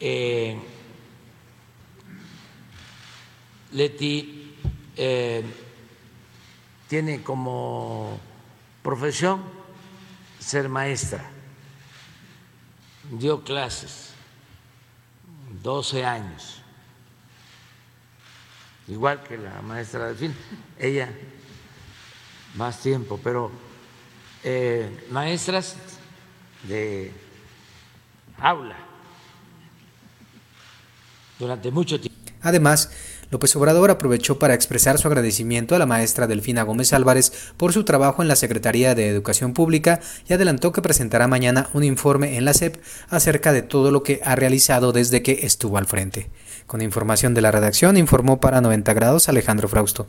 Eh, 0.04 0.58
Leti 3.74 4.58
eh, 4.97 5.43
tiene 6.89 7.22
como 7.22 8.20
profesión 8.82 9.43
ser 10.39 10.68
maestra. 10.70 11.30
Dio 13.12 13.43
clases 13.43 14.14
12 15.62 16.04
años, 16.04 16.64
igual 18.88 19.22
que 19.22 19.38
la 19.38 19.62
maestra 19.62 20.08
del 20.08 20.16
fin. 20.18 20.36
Ella 20.80 21.10
más 22.56 22.80
tiempo, 22.80 23.20
pero 23.24 23.52
eh, 24.43 25.08
maestras 25.12 25.76
de 26.64 27.12
aula 28.39 28.91
durante 31.42 31.72
mucho 31.72 32.00
tiempo. 32.00 32.18
Además, 32.42 32.89
López 33.30 33.56
Obrador 33.56 33.92
aprovechó 33.92 34.39
para 34.39 34.54
expresar 34.54 34.98
su 34.98 35.08
agradecimiento 35.08 35.76
a 35.76 35.80
la 35.80 35.86
maestra 35.86 36.28
Delfina 36.28 36.64
Gómez 36.64 36.92
Álvarez 36.92 37.32
por 37.56 37.72
su 37.72 37.86
trabajo 37.86 38.22
en 38.22 38.28
la 38.28 38.36
Secretaría 38.36 38.94
de 38.94 39.08
Educación 39.08 39.54
Pública 39.54 40.02
y 40.28 40.34
adelantó 40.34 40.72
que 40.72 40.82
presentará 40.82 41.28
mañana 41.28 41.70
un 41.74 41.84
informe 41.84 42.38
en 42.38 42.46
la 42.46 42.54
SEP 42.54 42.82
acerca 43.10 43.54
de 43.54 43.62
todo 43.62 43.92
lo 43.92 44.04
que 44.04 44.22
ha 44.26 44.36
realizado 44.36 44.92
desde 44.92 45.24
que 45.24 45.39
estuvo 45.44 45.78
al 45.78 45.86
frente. 45.86 46.30
Con 46.68 46.82
información 46.82 47.34
de 47.34 47.42
la 47.42 47.52
redacción, 47.52 47.98
informó 47.98 48.39
para 48.39 48.62
90 48.62 48.94
grados 48.94 49.30
Alejandro 49.30 49.70
Frausto. 49.70 50.08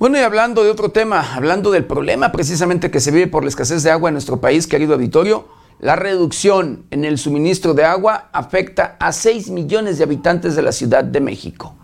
Bueno, 0.00 0.16
y 0.16 0.22
hablando 0.22 0.64
de 0.64 0.70
otro 0.70 0.88
tema, 0.88 1.34
hablando 1.34 1.70
del 1.70 1.84
problema 1.84 2.32
precisamente 2.32 2.90
que 2.90 3.00
se 3.00 3.10
vive 3.10 3.26
por 3.26 3.42
la 3.42 3.50
escasez 3.50 3.82
de 3.82 3.90
agua 3.90 4.08
en 4.08 4.14
nuestro 4.14 4.40
país, 4.40 4.66
querido 4.66 4.94
auditorio, 4.94 5.46
la 5.78 5.94
reducción 5.94 6.86
en 6.90 7.04
el 7.04 7.18
suministro 7.18 7.74
de 7.74 7.84
agua 7.84 8.30
afecta 8.32 8.96
a 8.98 9.12
6 9.12 9.50
millones 9.50 9.98
de 9.98 10.04
habitantes 10.04 10.56
de 10.56 10.62
la 10.62 10.72
Ciudad 10.72 11.04
de 11.04 11.20
México. 11.20 11.74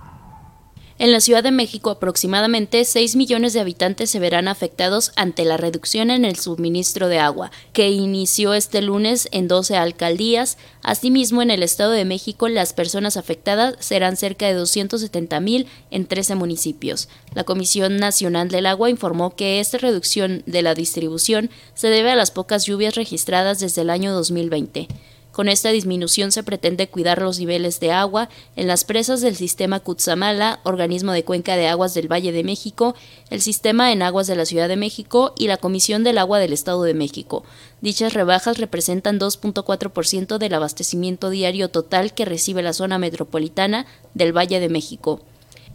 En 0.99 1.13
la 1.13 1.21
Ciudad 1.21 1.43
de 1.43 1.51
México, 1.51 1.91
aproximadamente 1.91 2.83
6 2.83 3.17
millones 3.17 3.53
de 3.53 3.61
habitantes 3.61 4.09
se 4.09 4.19
verán 4.19 4.49
afectados 4.49 5.13
ante 5.15 5.45
la 5.45 5.59
reducción 5.59 6.11
en 6.11 6.25
el 6.25 6.37
suministro 6.37 7.09
de 7.09 7.19
agua, 7.19 7.51
que 7.75 7.91
inició 7.91 8.55
este 8.55 8.81
lunes 8.81 9.29
en 9.31 9.47
12 9.47 9.77
alcaldías. 9.77 10.57
Asimismo, 10.83 11.43
en 11.43 11.51
el 11.51 11.63
Estado 11.63 11.91
de 11.91 12.07
México, 12.07 12.49
las 12.49 12.73
personas 12.73 13.19
afectadas 13.19 13.75
serán 13.79 14.17
cerca 14.17 14.47
de 14.47 14.55
270 14.55 15.39
mil 15.41 15.67
en 15.91 16.07
13 16.07 16.35
municipios. 16.35 17.11
La 17.35 17.45
Comisión 17.45 17.99
Nacional 17.99 18.49
del 18.49 18.65
Agua 18.65 18.89
informó 18.89 19.37
que 19.37 19.61
esta 19.61 19.77
reducción 19.77 20.45
de 20.47 20.63
la 20.63 20.75
distribución 20.75 21.51
se 21.75 21.89
debe 21.89 22.13
a 22.13 22.17
las 22.17 22.31
pocas 22.31 22.65
lluvias 22.65 22.95
registradas 22.95 23.61
desde 23.61 23.83
el 23.83 23.91
año 23.91 24.15
2020. 24.15 24.89
Con 25.37 25.51
esta 25.51 25.69
disminución 25.69 26.33
se 26.33 26.43
pretende 26.43 26.89
cuidar 26.89 27.21
los 27.21 27.39
niveles 27.39 27.79
de 27.79 27.93
agua 27.93 28.31
en 28.57 28.67
las 28.67 28.85
presas 28.85 29.21
del 29.21 29.37
sistema 29.37 29.81
Cutzamala, 29.81 30.61
organismo 30.63 31.13
de 31.13 31.25
cuenca 31.25 31.57
de 31.57 31.69
aguas 31.69 31.93
del 31.93 32.11
Valle 32.11 32.33
de 32.33 32.43
México, 32.43 32.95
el 33.29 33.43
sistema 33.43 33.93
en 33.93 34.01
aguas 34.01 34.27
de 34.29 34.35
la 34.35 34.47
Ciudad 34.47 34.67
de 34.67 34.79
México 34.79 35.35
y 35.37 35.49
la 35.49 35.59
Comisión 35.59 36.05
del 36.05 36.17
Agua 36.17 36.39
del 36.39 36.55
Estado 36.55 36.85
de 36.85 36.95
México. 36.95 37.45
Dichas 37.83 38.15
rebajas 38.15 38.57
representan 38.57 39.21
2.4% 39.21 40.39
del 40.39 40.55
abastecimiento 40.55 41.29
diario 41.29 41.69
total 41.69 42.15
que 42.15 42.25
recibe 42.25 42.63
la 42.63 42.73
zona 42.73 42.97
metropolitana 42.97 43.85
del 44.15 44.35
Valle 44.35 44.59
de 44.59 44.71
México. 44.71 45.21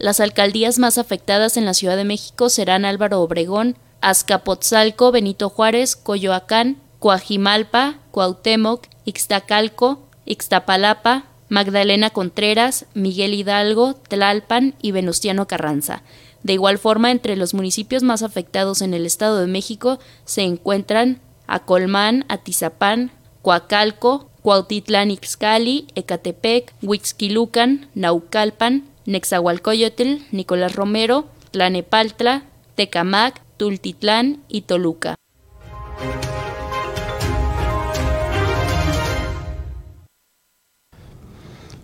Las 0.00 0.18
alcaldías 0.18 0.80
más 0.80 0.98
afectadas 0.98 1.56
en 1.56 1.66
la 1.66 1.74
Ciudad 1.74 1.96
de 1.96 2.02
México 2.02 2.48
serán 2.48 2.84
Álvaro 2.84 3.20
Obregón, 3.20 3.76
Azcapotzalco, 4.00 5.12
Benito 5.12 5.48
Juárez, 5.50 5.94
Coyoacán, 5.94 6.78
Coajimalpa, 7.02 7.98
Cuauhtémoc, 8.12 8.86
Ixtacalco, 9.04 10.06
Ixtapalapa, 10.24 11.24
Magdalena 11.48 12.10
Contreras, 12.10 12.86
Miguel 12.94 13.34
Hidalgo, 13.34 13.94
Tlalpan 13.94 14.76
y 14.80 14.92
Venustiano 14.92 15.48
Carranza. 15.48 16.04
De 16.44 16.52
igual 16.52 16.78
forma, 16.78 17.10
entre 17.10 17.34
los 17.34 17.54
municipios 17.54 18.04
más 18.04 18.22
afectados 18.22 18.82
en 18.82 18.94
el 18.94 19.04
Estado 19.04 19.40
de 19.40 19.48
México 19.48 19.98
se 20.26 20.42
encuentran 20.42 21.20
Acolmán, 21.48 22.24
Atizapán, 22.28 23.10
Coacalco, 23.42 24.30
Cuautitlán 24.42 25.10
Ixcali, 25.10 25.88
Ecatepec, 25.96 26.72
Huixquilucan, 26.82 27.88
Naucalpan, 27.96 28.84
Nexahualcoyotl, 29.06 30.18
Nicolás 30.30 30.76
Romero, 30.76 31.26
Tlanepaltla, 31.50 32.44
Tecamac, 32.76 33.42
Tultitlán 33.56 34.44
y 34.46 34.60
Toluca. 34.62 35.16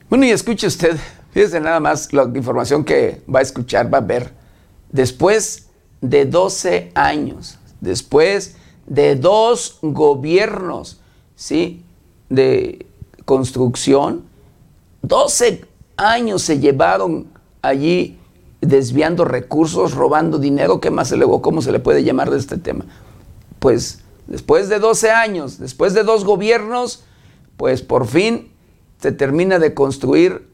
Bueno, 0.09 0.25
y 0.25 0.31
escuche 0.31 0.67
usted, 0.67 0.97
fíjese 1.33 1.61
nada 1.61 1.81
más 1.81 2.15
la 2.15 2.23
información 2.35 2.83
que 2.83 3.21
va 3.33 3.41
a 3.41 3.43
escuchar, 3.43 3.93
va 3.93 3.99
a 3.99 4.01
ver. 4.01 4.33
Después 4.91 5.69
de 6.01 6.25
12 6.25 6.93
años, 6.95 7.59
después 7.83 8.57
de 8.87 9.17
dos 9.17 9.79
gobiernos, 9.83 10.99
¿sí? 11.37 11.85
De 12.31 12.87
construcción, 13.27 14.25
12 15.03 15.67
años 15.99 16.41
se 16.41 16.59
llevaron 16.59 17.27
allí 17.61 18.19
desviando 18.63 19.27
recursos, 19.27 19.93
robando 19.93 20.39
dinero, 20.39 20.81
¿qué 20.81 20.91
más 20.91 21.09
se 21.09 21.19
le, 21.19 21.27
cómo 21.43 21.61
se 21.61 21.71
le 21.71 21.81
puede 21.81 22.03
llamar 22.03 22.31
de 22.31 22.39
este 22.39 22.57
tema? 22.57 22.87
Pues 23.59 24.01
después 24.27 24.71
de 24.71 24.79
12 24.79 25.11
años, 25.11 25.59
después 25.59 25.93
de 25.93 26.03
dos 26.03 26.25
gobiernos, 26.25 27.05
pues 27.59 27.83
por 27.83 28.07
fin 28.07 28.57
se 28.99 29.13
termina 29.13 29.59
de 29.59 29.75
construir 29.75 30.49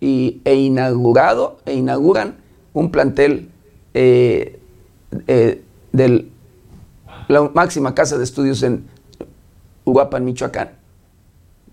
y, 0.00 0.40
e 0.44 0.54
inaugurado 0.54 1.58
e 1.66 1.74
inauguran 1.74 2.36
un 2.72 2.90
plantel 2.90 3.50
eh, 3.94 4.58
eh, 5.26 5.62
de 5.92 6.28
la 7.28 7.42
máxima 7.54 7.94
casa 7.94 8.18
de 8.18 8.24
estudios 8.24 8.62
en 8.62 8.86
Uruapan, 9.84 10.24
Michoacán. 10.24 10.83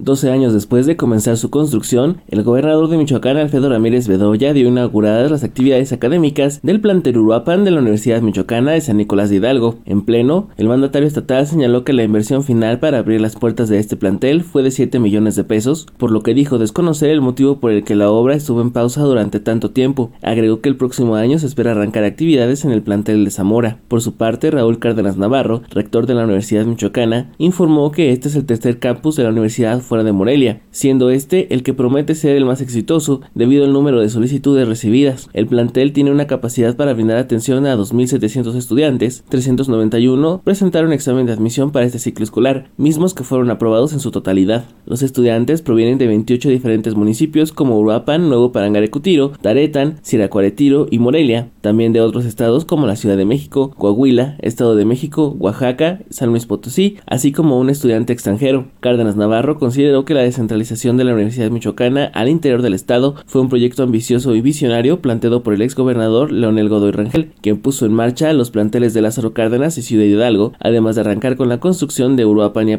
12 0.01 0.31
años 0.31 0.53
después 0.53 0.87
de 0.87 0.97
comenzar 0.97 1.37
su 1.37 1.51
construcción, 1.51 2.17
el 2.27 2.41
gobernador 2.41 2.89
de 2.89 2.97
Michoacán, 2.97 3.37
Alfredo 3.37 3.69
Ramírez 3.69 4.07
Bedoya, 4.07 4.51
dio 4.51 4.67
inauguradas 4.67 5.29
las 5.29 5.43
actividades 5.43 5.93
académicas 5.93 6.59
del 6.63 6.81
plantel 6.81 7.19
Uruapan 7.19 7.63
de 7.63 7.69
la 7.69 7.81
Universidad 7.81 8.21
Michoacana 8.21 8.71
de 8.71 8.81
San 8.81 8.97
Nicolás 8.97 9.29
de 9.29 9.35
Hidalgo. 9.35 9.75
En 9.85 10.01
pleno, 10.01 10.49
el 10.57 10.67
mandatario 10.67 11.07
estatal 11.07 11.45
señaló 11.45 11.83
que 11.83 11.93
la 11.93 12.03
inversión 12.03 12.43
final 12.43 12.79
para 12.79 12.97
abrir 12.97 13.21
las 13.21 13.35
puertas 13.35 13.69
de 13.69 13.77
este 13.77 13.95
plantel 13.95 14.43
fue 14.43 14.63
de 14.63 14.71
7 14.71 14.97
millones 14.97 15.35
de 15.35 15.43
pesos, 15.43 15.85
por 15.97 16.09
lo 16.09 16.23
que 16.23 16.33
dijo 16.33 16.57
desconocer 16.57 17.11
el 17.11 17.21
motivo 17.21 17.59
por 17.59 17.71
el 17.71 17.83
que 17.83 17.95
la 17.95 18.09
obra 18.09 18.33
estuvo 18.33 18.61
en 18.61 18.71
pausa 18.71 19.03
durante 19.03 19.39
tanto 19.39 19.69
tiempo. 19.69 20.11
Agregó 20.23 20.61
que 20.61 20.69
el 20.69 20.77
próximo 20.77 21.15
año 21.15 21.37
se 21.37 21.45
espera 21.45 21.71
arrancar 21.71 22.05
actividades 22.05 22.65
en 22.65 22.71
el 22.71 22.81
plantel 22.81 23.23
de 23.23 23.29
Zamora. 23.29 23.77
Por 23.87 24.01
su 24.01 24.15
parte, 24.15 24.49
Raúl 24.49 24.79
Cárdenas 24.79 25.17
Navarro, 25.17 25.61
rector 25.69 26.07
de 26.07 26.15
la 26.15 26.23
Universidad 26.23 26.65
Michoacana, 26.65 27.31
informó 27.37 27.91
que 27.91 28.11
este 28.11 28.29
es 28.29 28.35
el 28.35 28.45
tercer 28.45 28.79
campus 28.79 29.15
de 29.15 29.23
la 29.23 29.29
universidad 29.29 29.81
fuera 29.91 30.05
de 30.05 30.13
Morelia, 30.13 30.61
siendo 30.71 31.09
este 31.09 31.53
el 31.53 31.63
que 31.63 31.73
promete 31.73 32.15
ser 32.15 32.37
el 32.37 32.45
más 32.45 32.61
exitoso 32.61 33.19
debido 33.35 33.65
al 33.65 33.73
número 33.73 33.99
de 33.99 34.07
solicitudes 34.07 34.65
recibidas. 34.65 35.27
El 35.33 35.47
plantel 35.47 35.91
tiene 35.91 36.11
una 36.11 36.27
capacidad 36.27 36.77
para 36.77 36.93
brindar 36.93 37.17
atención 37.17 37.65
a 37.65 37.75
2.700 37.75 38.55
estudiantes, 38.55 39.25
391 39.27 40.43
presentaron 40.45 40.93
examen 40.93 41.25
de 41.25 41.33
admisión 41.33 41.73
para 41.73 41.85
este 41.85 41.99
ciclo 41.99 42.23
escolar, 42.23 42.69
mismos 42.77 43.13
que 43.13 43.25
fueron 43.25 43.49
aprobados 43.51 43.91
en 43.91 43.99
su 43.99 44.11
totalidad. 44.11 44.63
Los 44.85 45.01
estudiantes 45.01 45.61
provienen 45.61 45.97
de 45.97 46.07
28 46.07 46.47
diferentes 46.47 46.95
municipios 46.95 47.51
como 47.51 47.77
Uruapan, 47.77 48.29
Nuevo 48.29 48.53
Parangarecutiro, 48.53 49.33
Taretan, 49.41 49.97
Siracuaretiro 50.03 50.87
y 50.89 50.99
Morelia, 50.99 51.49
también 51.59 51.91
de 51.91 51.99
otros 51.99 52.23
estados 52.23 52.63
como 52.63 52.87
la 52.87 52.95
Ciudad 52.95 53.17
de 53.17 53.25
México, 53.25 53.71
Coahuila, 53.77 54.37
Estado 54.39 54.77
de 54.77 54.85
México, 54.85 55.35
Oaxaca, 55.37 55.99
San 56.09 56.29
Luis 56.29 56.45
Potosí, 56.45 56.95
así 57.07 57.33
como 57.33 57.59
un 57.59 57.69
estudiante 57.69 58.13
extranjero. 58.13 58.67
Cárdenas 58.79 59.17
Navarro 59.17 59.59
considera 59.59 59.70
consideró 59.71 60.03
que 60.03 60.13
la 60.13 60.23
descentralización 60.23 60.97
de 60.97 61.05
la 61.05 61.13
Universidad 61.13 61.49
Michoacana 61.49 62.11
al 62.13 62.27
interior 62.27 62.61
del 62.61 62.73
estado 62.73 63.15
fue 63.25 63.39
un 63.39 63.47
proyecto 63.47 63.83
ambicioso 63.83 64.35
y 64.35 64.41
visionario 64.41 64.99
planteado 64.99 65.43
por 65.43 65.53
el 65.53 65.61
exgobernador 65.61 66.33
Leonel 66.33 66.67
Godoy 66.67 66.91
Rangel, 66.91 67.31
quien 67.39 67.61
puso 67.61 67.85
en 67.85 67.93
marcha 67.93 68.33
los 68.33 68.51
planteles 68.51 68.93
de 68.93 69.01
Lázaro 69.01 69.31
Cárdenas 69.33 69.77
y 69.77 69.81
Ciudad 69.81 70.03
Hidalgo, 70.03 70.51
además 70.59 70.95
de 70.95 71.01
arrancar 71.01 71.37
con 71.37 71.47
la 71.47 71.61
construcción 71.61 72.17
de 72.17 72.25
Uruapan 72.25 72.67
y 72.67 72.73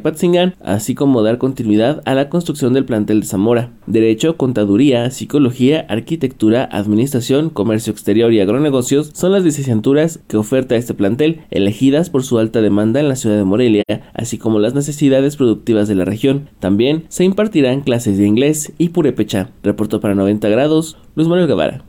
así 0.63 0.95
como 0.95 1.23
dar 1.23 1.39
continuidad 1.39 2.03
a 2.05 2.13
la 2.13 2.29
construcción 2.29 2.75
del 2.75 2.85
plantel 2.85 3.21
de 3.21 3.27
Zamora. 3.27 3.71
Derecho, 3.87 4.37
Contaduría, 4.37 5.11
Psicología, 5.11 5.87
Arquitectura, 5.89 6.69
Administración, 6.71 7.49
Comercio 7.49 7.91
Exterior 7.91 8.35
y 8.35 8.41
Agronegocios 8.41 9.13
son 9.15 9.33
las 9.33 9.45
licenciaturas 9.45 10.21
que 10.29 10.37
oferta 10.37 10.77
este 10.77 10.93
plantel, 10.93 11.41
elegidas 11.51 12.11
por 12.11 12.23
su 12.23 12.39
alta 12.39 12.61
demanda 12.61 13.01
en 13.01 13.09
la 13.09 13.17
ciudad 13.17 13.39
de 13.39 13.45
Morelia, 13.45 13.85
así 14.13 14.37
como 14.37 14.59
las 14.59 14.75
necesidades 14.75 15.37
productivas 15.37 15.89
de 15.89 15.95
la 15.95 16.05
región. 16.05 16.51
También 16.59 16.82
se 17.09 17.25
impartirán 17.25 17.83
clases 17.83 18.19
de 18.19 18.27
inglés 18.27 18.73
y 18.79 18.91
purépecha. 18.91 19.51
Reportó 19.63 20.01
para 20.01 20.15
90 20.15 20.49
grados 20.49 20.99
Luis 21.15 21.29
Manuel 21.29 21.47
Guevara. 21.47 21.85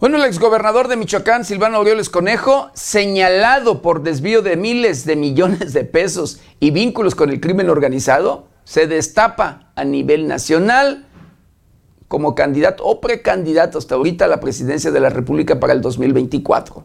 Bueno, 0.00 0.16
el 0.16 0.24
exgobernador 0.24 0.88
de 0.88 0.96
Michoacán, 0.96 1.44
Silvano 1.44 1.76
Aureoles 1.76 2.08
Conejo, 2.08 2.70
señalado 2.72 3.82
por 3.82 4.02
desvío 4.02 4.40
de 4.40 4.56
miles 4.56 5.04
de 5.04 5.14
millones 5.14 5.74
de 5.74 5.84
pesos 5.84 6.40
y 6.58 6.70
vínculos 6.70 7.14
con 7.14 7.28
el 7.28 7.38
crimen 7.38 7.68
organizado, 7.68 8.48
se 8.64 8.86
destapa 8.86 9.72
a 9.76 9.84
nivel 9.84 10.26
nacional 10.26 11.06
como 12.08 12.34
candidato 12.34 12.82
o 12.84 13.00
precandidato 13.00 13.76
hasta 13.76 13.96
ahorita 13.96 14.24
a 14.24 14.28
la 14.28 14.40
presidencia 14.40 14.90
de 14.90 15.00
la 15.00 15.10
República 15.10 15.60
para 15.60 15.74
el 15.74 15.82
2024. 15.82 16.82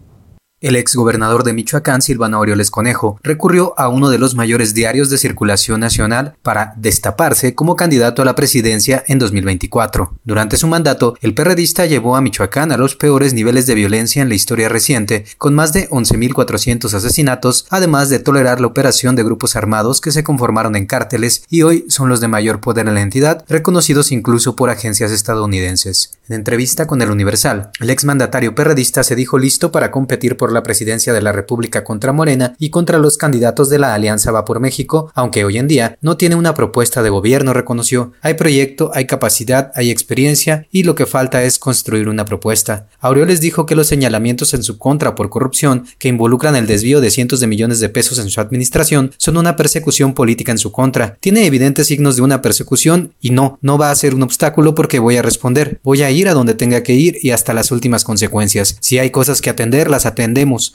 El 0.62 0.78
exgobernador 0.78 1.44
de 1.44 1.52
Michoacán, 1.52 2.02
Silvano 2.02 2.38
Aureoles 2.38 2.72
Conejo, 2.72 3.20
recurrió 3.24 3.78
a 3.78 3.90
uno 3.90 4.10
de 4.10 4.18
los 4.18 4.36
mayores 4.36 4.74
diarios 4.74 5.10
de 5.10 5.18
circulación 5.18 5.82
nacional 5.82 6.38
para 6.42 6.74
destaparse 6.78 7.54
como 7.56 7.76
candidato 7.76 8.22
a 8.22 8.26
la 8.26 8.36
presidencia 8.36 9.04
en 9.08 9.20
2024. 9.20 10.18
Durante 10.24 10.56
su 10.56 10.68
mandato, 10.68 11.18
el 11.20 11.34
perredista 11.34 11.86
llevó 11.86 12.16
a 12.16 12.22
Michoacán 12.22 12.72
a 12.72 12.78
los 12.78 12.96
peores 12.96 13.34
niveles 13.34 13.68
de 13.68 13.76
violencia 13.76 14.22
en 14.22 14.30
la 14.30 14.36
historia 14.36 14.70
reciente, 14.70 15.26
con 15.38 15.54
más 15.56 15.74
de 15.74 15.90
11.400 15.90 16.94
asesinatos, 16.94 17.68
además 17.70 18.08
de 18.08 18.20
tolerar 18.20 18.62
la 18.62 18.68
operación 18.68 19.18
de 19.18 19.26
grupos 19.26 19.58
armados 19.58 20.00
que 20.00 20.12
se 20.12 20.24
conformaron 20.24 20.78
en 20.78 20.86
cárteles 20.86 21.44
y 21.50 21.64
hoy 21.64 21.86
son 21.90 22.08
los 22.08 22.22
de 22.22 22.30
mayor 22.30 22.62
poder 22.62 22.88
en 22.88 22.94
la 22.94 23.02
entidad, 23.02 23.44
reconocidos 23.50 24.14
incluso 24.14 24.56
por 24.56 24.70
agencias 24.70 25.12
estadounidenses. 25.12 26.18
En 26.30 26.36
entrevista 26.36 26.88
con 26.88 27.02
el 27.02 27.12
Universal, 27.12 27.72
el 27.82 27.90
exmandatario 27.90 28.56
perredista 28.56 29.04
se 29.04 29.16
dijo 29.16 29.38
listo 29.38 29.72
para 29.74 29.92
competir 29.92 30.38
por 30.38 30.45
la 30.52 30.64
presidencia 30.64 31.14
de 31.14 31.22
la 31.22 31.32
República 31.32 31.84
contra 31.84 32.12
Morena 32.12 32.56
y 32.60 32.70
contra 32.70 32.98
los 32.98 33.18
candidatos 33.18 33.70
de 33.70 33.80
la 33.80 33.94
Alianza 33.94 34.32
Va 34.32 34.46
por 34.46 34.60
México, 34.60 35.12
aunque 35.14 35.46
hoy 35.46 35.58
en 35.58 35.68
día 35.68 35.98
no 36.02 36.18
tiene 36.18 36.36
una 36.36 36.54
propuesta 36.54 37.04
de 37.04 37.10
gobierno, 37.10 37.54
reconoció. 37.54 38.14
Hay 38.22 38.36
proyecto, 38.36 38.92
hay 38.94 39.06
capacidad, 39.06 39.72
hay 39.76 39.92
experiencia 39.92 40.68
y 40.72 40.84
lo 40.84 40.96
que 40.96 41.06
falta 41.06 41.44
es 41.44 41.60
construir 41.60 42.10
una 42.10 42.26
propuesta. 42.26 42.88
Aureoles 43.00 43.42
dijo 43.42 43.66
que 43.66 43.76
los 43.76 43.88
señalamientos 43.88 44.54
en 44.54 44.64
su 44.64 44.78
contra 44.78 45.16
por 45.16 45.30
corrupción, 45.30 45.86
que 46.00 46.08
involucran 46.08 46.56
el 46.56 46.68
desvío 46.68 47.02
de 47.02 47.12
cientos 47.12 47.40
de 47.40 47.48
millones 47.48 47.80
de 47.80 47.90
pesos 47.90 48.20
en 48.20 48.30
su 48.30 48.42
administración, 48.42 49.12
son 49.18 49.38
una 49.38 49.56
persecución 49.56 50.14
política 50.14 50.52
en 50.52 50.58
su 50.58 50.72
contra. 50.72 51.18
Tiene 51.20 51.46
evidentes 51.46 51.88
signos 51.88 52.16
de 52.16 52.22
una 52.22 52.42
persecución 52.42 53.14
y 53.22 53.30
no, 53.30 53.58
no 53.62 53.78
va 53.78 53.92
a 53.92 53.96
ser 53.96 54.16
un 54.16 54.24
obstáculo 54.24 54.76
porque 54.76 55.00
voy 55.00 55.18
a 55.18 55.22
responder. 55.22 55.80
Voy 55.84 56.02
a 56.02 56.12
ir 56.12 56.28
a 56.28 56.34
donde 56.34 56.54
tenga 56.54 56.84
que 56.84 56.94
ir 56.94 57.18
y 57.22 57.32
hasta 57.32 57.54
las 57.54 57.72
últimas 57.72 58.04
consecuencias. 58.04 58.78
Si 58.80 59.00
hay 59.00 59.10
cosas 59.10 59.42
que 59.42 59.50
atender, 59.50 59.90
las 59.90 60.06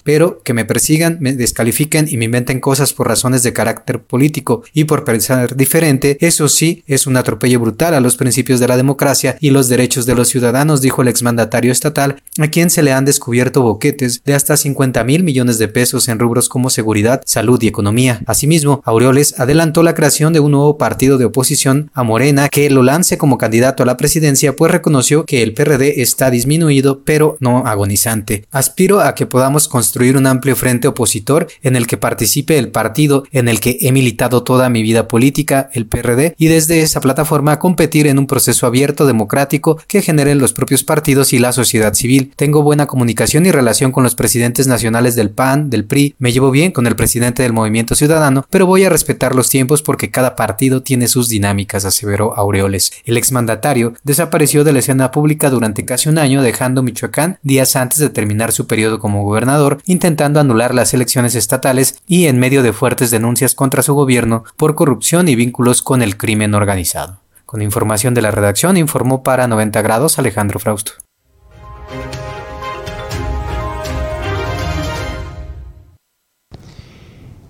pero 0.05 0.41
que 0.43 0.55
me 0.55 0.65
persigan, 0.65 1.19
me 1.21 1.33
descalifiquen 1.35 2.07
y 2.09 2.17
me 2.17 2.25
inventen 2.27 2.61
cosas 2.61 2.93
por 2.93 3.09
razones 3.09 3.43
de 3.43 3.53
carácter 3.53 4.01
político 4.03 4.63
y 4.73 4.85
por 4.85 5.05
pensar 5.05 5.57
diferente, 5.57 6.17
eso 6.21 6.49
sí 6.49 6.83
es 6.87 7.07
un 7.07 7.17
atropello 7.17 7.61
brutal 7.61 7.95
a 7.95 8.01
los 8.01 8.17
principios 8.17 8.61
de 8.61 8.69
la 8.69 8.77
democracia 8.77 9.37
y 9.41 9.51
los 9.51 9.69
derechos 9.69 10.07
de 10.07 10.15
los 10.15 10.29
ciudadanos, 10.29 10.81
dijo 10.81 11.03
el 11.03 11.09
exmandatario 11.09 11.73
estatal, 11.73 12.23
a 12.39 12.49
quien 12.49 12.71
se 12.71 12.83
le 12.83 12.93
han 12.93 13.05
descubierto 13.05 13.63
boquetes 13.63 14.23
de 14.25 14.35
hasta 14.35 14.57
50 14.57 15.03
mil 15.05 15.23
millones 15.23 15.59
de 15.59 15.69
pesos 15.69 16.09
en 16.09 16.19
rubros 16.19 16.49
como 16.49 16.71
seguridad, 16.71 17.23
salud 17.27 17.61
y 17.63 17.69
economía. 17.69 18.23
Asimismo, 18.27 18.83
Aureoles 18.85 19.39
adelantó 19.39 19.83
la 19.83 19.95
creación 19.95 20.33
de 20.33 20.41
un 20.41 20.53
nuevo 20.53 20.79
partido 20.79 21.19
de 21.19 21.25
oposición 21.25 21.91
a 21.95 22.03
Morena 22.03 22.49
que 22.49 22.71
lo 22.71 22.83
lance 22.83 23.19
como 23.19 23.39
candidato 23.39 23.83
a 23.83 23.87
la 23.87 23.97
presidencia, 23.97 24.57
pues 24.57 24.73
reconoció 24.73 25.25
que 25.25 25.43
el 25.43 25.55
PRD 25.55 26.03
está 26.03 26.31
disminuido 26.31 27.03
pero 27.05 27.37
no 27.41 27.67
agonizante. 27.67 28.45
Aspiro 28.51 29.01
a 29.01 29.15
que 29.15 29.27
podamos 29.27 29.50
construir 29.69 30.17
un 30.17 30.27
amplio 30.27 30.57
frente 30.57 30.89
opositor 30.89 31.49
en 31.63 31.77
el 31.77 31.87
que 31.87 31.97
participe 31.97 32.59
el 32.59 32.71
partido 32.71 33.25
en 33.33 33.49
el 33.49 33.61
que 33.61 33.79
he 33.81 33.93
militado 33.93 34.43
toda 34.43 34.69
mi 34.69 34.83
vida 34.83 35.09
política, 35.09 35.71
el 35.75 35.87
PRD, 35.87 36.35
y 36.39 36.47
desde 36.47 36.83
esa 36.83 37.01
plataforma 37.01 37.59
competir 37.59 38.07
en 38.07 38.19
un 38.19 38.27
proceso 38.27 38.67
abierto, 38.67 39.07
democrático, 39.07 39.81
que 39.89 40.03
generen 40.03 40.39
los 40.39 40.53
propios 40.53 40.85
partidos 40.85 41.33
y 41.33 41.39
la 41.39 41.53
sociedad 41.53 41.95
civil. 41.95 42.33
Tengo 42.37 42.63
buena 42.63 42.87
comunicación 42.87 43.47
y 43.47 43.51
relación 43.51 43.93
con 43.93 44.05
los 44.05 44.15
presidentes 44.15 44.67
nacionales 44.67 45.17
del 45.17 45.31
PAN, 45.31 45.71
del 45.71 45.85
PRI, 45.85 46.15
me 46.19 46.33
llevo 46.33 46.51
bien 46.51 46.73
con 46.73 46.87
el 46.87 46.97
presidente 46.97 47.43
del 47.43 47.53
Movimiento 47.53 47.95
Ciudadano, 47.95 48.47
pero 48.51 48.67
voy 48.67 48.85
a 48.85 48.89
respetar 48.89 49.35
los 49.35 49.49
tiempos 49.49 49.83
porque 49.83 50.11
cada 50.11 50.37
partido 50.37 50.83
tiene 50.83 51.09
sus 51.09 51.29
dinámicas, 51.29 51.85
aseveró 51.85 52.37
Aureoles. 52.37 52.93
El 53.05 53.17
exmandatario 53.17 53.95
desapareció 54.05 54.65
de 54.65 54.73
la 54.73 54.79
escena 54.79 55.11
pública 55.11 55.51
durante 55.51 55.85
casi 55.85 56.09
un 56.09 56.19
año, 56.19 56.43
dejando 56.43 56.83
Michoacán 56.83 57.39
días 57.43 57.77
antes 57.77 57.99
de 57.99 58.11
terminar 58.11 58.53
su 58.53 58.67
periodo 58.67 58.99
como 58.99 59.25
gobernador 59.25 59.40
gobernador, 59.41 59.79
intentando 59.87 60.39
anular 60.39 60.75
las 60.75 60.93
elecciones 60.93 61.35
estatales 61.35 62.03
y 62.07 62.27
en 62.27 62.39
medio 62.39 62.63
de 62.63 62.75
fuertes 62.75 63.11
denuncias 63.11 63.55
contra 63.55 63.83
su 63.83 63.95
gobierno 63.95 64.45
por 64.59 64.75
corrupción 64.75 65.29
y 65.29 65.35
vínculos 65.35 65.81
con 65.81 66.03
el 66.03 66.19
crimen 66.19 66.55
organizado. 66.55 67.23
Con 67.47 67.63
información 67.63 68.13
de 68.13 68.21
la 68.21 68.31
redacción 68.31 68.77
informó 68.77 69.23
para 69.23 69.49
90 69.49 69.81
grados 69.81 70.19
Alejandro 70.19 70.61
Frausto. 70.61 70.93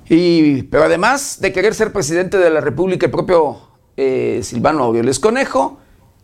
Y, 0.08 0.62
pero 0.64 0.84
además 0.84 1.40
de 1.40 1.52
querer 1.52 1.74
ser 1.74 1.92
presidente 1.92 2.38
de 2.38 2.50
la 2.50 2.60
República, 2.60 3.06
el 3.06 3.12
propio 3.12 3.58
eh, 3.96 4.40
Silvano 4.44 4.84
Aureoles 4.84 5.18
Conejo 5.18 5.80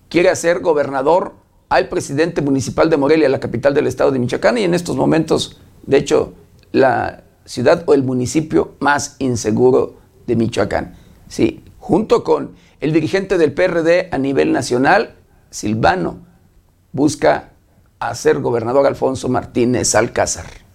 quiere 0.08 0.28
hacer 0.28 0.60
gobernador 0.60 1.34
al 1.68 1.88
presidente 1.88 2.42
municipal 2.42 2.90
de 2.90 2.96
Morelia, 2.96 3.28
la 3.28 3.40
capital 3.40 3.74
del 3.74 3.86
estado 3.86 4.10
de 4.10 4.18
Michoacán, 4.18 4.58
y 4.58 4.64
en 4.64 4.74
estos 4.74 4.96
momentos, 4.96 5.60
de 5.84 5.98
hecho, 5.98 6.34
la 6.72 7.24
ciudad 7.44 7.84
o 7.86 7.94
el 7.94 8.02
municipio 8.02 8.74
más 8.80 9.16
inseguro 9.18 9.96
de 10.26 10.36
Michoacán. 10.36 10.94
Sí, 11.28 11.64
junto 11.78 12.24
con 12.24 12.52
el 12.80 12.92
dirigente 12.92 13.38
del 13.38 13.52
PRD 13.52 14.08
a 14.10 14.18
nivel 14.18 14.52
nacional, 14.52 15.14
Silvano, 15.50 16.18
busca 16.92 17.50
hacer 17.98 18.40
gobernador 18.40 18.86
Alfonso 18.86 19.28
Martínez 19.28 19.94
Alcázar. 19.94 20.65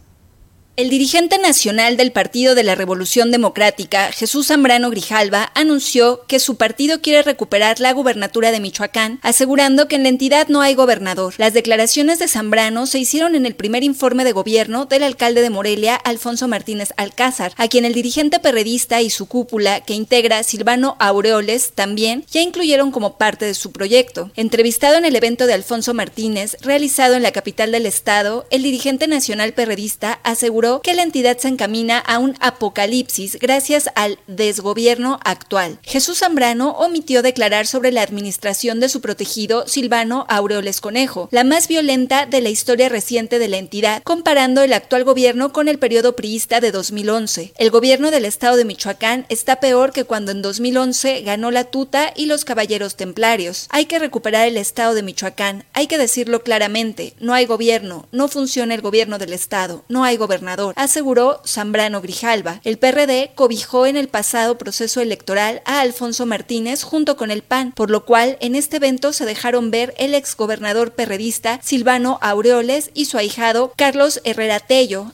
El 0.82 0.90
dirigente 0.90 1.38
nacional 1.38 1.96
del 1.96 2.12
Partido 2.12 2.56
de 2.56 2.64
la 2.64 2.74
Revolución 2.74 3.30
Democrática, 3.30 4.12
Jesús 4.12 4.48
Zambrano 4.48 4.90
Grijalva, 4.90 5.52
anunció 5.54 6.26
que 6.26 6.40
su 6.40 6.58
partido 6.58 7.02
quiere 7.02 7.22
recuperar 7.22 7.80
la 7.80 7.94
gubernatura 7.94 8.52
de 8.52 8.60
Michoacán, 8.60 9.20
asegurando 9.22 9.88
que 9.88 9.98
en 9.98 10.02
la 10.02 10.10
entidad 10.10 10.48
no 10.48 10.62
hay 10.62 10.74
gobernador. 10.74 11.36
Las 11.38 11.54
declaraciones 11.54 12.18
de 12.18 12.28
Zambrano 12.28 12.88
se 12.88 12.98
hicieron 12.98 13.36
en 13.36 13.46
el 13.46 13.54
primer 13.54 13.84
informe 13.84 14.24
de 14.24 14.32
gobierno 14.32 14.86
del 14.86 15.04
alcalde 15.04 15.44
de 15.44 15.52
Morelia, 15.52 15.98
Alfonso 15.98 16.48
Martínez 16.48 16.94
Alcázar, 16.98 17.54
a 17.58 17.68
quien 17.68 17.86
el 17.86 17.94
dirigente 17.94 18.40
perredista 18.40 19.04
y 19.04 19.12
su 19.12 19.28
cúpula, 19.28 19.82
que 19.82 19.94
integra 19.94 20.42
Silvano 20.42 20.96
Aureoles, 20.98 21.74
también 21.76 22.26
ya 22.32 22.42
incluyeron 22.42 22.90
como 22.90 23.20
parte 23.20 23.46
de 23.46 23.54
su 23.54 23.72
proyecto. 23.72 24.32
Entrevistado 24.36 24.98
en 24.98 25.06
el 25.06 25.16
evento 25.16 25.46
de 25.46 25.54
Alfonso 25.54 25.94
Martínez, 25.94 26.58
realizado 26.62 27.14
en 27.14 27.22
la 27.22 27.32
capital 27.32 27.72
del 27.72 27.86
estado, 27.86 28.48
el 28.50 28.64
dirigente 28.64 29.06
nacional 29.06 29.54
perredista 29.54 30.20
aseguró 30.24 30.71
que 30.80 30.94
la 30.94 31.04
entidad 31.04 31.38
se 31.38 31.50
encamina 31.50 32.00
a 32.00 32.20
un 32.20 32.36
apocalipsis 32.40 33.38
gracias 33.40 33.90
al 33.96 34.20
desgobierno 34.28 35.20
actual. 35.26 35.80
Jesús 35.82 36.20
Zambrano 36.20 36.72
omitió 36.72 37.22
declarar 37.22 37.68
sobre 37.68 37.92
la 37.92 38.04
administración 38.04 38.80
de 38.80 38.88
su 38.88 39.02
protegido 39.02 39.68
Silvano 39.68 40.26
Aureoles 40.30 40.80
Conejo, 40.80 41.28
la 41.32 41.44
más 41.44 41.68
violenta 41.68 42.26
de 42.26 42.42
la 42.42 42.50
historia 42.50 42.88
reciente 42.88 43.40
de 43.40 43.48
la 43.48 43.58
entidad, 43.58 44.04
comparando 44.04 44.62
el 44.62 44.74
actual 44.74 45.04
gobierno 45.04 45.52
con 45.52 45.68
el 45.68 45.80
periodo 45.80 46.16
priista 46.16 46.62
de 46.62 46.72
2011. 46.72 47.54
El 47.58 47.72
gobierno 47.72 48.12
del 48.12 48.26
estado 48.26 48.56
de 48.56 48.66
Michoacán 48.66 49.26
está 49.30 49.60
peor 49.60 49.92
que 49.92 50.06
cuando 50.06 50.32
en 50.32 50.42
2011 50.42 51.22
ganó 51.22 51.52
la 51.52 51.66
tuta 51.66 52.14
y 52.16 52.28
los 52.28 52.46
caballeros 52.46 52.96
templarios. 52.96 53.68
Hay 53.70 53.86
que 53.86 54.00
recuperar 54.00 54.48
el 54.48 54.58
estado 54.58 54.94
de 54.94 55.04
Michoacán, 55.04 55.66
hay 55.74 55.88
que 55.88 55.98
decirlo 55.98 56.44
claramente, 56.44 57.14
no 57.20 57.34
hay 57.34 57.46
gobierno, 57.46 58.08
no 58.12 58.28
funciona 58.28 58.76
el 58.76 58.82
gobierno 58.82 59.18
del 59.18 59.34
estado, 59.34 59.84
no 59.90 60.04
hay 60.04 60.18
gobernador 60.18 60.51
aseguró 60.76 61.42
Zambrano 61.46 62.02
Grijalva. 62.02 62.62
El 62.64 62.78
PRD 62.78 63.32
cobijó 63.36 63.86
en 63.86 63.98
el 63.98 64.08
pasado 64.08 64.58
proceso 64.58 65.02
electoral 65.02 65.62
a 65.66 65.82
Alfonso 65.82 66.26
Martínez 66.26 66.84
junto 66.84 67.18
con 67.18 67.32
el 67.32 67.42
PAN, 67.42 67.72
por 67.72 67.90
lo 67.90 68.06
cual 68.06 68.38
en 68.42 68.56
este 68.56 68.78
evento 68.78 69.14
se 69.14 69.26
dejaron 69.26 69.72
ver 69.72 69.94
el 69.98 70.14
exgobernador 70.14 70.92
perredista 70.92 71.60
Silvano 71.64 72.20
Aureoles 72.22 72.92
y 72.94 73.06
su 73.06 73.18
ahijado 73.18 73.74
Carlos 73.76 74.22
Herrera 74.24 74.60
Tello. 74.60 75.12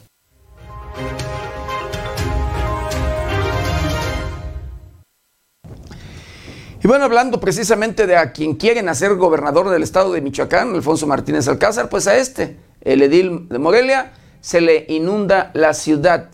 Y 6.83 6.88
bueno, 6.88 7.05
hablando 7.05 7.39
precisamente 7.39 8.05
de 8.05 8.15
a 8.15 8.31
quien 8.31 8.53
quieren 8.53 8.88
hacer 8.88 9.15
gobernador 9.15 9.69
del 9.69 9.83
estado 9.83 10.13
de 10.13 10.21
Michoacán, 10.21 10.75
Alfonso 10.75 11.07
Martínez 11.07 11.47
Alcázar, 11.47 11.89
pues 11.89 12.07
a 12.07 12.17
este, 12.17 12.57
el 12.81 13.01
edil 13.01 13.49
de 13.49 13.57
Morelia, 13.57 14.13
se 14.48 14.62
le 14.62 14.86
inunda 14.88 15.52
la 15.54 15.74
ciudad. 15.74 16.30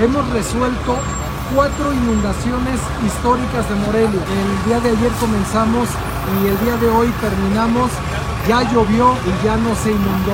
Hemos 0.00 0.28
resuelto 0.30 0.98
cuatro 1.54 1.92
inundaciones 1.92 2.80
históricas 3.06 3.68
de 3.68 3.76
Morelia. 3.76 4.20
El 4.20 4.64
día 4.68 4.80
de 4.80 4.88
ayer 4.88 5.12
comenzamos 5.20 5.88
y 6.42 6.48
el 6.48 6.58
día 6.58 6.76
de 6.78 6.88
hoy 6.88 7.08
terminamos. 7.20 7.88
Ya 8.48 8.68
llovió 8.72 9.14
y 9.14 9.44
ya 9.44 9.56
no 9.58 9.76
se 9.76 9.90
inundó. 9.92 10.32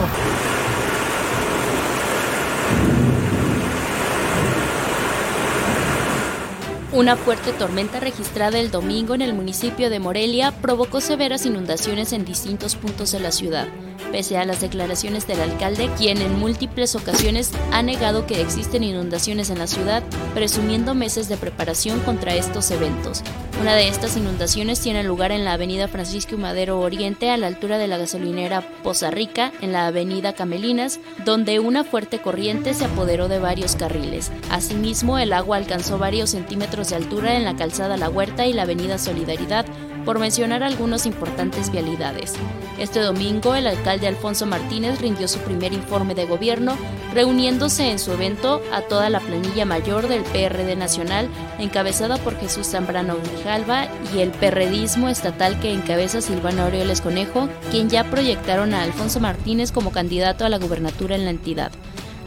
Una 6.93 7.17
fuerte 7.17 7.53
tormenta 7.53 8.01
registrada 8.01 8.59
el 8.59 8.71
domingo 8.71 9.15
en 9.15 9.21
el 9.21 9.35
municipio 9.35 9.91
de 9.91 10.01
Morelia 10.01 10.53
provocó 10.63 11.03
severas 11.03 11.45
inundaciones 11.45 12.15
en 12.15 12.25
distintos 12.25 12.75
puntos 12.75 13.13
de 13.13 13.21
la 13.21 13.33
ciudad 13.33 13.69
pese 14.13 14.39
a 14.39 14.45
las 14.45 14.61
declaraciones 14.61 15.27
del 15.27 15.41
alcalde, 15.41 15.91
quien 15.97 16.21
en 16.23 16.39
múltiples 16.39 16.95
ocasiones 16.95 17.51
ha 17.73 17.83
negado 17.83 18.27
que 18.27 18.41
existen 18.41 18.83
inundaciones 18.83 19.51
en 19.51 19.59
la 19.59 19.67
ciudad, 19.67 20.03
presumiendo 20.35 20.95
meses 20.95 21.29
de 21.29 21.37
preparación 21.37 22.01
contra 22.01 22.35
estos 22.35 22.71
eventos. 22.71 23.23
Una 23.61 23.75
de 23.75 23.89
estas 23.89 24.17
inundaciones 24.17 24.81
tiene 24.81 25.03
lugar 25.03 25.33
en 25.33 25.45
la 25.45 25.55
avenida 25.55 25.89
Francisco 25.89 26.37
Madero 26.37 26.79
Oriente, 26.79 27.31
a 27.31 27.37
la 27.37 27.49
altura 27.49 27.77
de 27.77 27.89
la 27.89 27.99
gasolinera 27.99 28.61
Poza 28.85 29.11
Rica, 29.11 29.53
en 29.61 29.73
la 29.73 29.89
avenida 29.89 30.33
Camelinas, 30.33 31.01
donde 31.25 31.59
una 31.59 31.83
fuerte 31.83 32.21
corriente 32.21 32.73
se 32.73 32.85
apoderó 32.85 33.27
de 33.27 33.41
varios 33.41 33.75
carriles. 33.75 34.31
Asimismo, 34.51 35.19
el 35.19 35.33
agua 35.33 35.57
alcanzó 35.57 35.99
varios 35.99 36.31
centímetros 36.31 36.91
de 36.91 36.97
altura 36.97 37.37
en 37.37 37.45
la 37.45 37.57
calzada 37.57 37.97
La 37.97 38.09
Huerta 38.09 38.47
y 38.47 38.53
la 38.53 38.63
avenida 38.63 38.97
Solidaridad, 38.97 39.67
por 40.09 40.19
mencionar 40.19 40.63
algunos 40.63 41.05
importantes 41.05 41.71
vialidades. 41.71 42.33
Este 42.79 42.99
domingo, 43.01 43.55
el 43.55 43.67
alcalde 43.67 44.09
Alfonso 44.09 44.47
Martínez 44.47 45.03
rindió 45.03 45.29
su 45.29 45.39
primer 45.41 45.75
informe 45.75 46.15
de 46.15 46.25
gobierno, 46.25 46.79
reuniéndose 47.13 47.91
en 47.91 47.99
su 47.99 48.13
evento 48.13 48.63
a 48.73 48.81
toda 48.81 49.11
la 49.11 49.21
planilla 49.21 49.67
mayor 49.67 50.09
del 50.09 50.23
PRD 50.23 50.77
Nacional, 50.77 51.29
encabezada 51.59 52.17
por 52.17 52.41
Jesús 52.41 52.69
Zambrano 52.69 53.17
Grijalva 53.19 53.87
y 54.15 54.21
el 54.21 54.31
perredismo 54.31 55.11
estatal 55.11 55.61
que 55.61 55.75
encabeza 55.75 56.23
Silvano 56.23 56.63
Aureoles 56.63 57.03
Conejo, 57.03 57.51
quien 57.71 57.91
ya 57.91 58.05
proyectaron 58.05 58.73
a 58.73 58.85
Alfonso 58.85 59.21
Martínez 59.21 59.73
como 59.73 59.93
candidato 59.93 60.47
a 60.47 60.49
la 60.49 60.57
gubernatura 60.57 61.17
en 61.17 61.27
la 61.27 61.33
entidad 61.33 61.71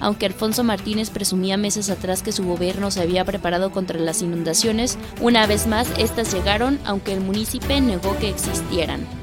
aunque 0.01 0.25
Alfonso 0.25 0.63
Martínez 0.63 1.09
presumía 1.09 1.55
meses 1.55 1.89
atrás 1.89 2.21
que 2.21 2.33
su 2.33 2.43
gobierno 2.43 2.91
se 2.91 3.01
había 3.01 3.23
preparado 3.23 3.71
contra 3.71 3.99
las 3.99 4.21
inundaciones, 4.21 4.97
una 5.21 5.47
vez 5.47 5.67
más 5.67 5.87
estas 5.97 6.33
llegaron 6.33 6.79
aunque 6.83 7.13
el 7.13 7.21
municipio 7.21 7.79
negó 7.79 8.17
que 8.17 8.29
existieran. 8.29 9.20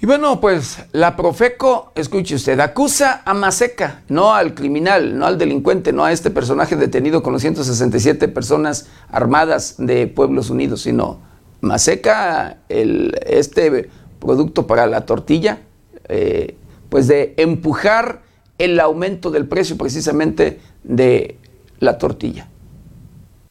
Y 0.00 0.06
bueno, 0.06 0.40
pues 0.40 0.78
la 0.92 1.16
Profeco, 1.16 1.92
escuche 1.94 2.34
usted, 2.34 2.58
acusa 2.60 3.22
a 3.24 3.32
Maseca, 3.32 4.02
no 4.08 4.34
al 4.34 4.54
criminal, 4.54 5.16
no 5.16 5.24
al 5.24 5.38
delincuente, 5.38 5.92
no 5.92 6.04
a 6.04 6.12
este 6.12 6.30
personaje 6.30 6.76
detenido 6.76 7.22
con 7.22 7.32
los 7.32 7.42
167 7.42 8.28
personas 8.28 8.88
armadas 9.08 9.76
de 9.78 10.06
Pueblos 10.06 10.50
Unidos, 10.50 10.82
sino 10.82 11.20
Maseca, 11.60 12.58
el, 12.68 13.18
este 13.24 13.88
producto 14.18 14.66
para 14.66 14.86
la 14.86 15.06
tortilla, 15.06 15.60
eh, 16.08 16.56
pues 16.90 17.06
de 17.06 17.34
empujar 17.36 18.22
el 18.58 18.78
aumento 18.80 19.30
del 19.30 19.46
precio 19.46 19.78
precisamente 19.78 20.60
de 20.82 21.38
la 21.78 21.98
tortilla. 21.98 22.48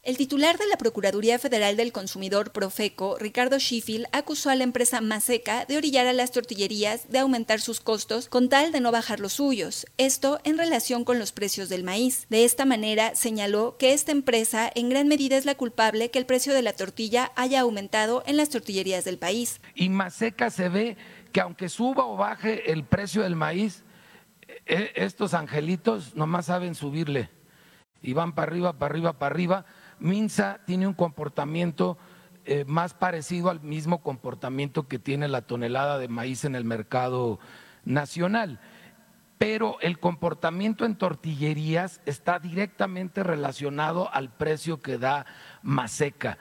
El 0.03 0.17
titular 0.17 0.57
de 0.57 0.67
la 0.67 0.75
Procuraduría 0.75 1.39
Federal 1.39 1.77
del 1.77 1.93
Consumidor 1.93 2.51
Profeco, 2.51 3.15
Ricardo 3.17 3.57
Schiffel, 3.57 4.07
acusó 4.11 4.49
a 4.49 4.55
la 4.55 4.65
empresa 4.65 4.99
Maseca 4.99 5.63
de 5.63 5.77
orillar 5.77 6.07
a 6.07 6.11
las 6.11 6.33
tortillerías 6.33 7.09
de 7.09 7.19
aumentar 7.19 7.61
sus 7.61 7.79
costos 7.79 8.27
con 8.27 8.49
tal 8.49 8.73
de 8.73 8.81
no 8.81 8.91
bajar 8.91 9.21
los 9.21 9.31
suyos, 9.31 9.87
esto 9.97 10.41
en 10.43 10.57
relación 10.57 11.05
con 11.05 11.19
los 11.19 11.31
precios 11.31 11.69
del 11.69 11.85
maíz. 11.85 12.27
De 12.29 12.43
esta 12.43 12.65
manera, 12.65 13.15
señaló 13.15 13.77
que 13.77 13.93
esta 13.93 14.11
empresa 14.11 14.69
en 14.75 14.89
gran 14.89 15.07
medida 15.07 15.37
es 15.37 15.45
la 15.45 15.55
culpable 15.55 16.11
que 16.11 16.19
el 16.19 16.25
precio 16.25 16.53
de 16.53 16.63
la 16.63 16.73
tortilla 16.73 17.31
haya 17.37 17.61
aumentado 17.61 18.23
en 18.25 18.35
las 18.35 18.49
tortillerías 18.49 19.05
del 19.05 19.17
país. 19.17 19.61
Y 19.73 19.87
Maseca 19.87 20.49
se 20.49 20.67
ve 20.67 20.97
que 21.31 21.39
aunque 21.39 21.69
suba 21.69 22.03
o 22.03 22.17
baje 22.17 22.73
el 22.73 22.83
precio 22.83 23.21
del 23.23 23.37
maíz, 23.37 23.85
e, 24.65 24.91
estos 24.95 25.33
angelitos 25.33 26.13
nomás 26.13 26.47
saben 26.47 26.75
subirle 26.75 27.29
y 28.01 28.11
van 28.11 28.35
para 28.35 28.51
arriba, 28.51 28.73
para 28.73 28.91
arriba, 28.91 29.13
para 29.17 29.33
arriba 29.33 29.65
Minsa 29.99 30.59
tiene 30.65 30.87
un 30.87 30.93
comportamiento 30.93 31.97
eh, 32.45 32.65
más 32.67 32.93
parecido 32.93 33.49
al 33.49 33.61
mismo 33.61 34.01
comportamiento 34.01 34.87
que 34.87 34.99
tiene 34.99 35.27
la 35.29 35.43
tonelada 35.43 35.97
de 35.97 36.09
maíz 36.09 36.43
en 36.43 36.55
el 36.55 36.65
mercado 36.65 37.39
nacional. 37.85 38.59
pero 39.37 39.77
el 39.81 39.99
comportamiento 39.99 40.85
en 40.85 40.95
tortillerías 40.95 41.99
está 42.05 42.39
directamente 42.39 43.23
relacionado 43.23 44.09
al 44.13 44.29
precio 44.29 44.79
que 44.79 44.97
da 44.97 45.25
Maseca. 45.63 46.37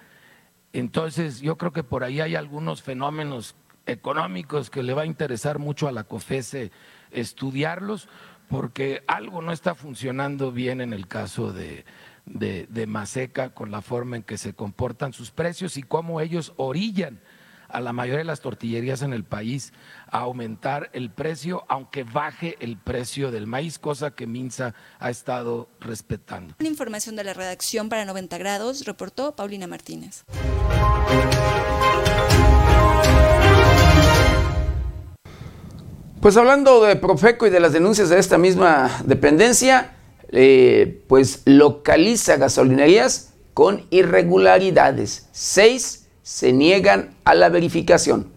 Entonces, 0.72 1.40
yo 1.40 1.59
creo 1.59 1.72
que 1.72 1.82
por 1.82 2.05
ahí 2.05 2.20
hay 2.20 2.36
algunos 2.36 2.82
fenómenos 2.82 3.57
económicos 3.86 4.70
que 4.70 4.84
le 4.84 4.94
va 4.94 5.03
a 5.03 5.07
interesar 5.07 5.59
mucho 5.59 5.88
a 5.88 5.92
la 5.92 6.05
COFESE 6.05 6.70
estudiarlos, 7.11 8.09
porque 8.48 9.03
algo 9.07 9.42
no 9.42 9.53
está 9.53 9.74
funcionando 9.74 10.53
bien 10.53 10.80
en 10.80 10.92
el 10.92 11.09
caso 11.09 11.53
de, 11.53 11.84
de, 12.27 12.87
Maseca 12.87 13.51
con 13.51 13.70
la 13.70 13.83
forma 13.83 14.16
en 14.16 14.23
que 14.23 14.39
se 14.39 14.55
comportan 14.55 15.12
sus 15.12 15.31
precios 15.31 15.77
y 15.77 15.83
cómo 15.83 16.20
ellos 16.20 16.53
orillan 16.57 17.20
a 17.68 17.81
la 17.81 17.93
mayoría 17.93 18.18
de 18.18 18.25
las 18.25 18.41
tortillerías 18.41 19.01
en 19.01 19.14
el 19.14 19.25
país 19.25 19.73
a 20.11 20.18
aumentar 20.18 20.91
el 20.93 21.11
precio, 21.11 21.64
aunque 21.68 22.05
baje 22.05 22.57
el 22.61 22.77
precio 22.77 23.31
del 23.31 23.47
maíz, 23.47 23.79
cosa 23.79 24.11
que 24.11 24.27
Minsa 24.27 24.75
ha 24.99 25.09
estado 25.09 25.70
respetando. 25.81 26.55
Una 26.61 26.68
información 26.68 27.16
de 27.16 27.25
la 27.25 27.33
redacción 27.33 27.89
para 27.89 28.05
90 28.05 28.37
grados, 28.37 28.85
reportó 28.85 29.35
Paulina 29.35 29.66
Martínez. 29.66 30.25
Pues 36.20 36.37
hablando 36.37 36.85
de 36.85 36.95
Profeco 36.95 37.49
y 37.49 37.51
de 37.51 37.59
las 37.59 37.73
denuncias 37.73 38.09
de 38.09 38.18
esta 38.18 38.39
misma 38.39 39.01
dependencia, 39.05 39.97
eh, 40.33 41.03
pues 41.07 41.43
localiza 41.45 42.37
gasolinerías 42.37 43.35
con 43.55 43.87
irregularidades. 43.91 45.28
Seis 45.33 46.07
se 46.22 46.53
niegan 46.53 47.14
a 47.24 47.35
la 47.35 47.49
verificación. 47.49 48.32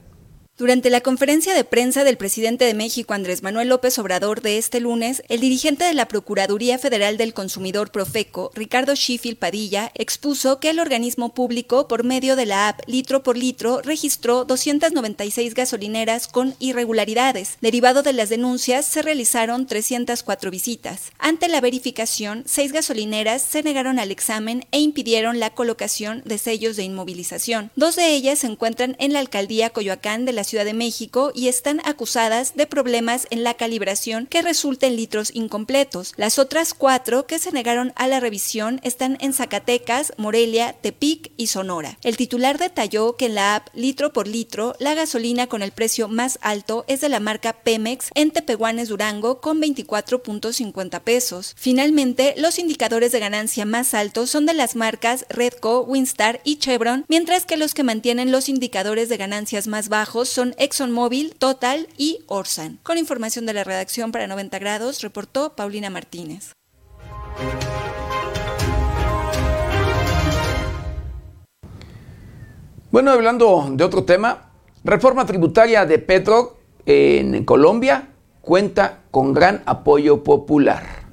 Durante 0.58 0.90
la 0.90 1.02
conferencia 1.02 1.54
de 1.54 1.66
prensa 1.66 2.06
del 2.06 2.16
presidente 2.16 2.64
de 2.64 2.74
México, 2.74 3.14
Andrés 3.14 3.44
Manuel 3.44 3.68
López 3.68 4.00
Obrador, 4.00 4.42
de 4.42 4.58
este 4.58 4.80
lunes, 4.80 5.22
el 5.28 5.42
dirigente 5.42 5.84
de 5.84 5.94
la 5.94 6.08
Procuraduría 6.08 6.80
Federal 6.80 7.18
del 7.18 7.34
Consumidor 7.34 7.92
Profeco, 7.92 8.52
Ricardo 8.56 8.96
Sheffield 8.96 9.38
Padilla, 9.38 9.92
expuso 9.96 10.62
que 10.62 10.70
el 10.70 10.80
organismo 10.80 11.34
público, 11.34 11.90
por 11.90 12.06
medio 12.06 12.38
de 12.38 12.46
la 12.46 12.70
app 12.70 12.80
Litro 12.88 13.22
por 13.22 13.38
Litro, 13.38 13.82
registró 13.82 14.46
296 14.46 15.56
gasolineras 15.56 16.30
con 16.30 16.56
irregularidades. 16.60 17.58
Derivado 17.60 18.02
de 18.02 18.14
las 18.14 18.30
denuncias, 18.30 18.86
se 18.86 19.02
realizaron 19.02 19.68
304 19.68 20.52
visitas. 20.52 21.12
Ante 21.20 21.50
la 21.50 21.60
verificación, 21.60 22.44
seis 22.46 22.72
gasolineras 22.72 23.42
se 23.42 23.62
negaron 23.62 24.00
al 24.00 24.10
examen 24.10 24.66
e 24.72 24.80
impidieron 24.80 25.38
la 25.38 25.50
colocación 25.50 26.22
de 26.24 26.38
sellos 26.38 26.78
de 26.78 26.84
inmovilización. 26.84 27.72
Dos 27.76 27.98
de 27.98 28.16
ellas 28.16 28.40
se 28.40 28.48
encuentran 28.48 28.96
en 29.00 29.12
la 29.12 29.20
alcaldía 29.20 29.72
Coyoacán 29.72 30.24
de 30.24 30.32
la 30.32 30.45
Ciudad 30.46 30.64
de 30.64 30.74
México 30.74 31.32
y 31.36 31.50
están 31.50 31.82
acusadas 31.84 32.56
de 32.56 32.68
problemas 32.68 33.28
en 33.30 33.44
la 33.44 33.56
calibración 33.56 34.28
que 34.28 34.42
resulta 34.42 34.88
en 34.88 34.96
litros 34.96 35.32
incompletos. 35.34 36.14
Las 36.16 36.40
otras 36.40 36.74
cuatro 36.74 37.28
que 37.28 37.40
se 37.40 37.52
negaron 37.52 37.92
a 37.96 38.08
la 38.08 38.20
revisión 38.20 38.80
están 38.84 39.18
en 39.20 39.34
Zacatecas, 39.34 40.14
Morelia, 40.18 40.74
Tepic 40.74 41.32
y 41.36 41.48
Sonora. 41.48 41.98
El 42.04 42.18
titular 42.18 42.58
detalló 42.58 43.18
que 43.18 43.26
en 43.26 43.36
la 43.36 43.56
app 43.56 43.68
litro 43.74 44.14
por 44.14 44.28
litro, 44.28 44.76
la 44.80 44.94
gasolina 44.94 45.48
con 45.48 45.62
el 45.62 45.72
precio 45.72 46.08
más 46.08 46.40
alto 46.42 46.86
es 46.88 47.02
de 47.02 47.10
la 47.10 47.20
marca 47.20 47.54
Pemex 47.54 48.10
en 48.16 48.32
Tepehuanes, 48.32 48.90
Durango, 48.90 49.42
con 49.42 49.62
24.50 49.62 51.02
pesos. 51.02 51.56
Finalmente, 51.58 52.36
los 52.38 52.60
indicadores 52.60 53.12
de 53.12 53.20
ganancia 53.20 53.66
más 53.66 53.94
altos 53.94 54.30
son 54.30 54.46
de 54.46 54.54
las 54.54 54.76
marcas 54.76 55.26
Redco, 55.30 55.82
Winstar 55.82 56.42
y 56.44 56.58
Chevron, 56.58 57.06
mientras 57.08 57.46
que 57.46 57.58
los 57.58 57.74
que 57.74 57.84
mantienen 57.84 58.32
los 58.32 58.50
indicadores 58.50 59.10
de 59.10 59.18
ganancias 59.18 59.68
más 59.68 59.90
bajos 59.90 60.30
son 60.36 60.54
ExxonMobil, 60.58 61.34
Total 61.36 61.88
y 61.98 62.20
Orsan. 62.28 62.80
Con 62.84 62.98
información 62.98 63.46
de 63.46 63.54
la 63.54 63.64
redacción 63.64 64.12
para 64.12 64.28
90 64.28 64.60
grados, 64.60 65.02
reportó 65.02 65.56
Paulina 65.56 65.90
Martínez. 65.90 66.52
Bueno, 72.92 73.12
hablando 73.12 73.66
de 73.72 73.84
otro 73.86 74.04
tema, 74.04 74.52
reforma 74.84 75.26
tributaria 75.26 75.86
de 75.86 76.00
Petro 76.00 76.58
en 76.86 77.46
Colombia 77.46 78.10
cuenta 78.42 79.04
con 79.12 79.34
gran 79.34 79.64
apoyo 79.66 80.22
popular. 80.22 81.05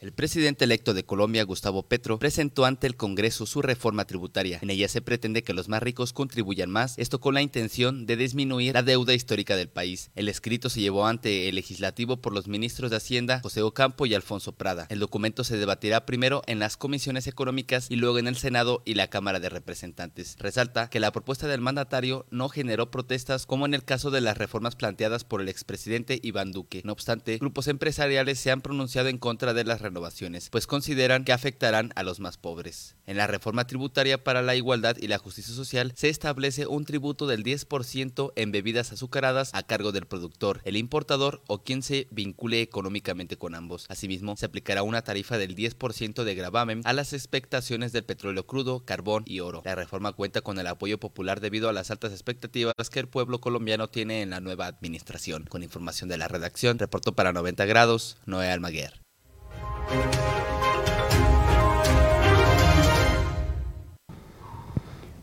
El 0.00 0.14
presidente 0.14 0.64
electo 0.64 0.94
de 0.94 1.04
Colombia, 1.04 1.44
Gustavo 1.44 1.82
Petro, 1.82 2.18
presentó 2.18 2.64
ante 2.64 2.86
el 2.86 2.96
Congreso 2.96 3.44
su 3.44 3.60
reforma 3.60 4.06
tributaria. 4.06 4.58
En 4.62 4.70
ella 4.70 4.88
se 4.88 5.02
pretende 5.02 5.42
que 5.42 5.52
los 5.52 5.68
más 5.68 5.82
ricos 5.82 6.14
contribuyan 6.14 6.70
más, 6.70 6.94
esto 6.96 7.20
con 7.20 7.34
la 7.34 7.42
intención 7.42 8.06
de 8.06 8.16
disminuir 8.16 8.72
la 8.72 8.82
deuda 8.82 9.12
histórica 9.12 9.56
del 9.56 9.68
país. 9.68 10.10
El 10.14 10.30
escrito 10.30 10.70
se 10.70 10.80
llevó 10.80 11.06
ante 11.06 11.50
el 11.50 11.54
legislativo 11.54 12.16
por 12.16 12.32
los 12.32 12.48
ministros 12.48 12.90
de 12.90 12.96
Hacienda, 12.96 13.40
José 13.42 13.60
Ocampo 13.60 14.06
y 14.06 14.14
Alfonso 14.14 14.52
Prada. 14.52 14.86
El 14.88 15.00
documento 15.00 15.44
se 15.44 15.58
debatirá 15.58 16.06
primero 16.06 16.40
en 16.46 16.60
las 16.60 16.78
comisiones 16.78 17.26
económicas 17.26 17.90
y 17.90 17.96
luego 17.96 18.18
en 18.18 18.26
el 18.26 18.38
Senado 18.38 18.82
y 18.86 18.94
la 18.94 19.10
Cámara 19.10 19.38
de 19.38 19.50
Representantes. 19.50 20.36
Resalta 20.38 20.88
que 20.88 21.00
la 21.00 21.12
propuesta 21.12 21.46
del 21.46 21.60
mandatario 21.60 22.24
no 22.30 22.48
generó 22.48 22.90
protestas 22.90 23.44
como 23.44 23.66
en 23.66 23.74
el 23.74 23.84
caso 23.84 24.10
de 24.10 24.22
las 24.22 24.38
reformas 24.38 24.76
planteadas 24.76 25.24
por 25.24 25.42
el 25.42 25.50
expresidente 25.50 26.20
Iván 26.22 26.52
Duque. 26.52 26.80
No 26.86 26.92
obstante, 26.94 27.36
grupos 27.36 27.68
empresariales 27.68 28.38
se 28.38 28.50
han 28.50 28.62
pronunciado 28.62 29.10
en 29.10 29.18
contra 29.18 29.52
de 29.52 29.64
las 29.64 29.82
renovaciones, 29.90 30.48
pues 30.50 30.66
consideran 30.66 31.24
que 31.24 31.32
afectarán 31.32 31.92
a 31.96 32.02
los 32.02 32.20
más 32.20 32.38
pobres. 32.38 32.96
En 33.06 33.16
la 33.16 33.26
reforma 33.26 33.66
tributaria 33.66 34.22
para 34.22 34.40
la 34.40 34.54
igualdad 34.54 34.96
y 34.98 35.08
la 35.08 35.18
justicia 35.18 35.54
social 35.54 35.92
se 35.96 36.08
establece 36.08 36.66
un 36.66 36.84
tributo 36.84 37.26
del 37.26 37.42
10% 37.44 38.32
en 38.36 38.52
bebidas 38.52 38.92
azucaradas 38.92 39.50
a 39.52 39.64
cargo 39.64 39.92
del 39.92 40.06
productor, 40.06 40.60
el 40.64 40.76
importador 40.76 41.42
o 41.48 41.62
quien 41.62 41.82
se 41.82 42.06
vincule 42.10 42.62
económicamente 42.62 43.36
con 43.36 43.54
ambos. 43.54 43.86
Asimismo, 43.88 44.36
se 44.36 44.46
aplicará 44.46 44.82
una 44.82 45.02
tarifa 45.02 45.38
del 45.38 45.56
10% 45.56 46.22
de 46.22 46.34
gravamen 46.34 46.82
a 46.84 46.92
las 46.92 47.12
expectaciones 47.12 47.92
del 47.92 48.04
petróleo 48.04 48.46
crudo, 48.46 48.84
carbón 48.84 49.24
y 49.26 49.40
oro. 49.40 49.62
La 49.64 49.74
reforma 49.74 50.12
cuenta 50.12 50.40
con 50.40 50.58
el 50.58 50.66
apoyo 50.66 50.98
popular 50.98 51.40
debido 51.40 51.68
a 51.68 51.72
las 51.72 51.90
altas 51.90 52.12
expectativas 52.12 52.74
que 52.90 53.00
el 53.00 53.08
pueblo 53.08 53.40
colombiano 53.40 53.88
tiene 53.88 54.22
en 54.22 54.30
la 54.30 54.40
nueva 54.40 54.66
administración. 54.66 55.44
Con 55.48 55.62
información 55.62 56.08
de 56.08 56.18
la 56.18 56.28
redacción, 56.28 56.78
reportó 56.78 57.14
para 57.14 57.32
90 57.32 57.64
grados, 57.66 58.18
Noé 58.26 58.50
Almaguer. 58.50 59.00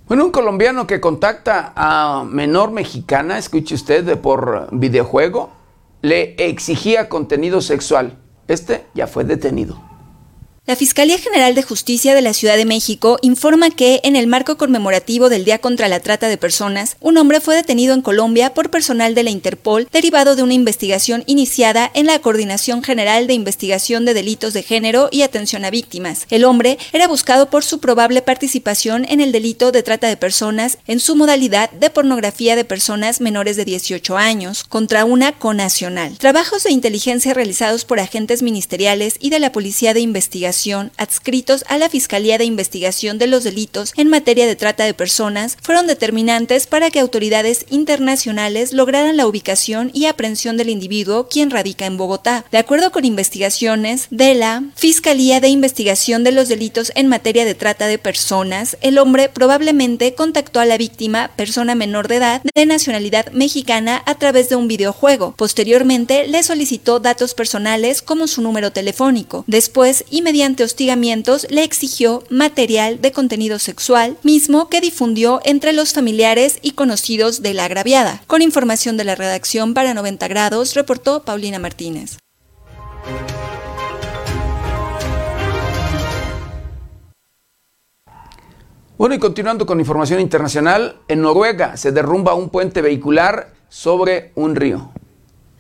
Bueno, 0.08 0.24
un 0.24 0.32
colombiano 0.32 0.88
que 0.88 1.02
contacta 1.02 1.74
a 1.76 2.24
menor 2.24 2.72
mexicana, 2.72 3.38
escuche 3.38 3.76
usted, 3.76 4.18
por 4.20 4.70
videojuego, 4.72 5.50
le 6.02 6.36
exigía 6.38 7.10
contenido 7.10 7.60
sexual. 7.60 8.18
Este 8.48 8.86
ya 8.94 9.08
fue 9.08 9.26
detenido. 9.26 9.87
La 10.68 10.76
Fiscalía 10.76 11.18
General 11.18 11.56
de 11.56 11.64
Justicia 11.64 12.14
de 12.14 12.22
la 12.22 12.34
Ciudad 12.34 12.58
de 12.58 12.66
México 12.66 13.20
informa 13.22 13.70
que, 13.70 14.02
en 14.04 14.18
el 14.18 14.28
marco 14.28 14.58
conmemorativo 14.58 15.30
del 15.30 15.46
Día 15.46 15.60
contra 15.60 15.88
la 15.88 16.02
Trata 16.02 16.28
de 16.28 16.36
Personas, 16.36 16.98
un 17.00 17.16
hombre 17.16 17.40
fue 17.40 17.56
detenido 17.56 17.94
en 17.94 18.02
Colombia 18.02 18.54
por 18.54 18.70
personal 18.70 19.16
de 19.16 19.24
la 19.24 19.30
Interpol 19.30 19.88
derivado 19.94 20.36
de 20.36 20.44
una 20.44 20.56
investigación 20.56 21.24
iniciada 21.26 21.90
en 21.94 22.06
la 22.06 22.20
Coordinación 22.20 22.84
General 22.84 23.28
de 23.28 23.34
Investigación 23.34 24.04
de 24.04 24.14
Delitos 24.14 24.54
de 24.54 24.62
Género 24.62 25.08
y 25.10 25.22
Atención 25.22 25.64
a 25.64 25.70
Víctimas. 25.70 26.26
El 26.30 26.44
hombre 26.44 26.78
era 26.92 27.08
buscado 27.08 27.50
por 27.50 27.64
su 27.64 27.80
probable 27.80 28.22
participación 28.22 29.06
en 29.08 29.22
el 29.22 29.32
delito 29.32 29.72
de 29.72 29.84
trata 29.84 30.10
de 30.10 30.18
personas 30.18 30.80
en 30.86 31.00
su 31.00 31.16
modalidad 31.16 31.72
de 31.72 31.90
pornografía 31.90 32.58
de 32.58 32.66
personas 32.66 33.22
menores 33.22 33.56
de 33.56 33.64
18 33.64 34.18
años 34.18 34.66
contra 34.66 35.06
una 35.06 35.32
conacional. 35.32 36.18
Trabajos 36.18 36.66
de 36.66 36.74
inteligencia 36.74 37.34
realizados 37.34 37.86
por 37.86 38.02
agentes 38.02 38.42
ministeriales 38.42 39.16
y 39.22 39.30
de 39.30 39.40
la 39.40 39.54
Policía 39.54 39.94
de 39.94 40.02
Investigación 40.02 40.57
adscritos 40.98 41.64
a 41.68 41.78
la 41.78 41.90
Fiscalía 41.90 42.38
de 42.38 42.46
Investigación 42.46 43.20
de 43.20 43.28
los 43.28 43.44
Delitos 43.44 43.94
en 43.96 44.08
materia 44.08 44.48
de 44.48 44.56
trata 44.56 44.86
de 44.86 44.94
personas 44.96 45.56
fueron 45.62 45.86
determinantes 45.86 46.66
para 46.66 46.90
que 46.90 47.00
autoridades 47.00 47.66
internacionales 47.70 48.74
lograran 48.74 49.18
la 49.18 49.28
ubicación 49.28 49.92
y 49.94 50.06
aprehensión 50.06 50.58
del 50.58 50.70
individuo 50.70 51.28
quien 51.30 51.52
radica 51.52 51.86
en 51.86 51.98
Bogotá. 51.98 52.44
De 52.52 52.58
acuerdo 52.58 52.92
con 52.92 53.06
investigaciones 53.06 54.08
de 54.10 54.34
la 54.34 54.64
Fiscalía 54.76 55.40
de 55.40 55.50
Investigación 55.50 56.24
de 56.24 56.32
los 56.32 56.50
Delitos 56.50 56.92
en 56.96 57.08
materia 57.08 57.46
de 57.46 57.54
trata 57.54 57.86
de 57.86 58.00
personas, 58.00 58.78
el 58.82 58.98
hombre 58.98 59.30
probablemente 59.30 60.16
contactó 60.16 60.60
a 60.60 60.66
la 60.66 60.78
víctima, 60.78 61.30
persona 61.36 61.76
menor 61.76 62.08
de 62.08 62.16
edad, 62.16 62.42
de 62.56 62.66
nacionalidad 62.66 63.32
mexicana 63.32 64.02
a 64.06 64.16
través 64.16 64.50
de 64.50 64.56
un 64.56 64.68
videojuego. 64.68 65.36
Posteriormente 65.38 66.28
le 66.28 66.42
solicitó 66.42 67.00
datos 67.00 67.36
personales 67.36 68.02
como 68.02 68.28
su 68.28 68.42
número 68.42 68.72
telefónico. 68.72 69.44
Después 69.48 70.06
y 70.10 70.22
mediante 70.22 70.47
hostigamientos 70.56 71.48
le 71.50 71.64
exigió 71.64 72.24
material 72.30 73.02
de 73.02 73.12
contenido 73.12 73.60
sexual, 73.60 74.18
mismo 74.24 74.70
que 74.70 74.82
difundió 74.82 75.42
entre 75.44 75.74
los 75.74 75.94
familiares 75.94 76.60
y 76.62 76.72
conocidos 76.72 77.42
de 77.42 77.54
la 77.54 77.66
agraviada. 77.66 78.22
Con 78.28 78.42
información 78.42 78.98
de 78.98 79.04
la 79.04 79.16
redacción 79.16 79.74
para 79.74 79.94
90 79.94 80.28
grados, 80.28 80.74
reportó 80.74 81.24
Paulina 81.24 81.60
Martínez. 81.60 82.18
Bueno, 88.98 89.14
y 89.14 89.20
continuando 89.20 89.68
con 89.68 89.80
información 89.80 90.20
internacional, 90.20 90.96
en 91.08 91.22
Noruega 91.22 91.78
se 91.78 91.92
derrumba 91.92 92.34
un 92.34 92.50
puente 92.50 92.82
vehicular 92.82 93.54
sobre 93.70 94.32
un 94.34 94.56
río. 94.56 94.92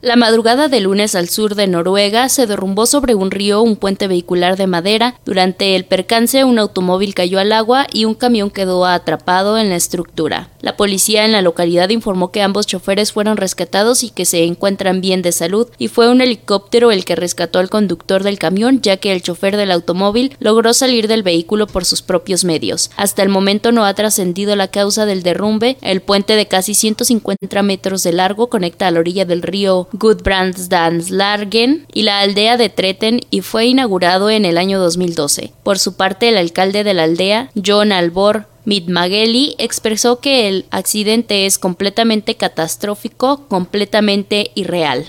La 0.07 0.15
madrugada 0.15 0.69
de 0.69 0.79
lunes 0.79 1.15
al 1.15 1.27
sur 1.27 1.53
de 1.55 1.67
Noruega 1.67 2.29
se 2.29 2.47
derrumbó 2.47 2.85
sobre 2.85 3.13
un 3.13 3.29
río 3.29 3.61
un 3.61 3.75
puente 3.75 4.07
vehicular 4.07 4.55
de 4.55 4.65
madera. 4.65 5.15
Durante 5.25 5.75
el 5.75 5.83
percance 5.83 6.45
un 6.45 6.59
automóvil 6.59 7.13
cayó 7.13 7.39
al 7.39 7.51
agua 7.51 7.87
y 7.91 8.05
un 8.05 8.15
camión 8.15 8.49
quedó 8.49 8.85
atrapado 8.85 9.57
en 9.57 9.67
la 9.67 9.75
estructura. 9.75 10.47
La 10.61 10.77
policía 10.77 11.25
en 11.25 11.33
la 11.33 11.41
localidad 11.41 11.89
informó 11.89 12.31
que 12.31 12.41
ambos 12.41 12.67
choferes 12.67 13.11
fueron 13.11 13.35
rescatados 13.35 14.01
y 14.03 14.09
que 14.09 14.23
se 14.23 14.45
encuentran 14.45 15.01
bien 15.01 15.21
de 15.21 15.33
salud 15.33 15.67
y 15.77 15.89
fue 15.89 16.09
un 16.09 16.21
helicóptero 16.21 16.91
el 16.91 17.03
que 17.03 17.17
rescató 17.17 17.59
al 17.59 17.69
conductor 17.69 18.23
del 18.23 18.39
camión 18.39 18.79
ya 18.81 18.95
que 18.95 19.11
el 19.11 19.21
chofer 19.21 19.57
del 19.57 19.71
automóvil 19.71 20.37
logró 20.39 20.73
salir 20.73 21.09
del 21.09 21.21
vehículo 21.21 21.67
por 21.67 21.83
sus 21.83 22.01
propios 22.01 22.45
medios. 22.45 22.91
Hasta 22.95 23.23
el 23.23 23.29
momento 23.29 23.73
no 23.73 23.83
ha 23.83 23.93
trascendido 23.93 24.55
la 24.55 24.69
causa 24.69 25.05
del 25.05 25.21
derrumbe. 25.21 25.75
El 25.81 25.99
puente 25.99 26.37
de 26.37 26.47
casi 26.47 26.75
150 26.75 27.61
metros 27.61 28.03
de 28.03 28.13
largo 28.13 28.47
conecta 28.47 28.87
a 28.87 28.91
la 28.91 29.01
orilla 29.01 29.25
del 29.25 29.41
río 29.41 29.89
Gudbrandsdalslargen 29.97 31.85
y 31.93 32.03
la 32.03 32.19
aldea 32.19 32.57
de 32.57 32.69
Treten 32.69 33.21
y 33.29 33.41
fue 33.41 33.65
inaugurado 33.65 34.29
en 34.29 34.45
el 34.45 34.57
año 34.57 34.79
2012. 34.79 35.53
Por 35.63 35.79
su 35.79 35.95
parte, 35.95 36.29
el 36.29 36.37
alcalde 36.37 36.83
de 36.83 36.93
la 36.93 37.03
aldea, 37.03 37.51
John 37.65 37.91
Albor 37.91 38.47
Midmageli, 38.65 39.55
expresó 39.57 40.19
que 40.19 40.47
el 40.47 40.65
accidente 40.71 41.45
es 41.45 41.57
completamente 41.57 42.35
catastrófico, 42.35 43.47
completamente 43.47 44.51
irreal. 44.55 45.07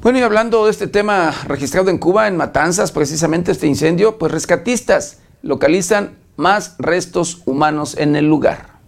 Bueno, 0.00 0.20
y 0.20 0.22
hablando 0.22 0.64
de 0.64 0.70
este 0.70 0.86
tema 0.86 1.34
registrado 1.48 1.90
en 1.90 1.98
Cuba, 1.98 2.28
en 2.28 2.36
Matanzas, 2.36 2.92
precisamente 2.92 3.50
este 3.50 3.66
incendio, 3.66 4.16
pues 4.16 4.30
rescatistas 4.30 5.18
localizan 5.42 6.16
más 6.38 6.76
restos 6.78 7.42
humanos 7.46 7.96
en 7.98 8.14
el 8.14 8.26
lugar. 8.28 8.78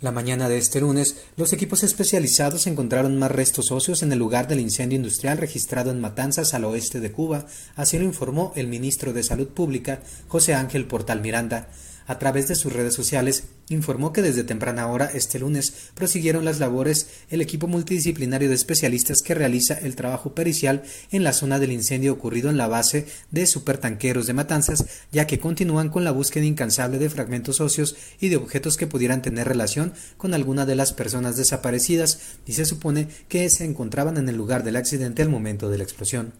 La 0.00 0.12
mañana 0.12 0.48
de 0.48 0.58
este 0.58 0.80
lunes, 0.80 1.24
los 1.36 1.52
equipos 1.52 1.82
especializados 1.82 2.68
encontraron 2.68 3.18
más 3.18 3.32
restos 3.32 3.72
óseos 3.72 4.04
en 4.04 4.12
el 4.12 4.20
lugar 4.20 4.46
del 4.46 4.60
incendio 4.60 4.94
industrial 4.94 5.38
registrado 5.38 5.90
en 5.90 6.00
Matanzas 6.00 6.54
al 6.54 6.64
oeste 6.64 7.00
de 7.00 7.10
Cuba, 7.10 7.46
así 7.74 7.98
lo 7.98 8.04
informó 8.04 8.52
el 8.54 8.68
ministro 8.68 9.12
de 9.12 9.24
Salud 9.24 9.48
Pública, 9.48 10.02
José 10.28 10.54
Ángel 10.54 10.86
Portal 10.86 11.20
Miranda 11.20 11.68
a 12.06 12.18
través 12.18 12.48
de 12.48 12.54
sus 12.54 12.72
redes 12.72 12.94
sociales, 12.94 13.44
informó 13.68 14.12
que 14.12 14.22
desde 14.22 14.44
temprana 14.44 14.86
hora 14.86 15.10
este 15.12 15.38
lunes 15.38 15.72
prosiguieron 15.94 16.44
las 16.44 16.60
labores 16.60 17.08
el 17.30 17.40
equipo 17.40 17.66
multidisciplinario 17.66 18.48
de 18.48 18.54
especialistas 18.54 19.22
que 19.22 19.34
realiza 19.34 19.74
el 19.74 19.96
trabajo 19.96 20.34
pericial 20.34 20.82
en 21.10 21.24
la 21.24 21.32
zona 21.32 21.58
del 21.58 21.72
incendio 21.72 22.12
ocurrido 22.12 22.50
en 22.50 22.56
la 22.56 22.68
base 22.68 23.06
de 23.30 23.46
supertanqueros 23.46 24.26
de 24.26 24.34
Matanzas, 24.34 24.84
ya 25.12 25.26
que 25.26 25.40
continúan 25.40 25.88
con 25.88 26.04
la 26.04 26.12
búsqueda 26.12 26.44
incansable 26.44 26.98
de 26.98 27.10
fragmentos 27.10 27.60
óseos 27.60 27.96
y 28.20 28.28
de 28.28 28.36
objetos 28.36 28.76
que 28.76 28.86
pudieran 28.86 29.22
tener 29.22 29.48
relación 29.48 29.92
con 30.16 30.34
alguna 30.34 30.66
de 30.66 30.76
las 30.76 30.92
personas 30.92 31.36
desaparecidas 31.36 32.20
y 32.46 32.52
se 32.52 32.64
supone 32.64 33.08
que 33.28 33.50
se 33.50 33.64
encontraban 33.64 34.16
en 34.16 34.28
el 34.28 34.36
lugar 34.36 34.62
del 34.62 34.76
accidente 34.76 35.22
al 35.22 35.28
momento 35.28 35.68
de 35.68 35.78
la 35.78 35.84
explosión 35.84 36.32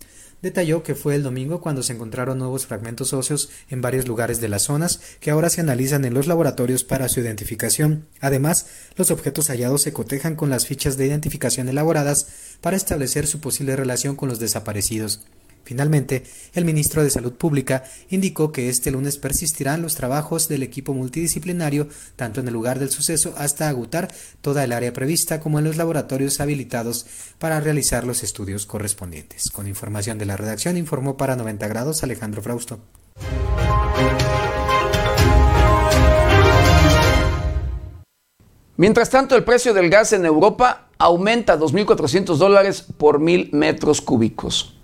detalló 0.42 0.82
que 0.82 0.94
fue 0.94 1.14
el 1.14 1.22
domingo 1.22 1.60
cuando 1.60 1.82
se 1.82 1.92
encontraron 1.92 2.38
nuevos 2.38 2.66
fragmentos 2.66 3.12
óseos 3.12 3.50
en 3.68 3.80
varios 3.80 4.06
lugares 4.06 4.40
de 4.40 4.48
las 4.48 4.62
zonas 4.62 5.00
que 5.20 5.30
ahora 5.30 5.50
se 5.50 5.60
analizan 5.60 6.04
en 6.04 6.14
los 6.14 6.26
laboratorios 6.26 6.84
para 6.84 7.08
su 7.08 7.20
identificación. 7.20 8.06
Además, 8.20 8.66
los 8.96 9.10
objetos 9.10 9.48
hallados 9.48 9.82
se 9.82 9.92
cotejan 9.92 10.36
con 10.36 10.50
las 10.50 10.66
fichas 10.66 10.96
de 10.96 11.06
identificación 11.06 11.68
elaboradas 11.68 12.28
para 12.60 12.76
establecer 12.76 13.26
su 13.26 13.40
posible 13.40 13.76
relación 13.76 14.16
con 14.16 14.28
los 14.28 14.38
desaparecidos. 14.38 15.26
Finalmente, 15.66 16.22
el 16.54 16.64
ministro 16.64 17.02
de 17.02 17.10
Salud 17.10 17.32
Pública 17.32 17.82
indicó 18.08 18.52
que 18.52 18.68
este 18.68 18.92
lunes 18.92 19.18
persistirán 19.18 19.82
los 19.82 19.96
trabajos 19.96 20.46
del 20.46 20.62
equipo 20.62 20.94
multidisciplinario 20.94 21.88
tanto 22.14 22.38
en 22.38 22.46
el 22.46 22.54
lugar 22.54 22.78
del 22.78 22.90
suceso 22.90 23.34
hasta 23.36 23.68
agotar 23.68 24.14
toda 24.42 24.62
el 24.62 24.70
área 24.70 24.92
prevista 24.92 25.40
como 25.40 25.58
en 25.58 25.64
los 25.64 25.76
laboratorios 25.76 26.38
habilitados 26.38 27.06
para 27.40 27.58
realizar 27.58 28.06
los 28.06 28.22
estudios 28.22 28.64
correspondientes. 28.64 29.50
Con 29.50 29.66
información 29.66 30.18
de 30.18 30.26
la 30.26 30.36
redacción 30.36 30.76
informó 30.76 31.16
para 31.16 31.34
90 31.34 31.66
grados 31.66 32.04
Alejandro 32.04 32.42
Frausto. 32.42 32.78
Mientras 38.76 39.10
tanto, 39.10 39.34
el 39.34 39.42
precio 39.42 39.74
del 39.74 39.90
gas 39.90 40.12
en 40.12 40.24
Europa 40.26 40.90
aumenta 40.96 41.54
a 41.54 41.58
2.400 41.58 42.36
dólares 42.36 42.82
por 42.82 43.18
mil 43.18 43.50
metros 43.52 44.00
cúbicos. 44.00 44.75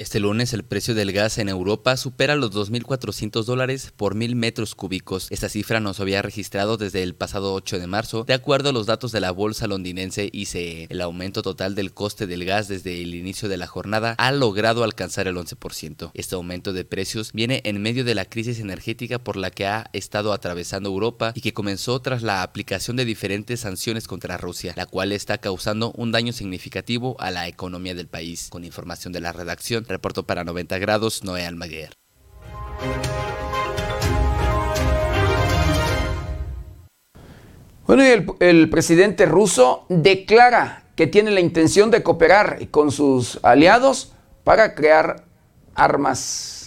Este 0.00 0.20
lunes 0.20 0.52
el 0.52 0.62
precio 0.62 0.94
del 0.94 1.10
gas 1.10 1.38
en 1.38 1.48
Europa 1.48 1.96
supera 1.96 2.36
los 2.36 2.52
2.400 2.52 3.42
dólares 3.42 3.92
por 3.96 4.14
mil 4.14 4.36
metros 4.36 4.76
cúbicos. 4.76 5.26
Esta 5.30 5.48
cifra 5.48 5.80
no 5.80 5.92
se 5.92 6.02
había 6.02 6.22
registrado 6.22 6.76
desde 6.76 7.02
el 7.02 7.16
pasado 7.16 7.52
8 7.52 7.80
de 7.80 7.88
marzo, 7.88 8.22
de 8.22 8.32
acuerdo 8.32 8.68
a 8.68 8.72
los 8.72 8.86
datos 8.86 9.10
de 9.10 9.18
la 9.18 9.32
bolsa 9.32 9.66
londinense 9.66 10.30
ICE. 10.32 10.86
El 10.88 11.00
aumento 11.00 11.42
total 11.42 11.74
del 11.74 11.92
coste 11.94 12.28
del 12.28 12.44
gas 12.44 12.68
desde 12.68 13.02
el 13.02 13.12
inicio 13.16 13.48
de 13.48 13.56
la 13.56 13.66
jornada 13.66 14.14
ha 14.18 14.30
logrado 14.30 14.84
alcanzar 14.84 15.26
el 15.26 15.34
11%. 15.34 16.12
Este 16.14 16.36
aumento 16.36 16.72
de 16.72 16.84
precios 16.84 17.32
viene 17.32 17.60
en 17.64 17.82
medio 17.82 18.04
de 18.04 18.14
la 18.14 18.24
crisis 18.24 18.60
energética 18.60 19.18
por 19.18 19.36
la 19.36 19.50
que 19.50 19.66
ha 19.66 19.90
estado 19.94 20.32
atravesando 20.32 20.90
Europa 20.90 21.32
y 21.34 21.40
que 21.40 21.54
comenzó 21.54 22.00
tras 22.00 22.22
la 22.22 22.44
aplicación 22.44 22.96
de 22.96 23.04
diferentes 23.04 23.58
sanciones 23.58 24.06
contra 24.06 24.36
Rusia, 24.36 24.74
la 24.76 24.86
cual 24.86 25.10
está 25.10 25.38
causando 25.38 25.90
un 25.96 26.12
daño 26.12 26.32
significativo 26.32 27.16
a 27.18 27.32
la 27.32 27.48
economía 27.48 27.96
del 27.96 28.06
país. 28.06 28.46
Con 28.48 28.62
información 28.62 29.12
de 29.12 29.22
la 29.22 29.32
redacción, 29.32 29.87
Reportó 29.88 30.22
para 30.24 30.44
90 30.44 30.78
grados 30.78 31.24
Noé 31.24 31.46
Almaguer. 31.46 31.94
Bueno, 37.86 38.04
y 38.04 38.08
el, 38.08 38.26
el, 38.40 38.68
presidente 38.68 39.24
ruso 39.24 39.86
declara 39.88 40.84
que 40.94 41.06
tiene 41.06 41.30
la 41.30 41.40
intención 41.40 41.90
de 41.90 42.02
cooperar 42.02 42.68
con 42.70 42.92
sus 42.92 43.40
aliados 43.42 44.12
para 44.44 44.74
crear 44.74 45.24
armas 45.74 46.57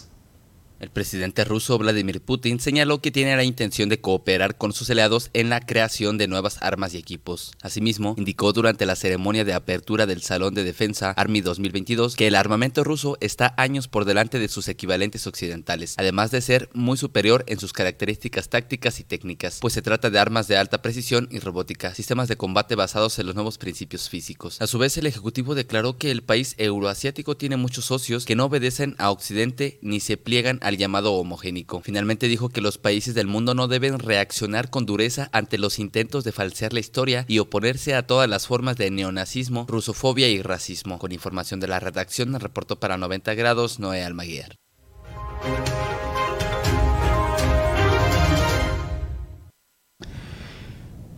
el 0.82 0.90
presidente 0.90 1.46
ruso 1.46 1.78
Vladimir 1.78 2.22
Putin 2.22 2.60
señaló 2.60 3.02
que 3.02 3.12
tiene 3.12 3.36
la 3.36 3.44
intención 3.44 3.88
de 3.88 4.02
cooperar 4.02 4.58
con 4.58 4.74
sus 4.74 4.90
aliados 4.90 5.30
en 5.34 5.50
la 5.50 5.62
creación 5.62 6.18
de 6.18 6.28
nuevas 6.28 6.58
armas 6.62 6.96
y 6.96 6.98
equipos. 6.98 7.52
Asimismo, 7.62 8.16
indicó 8.18 8.52
durante 8.52 8.88
la 8.88 8.96
ceremonia 8.96 9.46
de 9.46 9.54
apertura 9.54 10.08
del 10.08 10.24
Salón 10.24 10.56
de 10.56 10.64
Defensa 10.64 11.12
Army 11.12 11.42
2022 11.42 12.16
que 12.16 12.28
el 12.28 12.36
armamento 12.36 12.84
ruso 12.84 13.16
está 13.22 13.54
años 13.58 13.88
por 13.88 14.06
delante 14.06 14.40
de 14.40 14.48
sus 14.48 14.68
equivalentes 14.68 15.28
occidentales, 15.28 15.94
además 15.98 16.32
de 16.32 16.42
ser 16.42 16.70
muy 16.74 16.98
superior 16.98 17.44
en 17.48 17.60
sus 17.60 17.74
características 17.74 18.50
tácticas 18.50 19.00
y 19.00 19.04
técnicas, 19.04 19.60
pues 19.62 19.76
se 19.76 19.84
trata 19.84 20.10
de 20.10 20.18
armas 20.18 20.48
de 20.48 20.58
alta 20.58 20.82
precisión 20.82 21.28
y 21.30 21.38
robótica, 21.38 21.94
sistemas 21.94 22.28
de 22.28 22.38
combate 22.38 22.74
basados 22.74 23.20
en 23.20 23.28
los 23.28 23.36
nuevos 23.36 23.60
principios 23.60 24.10
físicos. 24.10 24.60
A 24.60 24.66
su 24.66 24.80
vez, 24.80 24.98
el 24.98 25.06
Ejecutivo 25.06 25.54
declaró 25.54 26.00
que 26.00 26.10
el 26.10 26.24
país 26.24 26.56
euroasiático 26.58 27.38
tiene 27.38 27.56
muchos 27.56 27.86
socios 27.86 28.26
que 28.26 28.36
no 28.36 28.46
obedecen 28.46 28.96
a 28.98 29.12
Occidente 29.12 29.78
ni 29.84 30.00
se 30.00 30.18
pliegan 30.18 30.58
a 30.64 30.70
llamado 30.78 31.13
homogénico. 31.13 31.82
Finalmente 31.82 32.28
dijo 32.28 32.49
que 32.49 32.61
los 32.61 32.78
países 32.78 33.15
del 33.15 33.28
mundo 33.28 33.53
no 33.53 33.67
deben 33.67 33.99
reaccionar 33.99 34.69
con 34.69 34.86
dureza 34.86 35.30
ante 35.32 35.57
los 35.57 35.80
intentos 35.80 36.24
de 36.24 36.32
falsear 36.32 36.74
la 36.74 36.80
historia 36.80 37.26
y 37.27 37.39
oponerse 37.39 37.95
a 37.95 38.06
todas 38.06 38.30
las 38.30 38.48
formas 38.48 38.77
de 38.77 38.91
neonazismo, 38.91 39.65
rusofobia 39.68 40.27
y 40.30 40.41
racismo. 40.41 40.99
Con 40.99 41.11
información 41.11 41.60
de 41.60 41.68
la 41.68 41.80
redacción, 41.80 42.39
reportó 42.39 42.80
para 42.80 42.98
90 42.98 43.34
grados 43.35 43.80
Noé 43.80 44.03
Almaguer. 44.03 44.56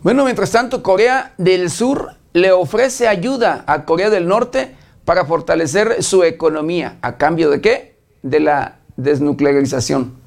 Bueno, 0.04 0.26
mientras 0.26 0.52
tanto, 0.52 0.84
Corea 0.84 1.34
del 1.38 1.70
Sur 1.70 2.16
le 2.34 2.52
ofrece 2.52 3.08
ayuda 3.08 3.64
a 3.68 3.86
Corea 3.86 4.10
del 4.10 4.28
Norte 4.28 4.76
para 5.06 5.26
fortalecer 5.26 6.04
su 6.04 6.24
economía. 6.24 6.98
¿A 7.02 7.18
cambio 7.18 7.50
de 7.50 7.62
qué? 7.62 8.00
De 8.22 8.42
la 8.42 8.80
desnuclearización. 8.98 10.24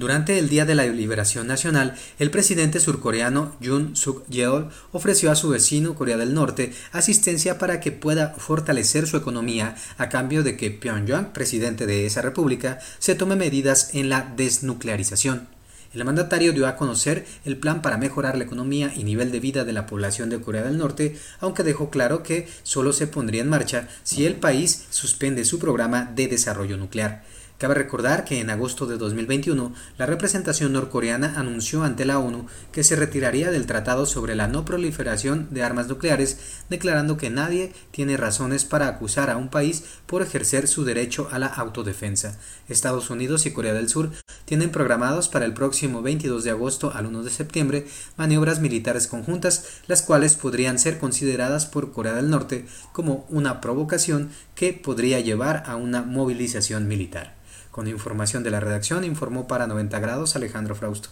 Durante 0.00 0.38
el 0.38 0.48
Día 0.48 0.64
de 0.64 0.74
la 0.74 0.86
Liberación 0.86 1.46
Nacional, 1.46 1.94
el 2.18 2.30
presidente 2.30 2.80
surcoreano 2.80 3.54
Yoon 3.60 3.96
Suk 3.96 4.26
Yeol 4.30 4.70
ofreció 4.92 5.30
a 5.30 5.34
su 5.34 5.50
vecino 5.50 5.94
Corea 5.94 6.16
del 6.16 6.32
Norte 6.32 6.72
asistencia 6.90 7.58
para 7.58 7.80
que 7.80 7.92
pueda 7.92 8.30
fortalecer 8.38 9.06
su 9.06 9.18
economía 9.18 9.76
a 9.98 10.08
cambio 10.08 10.42
de 10.42 10.56
que 10.56 10.70
Pyongyang, 10.70 11.34
presidente 11.34 11.84
de 11.84 12.06
esa 12.06 12.22
república, 12.22 12.78
se 12.98 13.14
tome 13.14 13.36
medidas 13.36 13.94
en 13.94 14.08
la 14.08 14.32
desnuclearización. 14.36 15.48
El 15.92 16.04
mandatario 16.06 16.54
dio 16.54 16.66
a 16.66 16.76
conocer 16.76 17.26
el 17.44 17.58
plan 17.58 17.82
para 17.82 17.98
mejorar 17.98 18.38
la 18.38 18.44
economía 18.44 18.90
y 18.96 19.04
nivel 19.04 19.30
de 19.32 19.40
vida 19.40 19.64
de 19.64 19.74
la 19.74 19.84
población 19.84 20.30
de 20.30 20.40
Corea 20.40 20.62
del 20.62 20.78
Norte, 20.78 21.18
aunque 21.40 21.62
dejó 21.62 21.90
claro 21.90 22.22
que 22.22 22.48
solo 22.62 22.94
se 22.94 23.06
pondría 23.06 23.42
en 23.42 23.50
marcha 23.50 23.86
si 24.02 24.24
el 24.24 24.36
país 24.36 24.86
suspende 24.88 25.44
su 25.44 25.58
programa 25.58 26.10
de 26.14 26.28
desarrollo 26.28 26.78
nuclear. 26.78 27.22
Cabe 27.60 27.74
recordar 27.74 28.24
que 28.24 28.40
en 28.40 28.48
agosto 28.48 28.86
de 28.86 28.96
2021 28.96 29.74
la 29.98 30.06
representación 30.06 30.72
norcoreana 30.72 31.38
anunció 31.38 31.82
ante 31.82 32.06
la 32.06 32.18
ONU 32.18 32.46
que 32.72 32.82
se 32.82 32.96
retiraría 32.96 33.50
del 33.50 33.66
Tratado 33.66 34.06
sobre 34.06 34.34
la 34.34 34.48
no 34.48 34.64
proliferación 34.64 35.46
de 35.50 35.62
armas 35.62 35.86
nucleares, 35.86 36.38
declarando 36.70 37.18
que 37.18 37.28
nadie 37.28 37.74
tiene 37.90 38.16
razones 38.16 38.64
para 38.64 38.88
acusar 38.88 39.28
a 39.28 39.36
un 39.36 39.50
país 39.50 39.84
por 40.06 40.22
ejercer 40.22 40.68
su 40.68 40.84
derecho 40.84 41.28
a 41.32 41.38
la 41.38 41.48
autodefensa. 41.48 42.38
Estados 42.70 43.10
Unidos 43.10 43.44
y 43.44 43.52
Corea 43.52 43.74
del 43.74 43.90
Sur 43.90 44.10
tienen 44.46 44.70
programados 44.70 45.28
para 45.28 45.44
el 45.44 45.52
próximo 45.52 46.00
22 46.00 46.44
de 46.44 46.52
agosto 46.52 46.92
al 46.94 47.04
1 47.04 47.24
de 47.24 47.30
septiembre 47.30 47.86
maniobras 48.16 48.60
militares 48.60 49.06
conjuntas, 49.06 49.82
las 49.86 50.00
cuales 50.00 50.34
podrían 50.34 50.78
ser 50.78 50.98
consideradas 50.98 51.66
por 51.66 51.92
Corea 51.92 52.14
del 52.14 52.30
Norte 52.30 52.64
como 52.94 53.26
una 53.28 53.60
provocación 53.60 54.30
que 54.54 54.72
podría 54.72 55.20
llevar 55.20 55.64
a 55.66 55.76
una 55.76 56.00
movilización 56.00 56.88
militar. 56.88 57.38
Con 57.70 57.86
información 57.86 58.42
de 58.42 58.50
la 58.50 58.60
redacción, 58.60 59.04
informó 59.04 59.46
para 59.46 59.66
90 59.66 59.98
grados 60.00 60.36
Alejandro 60.36 60.74
Frausto. 60.74 61.08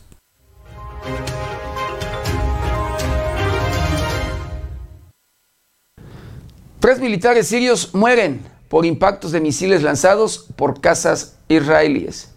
Tres 6.80 7.00
militares 7.00 7.46
sirios 7.48 7.94
mueren 7.94 8.40
por 8.68 8.86
impactos 8.86 9.32
de 9.32 9.40
misiles 9.40 9.82
lanzados 9.82 10.46
por 10.56 10.80
casas 10.80 11.38
israelíes. 11.48 12.34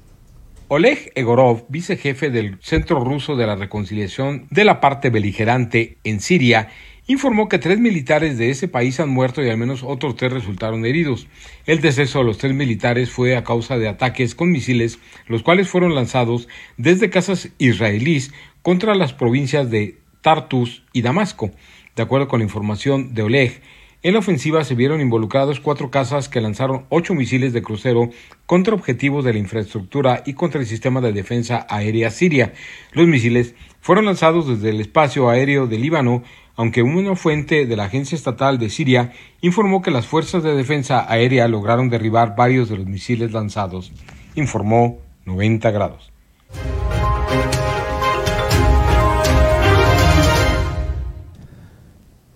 Oleg 0.67 1.11
Egorov, 1.15 1.65
vicejefe 1.67 2.29
del 2.29 2.57
Centro 2.61 3.03
Ruso 3.03 3.35
de 3.35 3.45
la 3.45 3.55
Reconciliación 3.55 4.47
de 4.51 4.63
la 4.63 4.79
parte 4.79 5.09
beligerante 5.09 5.97
en 6.05 6.21
Siria, 6.21 6.69
informó 7.11 7.49
que 7.49 7.59
tres 7.59 7.79
militares 7.79 8.37
de 8.37 8.49
ese 8.49 8.67
país 8.67 8.99
han 8.99 9.09
muerto 9.09 9.43
y 9.43 9.49
al 9.49 9.57
menos 9.57 9.83
otros 9.83 10.15
tres 10.15 10.31
resultaron 10.31 10.85
heridos. 10.85 11.27
El 11.65 11.81
deceso 11.81 12.19
de 12.19 12.25
los 12.25 12.37
tres 12.37 12.53
militares 12.53 13.09
fue 13.09 13.35
a 13.35 13.43
causa 13.43 13.77
de 13.77 13.89
ataques 13.89 14.35
con 14.35 14.51
misiles, 14.51 14.99
los 15.27 15.43
cuales 15.43 15.67
fueron 15.67 15.93
lanzados 15.95 16.47
desde 16.77 17.09
casas 17.09 17.49
israelíes 17.57 18.33
contra 18.61 18.95
las 18.95 19.13
provincias 19.13 19.69
de 19.69 19.97
Tartus 20.21 20.83
y 20.93 21.01
Damasco. 21.01 21.51
De 21.95 22.03
acuerdo 22.03 22.27
con 22.27 22.39
la 22.39 22.45
información 22.45 23.13
de 23.13 23.23
Oleg, 23.23 23.61
en 24.03 24.13
la 24.13 24.19
ofensiva 24.19 24.63
se 24.63 24.73
vieron 24.73 24.99
involucrados 24.99 25.59
cuatro 25.59 25.91
casas 25.91 26.27
que 26.27 26.41
lanzaron 26.41 26.85
ocho 26.89 27.13
misiles 27.13 27.53
de 27.53 27.61
crucero 27.61 28.09
contra 28.47 28.73
objetivos 28.73 29.23
de 29.23 29.33
la 29.33 29.39
infraestructura 29.39 30.23
y 30.25 30.33
contra 30.33 30.59
el 30.59 30.65
sistema 30.65 31.01
de 31.01 31.13
defensa 31.13 31.67
aérea 31.69 32.09
siria. 32.09 32.53
Los 32.93 33.07
misiles 33.07 33.53
fueron 33.79 34.05
lanzados 34.05 34.47
desde 34.47 34.69
el 34.69 34.81
espacio 34.81 35.29
aéreo 35.29 35.67
de 35.67 35.77
Líbano 35.77 36.23
aunque 36.61 36.83
una 36.83 37.15
fuente 37.15 37.65
de 37.65 37.75
la 37.75 37.85
Agencia 37.85 38.15
Estatal 38.15 38.59
de 38.59 38.69
Siria 38.69 39.13
informó 39.41 39.81
que 39.81 39.89
las 39.89 40.05
fuerzas 40.05 40.43
de 40.43 40.53
defensa 40.53 41.11
aérea 41.11 41.47
lograron 41.47 41.89
derribar 41.89 42.35
varios 42.35 42.69
de 42.69 42.77
los 42.77 42.85
misiles 42.85 43.31
lanzados, 43.31 43.91
informó 44.35 44.99
90 45.25 45.71
grados. 45.71 46.13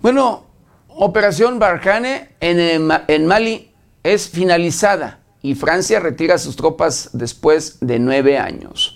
Bueno, 0.02 0.48
Operación 0.88 1.60
Barkhane 1.60 2.30
en, 2.40 2.90
en 3.08 3.28
Mali 3.28 3.74
es 4.02 4.28
finalizada 4.28 5.20
y 5.44 5.54
Francia 5.54 6.00
retira 6.00 6.40
sus 6.40 6.56
tropas 6.56 7.12
después 7.14 7.78
de 7.80 8.00
nueve 8.00 8.40
años. 8.40 8.95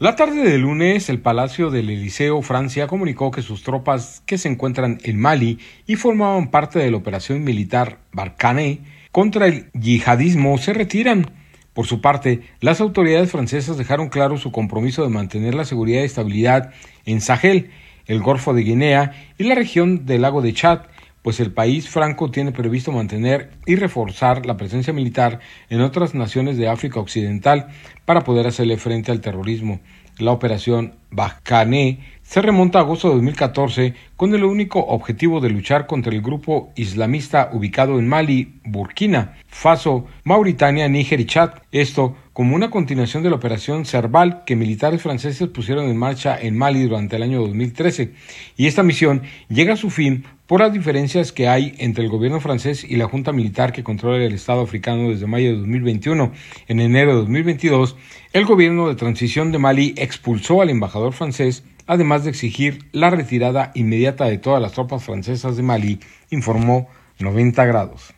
La 0.00 0.16
tarde 0.16 0.42
de 0.44 0.56
lunes, 0.56 1.10
el 1.10 1.20
Palacio 1.20 1.68
del 1.68 1.90
Eliseo, 1.90 2.40
Francia, 2.40 2.86
comunicó 2.86 3.30
que 3.30 3.42
sus 3.42 3.62
tropas 3.62 4.22
que 4.24 4.38
se 4.38 4.48
encuentran 4.48 4.98
en 5.02 5.20
Mali 5.20 5.58
y 5.86 5.96
formaban 5.96 6.50
parte 6.50 6.78
de 6.78 6.90
la 6.90 6.96
operación 6.96 7.44
militar 7.44 7.98
Barkhane 8.10 8.80
contra 9.12 9.46
el 9.46 9.70
yihadismo 9.72 10.56
se 10.56 10.72
retiran. 10.72 11.30
Por 11.74 11.84
su 11.84 12.00
parte, 12.00 12.40
las 12.60 12.80
autoridades 12.80 13.30
francesas 13.30 13.76
dejaron 13.76 14.08
claro 14.08 14.38
su 14.38 14.52
compromiso 14.52 15.02
de 15.02 15.10
mantener 15.10 15.54
la 15.54 15.66
seguridad 15.66 16.00
y 16.00 16.06
estabilidad 16.06 16.72
en 17.04 17.20
Sahel, 17.20 17.70
el 18.06 18.20
Golfo 18.20 18.54
de 18.54 18.62
Guinea 18.62 19.12
y 19.36 19.44
la 19.44 19.54
región 19.54 20.06
del 20.06 20.22
lago 20.22 20.40
de 20.40 20.54
Chad, 20.54 20.80
pues 21.22 21.40
el 21.40 21.52
país 21.52 21.88
franco 21.88 22.30
tiene 22.30 22.52
previsto 22.52 22.92
mantener 22.92 23.50
y 23.66 23.76
reforzar 23.76 24.46
la 24.46 24.56
presencia 24.56 24.92
militar 24.92 25.40
en 25.68 25.80
otras 25.80 26.14
naciones 26.14 26.56
de 26.56 26.68
África 26.68 27.00
Occidental 27.00 27.68
para 28.04 28.22
poder 28.22 28.46
hacerle 28.46 28.76
frente 28.78 29.12
al 29.12 29.20
terrorismo. 29.20 29.80
La 30.18 30.32
operación 30.32 30.96
Bajcané 31.10 32.00
se 32.30 32.40
remonta 32.40 32.78
a 32.78 32.82
agosto 32.82 33.08
de 33.08 33.14
2014 33.14 33.94
con 34.14 34.32
el 34.36 34.44
único 34.44 34.78
objetivo 34.78 35.40
de 35.40 35.50
luchar 35.50 35.88
contra 35.88 36.12
el 36.12 36.22
grupo 36.22 36.72
islamista 36.76 37.50
ubicado 37.52 37.98
en 37.98 38.06
Mali, 38.06 38.60
Burkina 38.64 39.34
Faso, 39.48 40.06
Mauritania, 40.22 40.88
Níger 40.88 41.18
y 41.18 41.26
Chad. 41.26 41.54
Esto 41.72 42.14
como 42.32 42.54
una 42.54 42.70
continuación 42.70 43.24
de 43.24 43.30
la 43.30 43.34
operación 43.34 43.84
Cerval 43.84 44.44
que 44.44 44.54
militares 44.54 45.02
franceses 45.02 45.48
pusieron 45.48 45.86
en 45.86 45.96
marcha 45.96 46.38
en 46.40 46.56
Mali 46.56 46.84
durante 46.84 47.16
el 47.16 47.24
año 47.24 47.40
2013. 47.40 48.12
Y 48.56 48.68
esta 48.68 48.84
misión 48.84 49.22
llega 49.48 49.72
a 49.72 49.76
su 49.76 49.90
fin 49.90 50.24
por 50.46 50.60
las 50.60 50.72
diferencias 50.72 51.32
que 51.32 51.48
hay 51.48 51.74
entre 51.78 52.04
el 52.04 52.10
gobierno 52.10 52.38
francés 52.38 52.84
y 52.88 52.94
la 52.94 53.08
junta 53.08 53.32
militar 53.32 53.72
que 53.72 53.82
controla 53.82 54.24
el 54.24 54.34
Estado 54.34 54.60
africano 54.60 55.10
desde 55.10 55.26
mayo 55.26 55.50
de 55.50 55.56
2021. 55.56 56.32
En 56.68 56.78
enero 56.78 57.10
de 57.10 57.18
2022, 57.22 57.96
el 58.32 58.44
gobierno 58.44 58.86
de 58.88 58.94
transición 58.94 59.50
de 59.50 59.58
Mali 59.58 59.94
expulsó 59.96 60.62
al 60.62 60.70
embajador 60.70 61.12
francés 61.12 61.64
además 61.90 62.22
de 62.22 62.30
exigir 62.30 62.88
la 62.92 63.10
retirada 63.10 63.72
inmediata 63.74 64.26
de 64.26 64.38
todas 64.38 64.62
las 64.62 64.70
tropas 64.70 65.02
francesas 65.02 65.56
de 65.56 65.64
Mali, 65.64 65.98
informó 66.30 66.88
90 67.18 67.64
grados. 67.64 68.14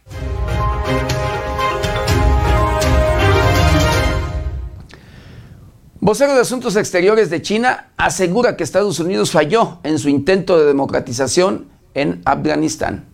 Vocero 6.00 6.34
de 6.34 6.42
Asuntos 6.42 6.76
Exteriores 6.76 7.30
de 7.30 7.40
China 7.40 7.92
asegura 7.96 8.58
que 8.58 8.62
Estados 8.62 9.00
Unidos 9.00 9.30
falló 9.30 9.78
en 9.84 9.98
su 9.98 10.10
intento 10.10 10.58
de 10.58 10.66
democratización 10.66 11.68
en 11.94 12.20
Afganistán. 12.26 13.11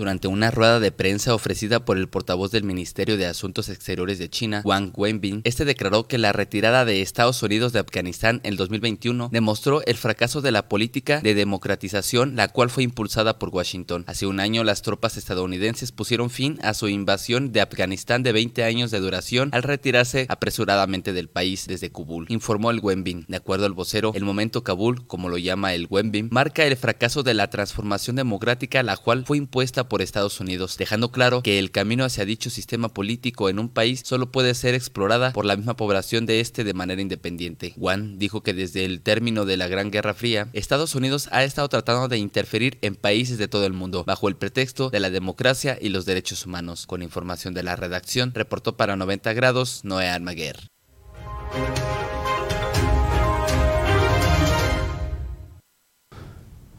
Durante 0.00 0.28
una 0.28 0.50
rueda 0.50 0.80
de 0.80 0.92
prensa 0.92 1.34
ofrecida 1.34 1.84
por 1.84 1.98
el 1.98 2.08
portavoz 2.08 2.50
del 2.50 2.64
Ministerio 2.64 3.18
de 3.18 3.26
Asuntos 3.26 3.68
Exteriores 3.68 4.18
de 4.18 4.30
China, 4.30 4.62
Wang 4.64 4.92
Wenbin, 4.96 5.42
este 5.44 5.66
declaró 5.66 6.08
que 6.08 6.16
la 6.16 6.32
retirada 6.32 6.86
de 6.86 7.02
Estados 7.02 7.42
Unidos 7.42 7.74
de 7.74 7.80
Afganistán 7.80 8.40
en 8.42 8.56
2021 8.56 9.28
demostró 9.30 9.84
el 9.84 9.98
fracaso 9.98 10.40
de 10.40 10.52
la 10.52 10.70
política 10.70 11.20
de 11.20 11.34
democratización, 11.34 12.34
la 12.34 12.48
cual 12.48 12.70
fue 12.70 12.82
impulsada 12.82 13.38
por 13.38 13.50
Washington. 13.50 14.04
Hace 14.06 14.24
un 14.24 14.40
año, 14.40 14.64
las 14.64 14.80
tropas 14.80 15.18
estadounidenses 15.18 15.92
pusieron 15.92 16.30
fin 16.30 16.58
a 16.62 16.72
su 16.72 16.88
invasión 16.88 17.52
de 17.52 17.60
Afganistán 17.60 18.22
de 18.22 18.32
20 18.32 18.64
años 18.64 18.90
de 18.90 19.00
duración 19.00 19.50
al 19.52 19.64
retirarse 19.64 20.24
apresuradamente 20.30 21.12
del 21.12 21.28
país 21.28 21.66
desde 21.66 21.92
Kabul, 21.92 22.24
informó 22.30 22.70
el 22.70 22.80
Wenbin. 22.80 23.26
De 23.28 23.36
acuerdo 23.36 23.66
al 23.66 23.74
vocero, 23.74 24.12
el 24.14 24.24
momento 24.24 24.64
Kabul, 24.64 25.06
como 25.06 25.28
lo 25.28 25.36
llama 25.36 25.74
el 25.74 25.88
Wenbin, 25.90 26.30
marca 26.32 26.64
el 26.64 26.78
fracaso 26.78 27.22
de 27.22 27.34
la 27.34 27.50
transformación 27.50 28.16
democrática, 28.16 28.82
la 28.82 28.96
cual 28.96 29.26
fue 29.26 29.36
impuesta 29.36 29.89
por 29.90 30.00
Estados 30.00 30.40
Unidos, 30.40 30.78
dejando 30.78 31.10
claro 31.10 31.42
que 31.42 31.58
el 31.58 31.70
camino 31.70 32.06
hacia 32.06 32.24
dicho 32.24 32.48
sistema 32.48 32.88
político 32.88 33.50
en 33.50 33.58
un 33.58 33.68
país 33.68 34.00
solo 34.06 34.32
puede 34.32 34.54
ser 34.54 34.74
explorada 34.74 35.34
por 35.34 35.44
la 35.44 35.56
misma 35.56 35.76
población 35.76 36.24
de 36.24 36.40
este 36.40 36.64
de 36.64 36.72
manera 36.72 37.02
independiente. 37.02 37.74
Juan 37.78 38.18
dijo 38.18 38.42
que 38.42 38.54
desde 38.54 38.86
el 38.86 39.02
término 39.02 39.44
de 39.44 39.58
la 39.58 39.68
Gran 39.68 39.90
Guerra 39.90 40.14
Fría, 40.14 40.48
Estados 40.54 40.94
Unidos 40.94 41.28
ha 41.32 41.44
estado 41.44 41.68
tratando 41.68 42.08
de 42.08 42.16
interferir 42.16 42.78
en 42.80 42.94
países 42.94 43.36
de 43.36 43.48
todo 43.48 43.66
el 43.66 43.74
mundo, 43.74 44.04
bajo 44.04 44.28
el 44.28 44.36
pretexto 44.36 44.88
de 44.88 45.00
la 45.00 45.10
democracia 45.10 45.76
y 45.78 45.90
los 45.90 46.06
derechos 46.06 46.46
humanos. 46.46 46.86
Con 46.86 47.02
información 47.02 47.52
de 47.52 47.64
la 47.64 47.76
redacción, 47.76 48.32
reportó 48.32 48.78
para 48.78 48.96
90 48.96 49.32
grados 49.34 49.80
Noé 49.84 50.08
Almaguer. 50.08 50.70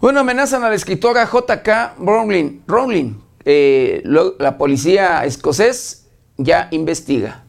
Bueno, 0.02 0.22
amenazan 0.22 0.64
a 0.64 0.70
la 0.70 0.74
escritora 0.74 1.28
J.K. 1.28 1.94
Rowling. 2.00 2.62
Rowling. 2.66 3.22
Eh, 3.46 4.02
la 4.04 4.58
policía 4.58 5.24
escocés 5.26 6.08
ya 6.38 6.70
investiga. 6.72 7.44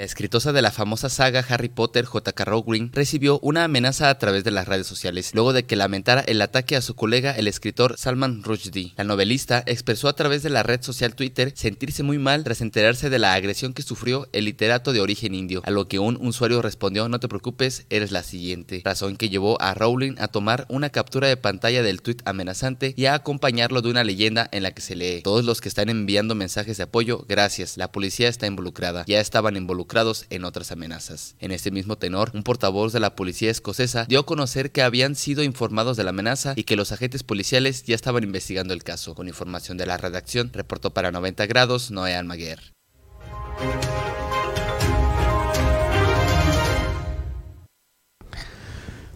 La 0.00 0.06
escritora 0.06 0.54
de 0.54 0.62
la 0.62 0.70
famosa 0.70 1.10
saga 1.10 1.44
Harry 1.46 1.68
Potter, 1.68 2.06
J.K. 2.06 2.46
Rowling, 2.46 2.88
recibió 2.90 3.38
una 3.40 3.64
amenaza 3.64 4.08
a 4.08 4.16
través 4.16 4.44
de 4.44 4.50
las 4.50 4.66
redes 4.66 4.86
sociales, 4.86 5.32
luego 5.34 5.52
de 5.52 5.66
que 5.66 5.76
lamentara 5.76 6.22
el 6.22 6.40
ataque 6.40 6.74
a 6.74 6.80
su 6.80 6.94
colega, 6.94 7.32
el 7.32 7.46
escritor 7.46 7.98
Salman 7.98 8.42
Rushdie. 8.42 8.94
La 8.96 9.04
novelista 9.04 9.62
expresó 9.66 10.08
a 10.08 10.14
través 10.16 10.42
de 10.42 10.48
la 10.48 10.62
red 10.62 10.80
social 10.80 11.14
Twitter 11.14 11.52
sentirse 11.54 12.02
muy 12.02 12.16
mal 12.16 12.44
tras 12.44 12.62
enterarse 12.62 13.10
de 13.10 13.18
la 13.18 13.34
agresión 13.34 13.74
que 13.74 13.82
sufrió 13.82 14.26
el 14.32 14.46
literato 14.46 14.94
de 14.94 15.02
origen 15.02 15.34
indio, 15.34 15.60
a 15.66 15.70
lo 15.70 15.86
que 15.86 15.98
un 15.98 16.16
usuario 16.26 16.62
respondió, 16.62 17.06
no 17.10 17.20
te 17.20 17.28
preocupes, 17.28 17.84
eres 17.90 18.10
la 18.10 18.22
siguiente, 18.22 18.80
razón 18.82 19.18
que 19.18 19.28
llevó 19.28 19.60
a 19.60 19.74
Rowling 19.74 20.14
a 20.18 20.28
tomar 20.28 20.64
una 20.70 20.88
captura 20.88 21.28
de 21.28 21.36
pantalla 21.36 21.82
del 21.82 22.00
tweet 22.00 22.22
amenazante 22.24 22.94
y 22.96 23.04
a 23.04 23.12
acompañarlo 23.12 23.82
de 23.82 23.90
una 23.90 24.02
leyenda 24.02 24.48
en 24.50 24.62
la 24.62 24.70
que 24.70 24.80
se 24.80 24.96
lee, 24.96 25.20
todos 25.20 25.44
los 25.44 25.60
que 25.60 25.68
están 25.68 25.90
enviando 25.90 26.34
mensajes 26.34 26.78
de 26.78 26.84
apoyo, 26.84 27.26
gracias, 27.28 27.76
la 27.76 27.92
policía 27.92 28.30
está 28.30 28.46
involucrada, 28.46 29.04
ya 29.06 29.20
estaban 29.20 29.58
involucrados 29.58 29.89
en 30.30 30.44
otras 30.44 30.70
amenazas. 30.70 31.34
En 31.40 31.50
este 31.50 31.72
mismo 31.72 31.98
tenor, 31.98 32.30
un 32.34 32.44
portavoz 32.44 32.92
de 32.92 33.00
la 33.00 33.16
policía 33.16 33.50
escocesa 33.50 34.04
dio 34.08 34.20
a 34.20 34.26
conocer 34.26 34.70
que 34.70 34.82
habían 34.82 35.16
sido 35.16 35.42
informados 35.42 35.96
de 35.96 36.04
la 36.04 36.10
amenaza 36.10 36.52
y 36.54 36.62
que 36.62 36.76
los 36.76 36.92
agentes 36.92 37.24
policiales 37.24 37.82
ya 37.82 37.96
estaban 37.96 38.22
investigando 38.22 38.72
el 38.72 38.84
caso. 38.84 39.16
Con 39.16 39.26
información 39.26 39.78
de 39.78 39.86
la 39.86 39.96
redacción, 39.96 40.52
reportó 40.52 40.94
para 40.94 41.10
90 41.10 41.44
grados 41.46 41.90
Noé 41.90 42.14
Almaguer. 42.14 42.60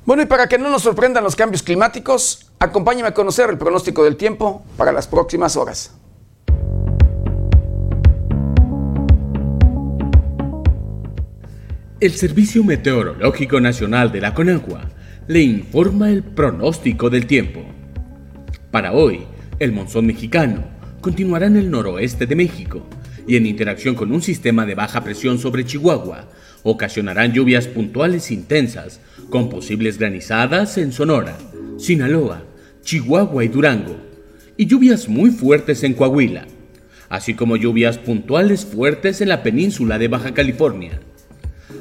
Bueno, 0.04 0.24
y 0.24 0.26
para 0.26 0.48
que 0.48 0.58
no 0.58 0.70
nos 0.70 0.82
sorprendan 0.82 1.22
los 1.22 1.36
cambios 1.36 1.62
climáticos, 1.62 2.50
acompáñame 2.58 3.08
a 3.08 3.14
conocer 3.14 3.48
el 3.48 3.58
pronóstico 3.58 4.02
del 4.02 4.16
tiempo 4.16 4.64
para 4.76 4.90
las 4.90 5.06
próximas 5.06 5.56
horas. 5.56 5.92
El 12.04 12.12
Servicio 12.12 12.62
Meteorológico 12.62 13.62
Nacional 13.62 14.12
de 14.12 14.20
la 14.20 14.34
Conagua 14.34 14.90
le 15.26 15.40
informa 15.40 16.10
el 16.10 16.22
pronóstico 16.22 17.08
del 17.08 17.26
tiempo. 17.26 17.64
Para 18.70 18.92
hoy, 18.92 19.20
el 19.58 19.72
monzón 19.72 20.04
mexicano 20.04 20.64
continuará 21.00 21.46
en 21.46 21.56
el 21.56 21.70
noroeste 21.70 22.26
de 22.26 22.36
México 22.36 22.86
y 23.26 23.36
en 23.36 23.46
interacción 23.46 23.94
con 23.94 24.12
un 24.12 24.20
sistema 24.20 24.66
de 24.66 24.74
baja 24.74 25.02
presión 25.02 25.38
sobre 25.38 25.64
Chihuahua, 25.64 26.28
ocasionarán 26.62 27.32
lluvias 27.32 27.68
puntuales 27.68 28.30
intensas 28.30 29.00
con 29.30 29.48
posibles 29.48 29.96
granizadas 29.96 30.76
en 30.76 30.92
Sonora, 30.92 31.38
Sinaloa, 31.78 32.42
Chihuahua 32.82 33.46
y 33.46 33.48
Durango, 33.48 33.96
y 34.58 34.66
lluvias 34.66 35.08
muy 35.08 35.30
fuertes 35.30 35.82
en 35.84 35.94
Coahuila, 35.94 36.44
así 37.08 37.32
como 37.32 37.56
lluvias 37.56 37.96
puntuales 37.96 38.66
fuertes 38.66 39.22
en 39.22 39.30
la 39.30 39.42
península 39.42 39.98
de 39.98 40.08
Baja 40.08 40.34
California. 40.34 41.00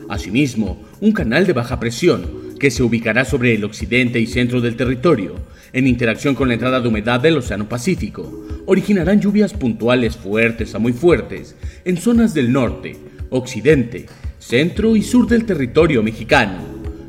Asimismo, 0.09 0.81
un 1.01 1.11
canal 1.11 1.45
de 1.47 1.53
baja 1.53 1.79
presión 1.79 2.43
que 2.59 2.71
se 2.71 2.83
ubicará 2.83 3.25
sobre 3.25 3.55
el 3.55 3.63
occidente 3.63 4.19
y 4.19 4.27
centro 4.27 4.61
del 4.61 4.75
territorio, 4.75 5.35
en 5.73 5.87
interacción 5.87 6.35
con 6.35 6.47
la 6.47 6.53
entrada 6.53 6.79
de 6.79 6.87
humedad 6.87 7.19
del 7.19 7.37
Océano 7.37 7.67
Pacífico, 7.67 8.45
originarán 8.65 9.19
lluvias 9.19 9.53
puntuales 9.53 10.15
fuertes 10.15 10.75
a 10.75 10.79
muy 10.79 10.93
fuertes 10.93 11.55
en 11.83 11.97
zonas 11.97 12.33
del 12.33 12.51
norte, 12.51 12.95
occidente, 13.29 14.05
centro 14.39 14.95
y 14.95 15.01
sur 15.01 15.27
del 15.27 15.45
territorio 15.45 16.03
mexicano, 16.03 16.59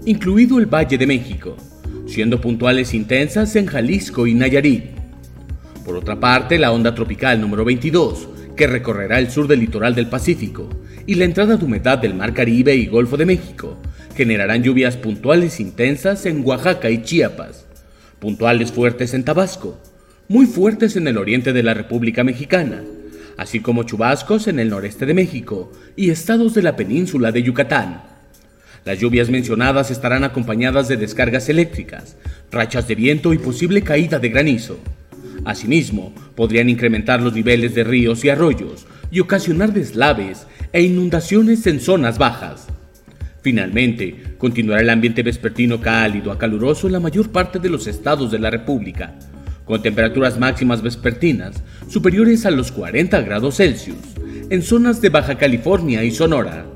incluido 0.06 0.59
el 0.59 0.66
Valle 0.66 0.97
de 0.97 1.06
México, 1.06 1.56
siendo 2.06 2.40
puntuales 2.40 2.94
intensas 2.94 3.55
en 3.56 3.66
Jalisco 3.66 4.27
y 4.27 4.35
Nayarit. 4.35 4.85
Por 5.85 5.97
otra 5.97 6.19
parte, 6.19 6.59
la 6.59 6.73
onda 6.73 6.94
tropical 6.94 7.40
número 7.40 7.65
22, 7.65 8.28
que 8.56 8.66
recorrerá 8.66 9.19
el 9.19 9.31
sur 9.31 9.47
del 9.47 9.61
litoral 9.61 9.94
del 9.94 10.09
Pacífico, 10.09 10.69
y 11.06 11.14
la 11.14 11.24
entrada 11.24 11.56
de 11.56 11.64
humedad 11.64 11.98
del 11.98 12.14
Mar 12.14 12.32
Caribe 12.32 12.74
y 12.74 12.86
Golfo 12.86 13.16
de 13.16 13.26
México, 13.26 13.76
generarán 14.16 14.62
lluvias 14.62 14.97
puntuales 14.97 15.60
intensas 15.60 16.24
en 16.26 16.44
Oaxaca 16.44 16.90
y 16.90 17.02
Chiapas, 17.02 17.66
puntuales 18.18 18.72
fuertes 18.72 19.14
en 19.14 19.24
Tabasco, 19.24 19.78
muy 20.28 20.47
fuertes 20.47 20.97
en 20.97 21.06
el 21.09 21.18
oriente 21.18 21.52
de 21.52 21.62
la 21.62 21.74
República 21.74 22.24
Mexicana, 22.24 22.82
así 23.36 23.60
como 23.60 23.82
chubascos 23.82 24.47
en 24.47 24.59
el 24.59 24.70
noreste 24.70 25.06
de 25.06 25.14
México 25.14 25.72
y 25.97 26.10
estados 26.10 26.55
de 26.55 26.62
la 26.62 26.76
península 26.76 27.32
de 27.32 27.43
Yucatán. 27.43 28.02
Las 28.85 28.98
lluvias 28.98 29.31
mencionadas 29.31 29.90
estarán 29.90 30.24
acompañadas 30.24 30.89
de 30.89 30.97
descargas 30.97 31.48
eléctricas, 31.48 32.16
rachas 32.51 32.86
de 32.86 32.94
viento 32.94 33.32
y 33.32 33.39
posible 33.39 33.82
caída 33.82 34.18
de 34.18 34.28
granizo. 34.28 34.78
Asimismo, 35.44 36.14
podrían 36.35 36.68
incrementar 36.68 37.20
los 37.20 37.35
niveles 37.35 37.74
de 37.74 37.85
ríos 37.85 38.24
y 38.24 38.31
arroyos 38.31 38.86
y 39.10 39.20
ocasionar 39.20 39.72
deslaves 39.72 40.47
e 40.74 40.82
inundaciones 40.82 41.64
en 41.68 41.78
zonas 41.78 42.18
bajas. 42.18 42.66
Finalmente, 43.42 44.34
continuará 44.38 44.82
el 44.82 44.90
ambiente 44.90 45.22
vespertino 45.22 45.80
cálido 45.80 46.32
a 46.32 46.38
caluroso 46.38 46.88
en 46.88 46.94
la 46.94 47.01
mayor 47.01 47.30
parte 47.30 47.60
de 47.60 47.70
los 47.70 47.86
estados 47.86 48.32
de 48.32 48.40
la 48.40 48.51
República, 48.51 49.14
con 49.64 49.82
temperaturas 49.82 50.36
máximas 50.36 50.82
vespertinas 50.82 51.62
superiores 51.88 52.44
a 52.44 52.51
los 52.51 52.72
40 52.72 53.20
grados 53.20 53.59
Celsius 53.59 53.96
en 54.51 54.62
zonas 54.62 55.01
de 55.01 55.10
Baja 55.10 55.38
California 55.38 56.02
y 56.02 56.10
Sonora. 56.10 56.66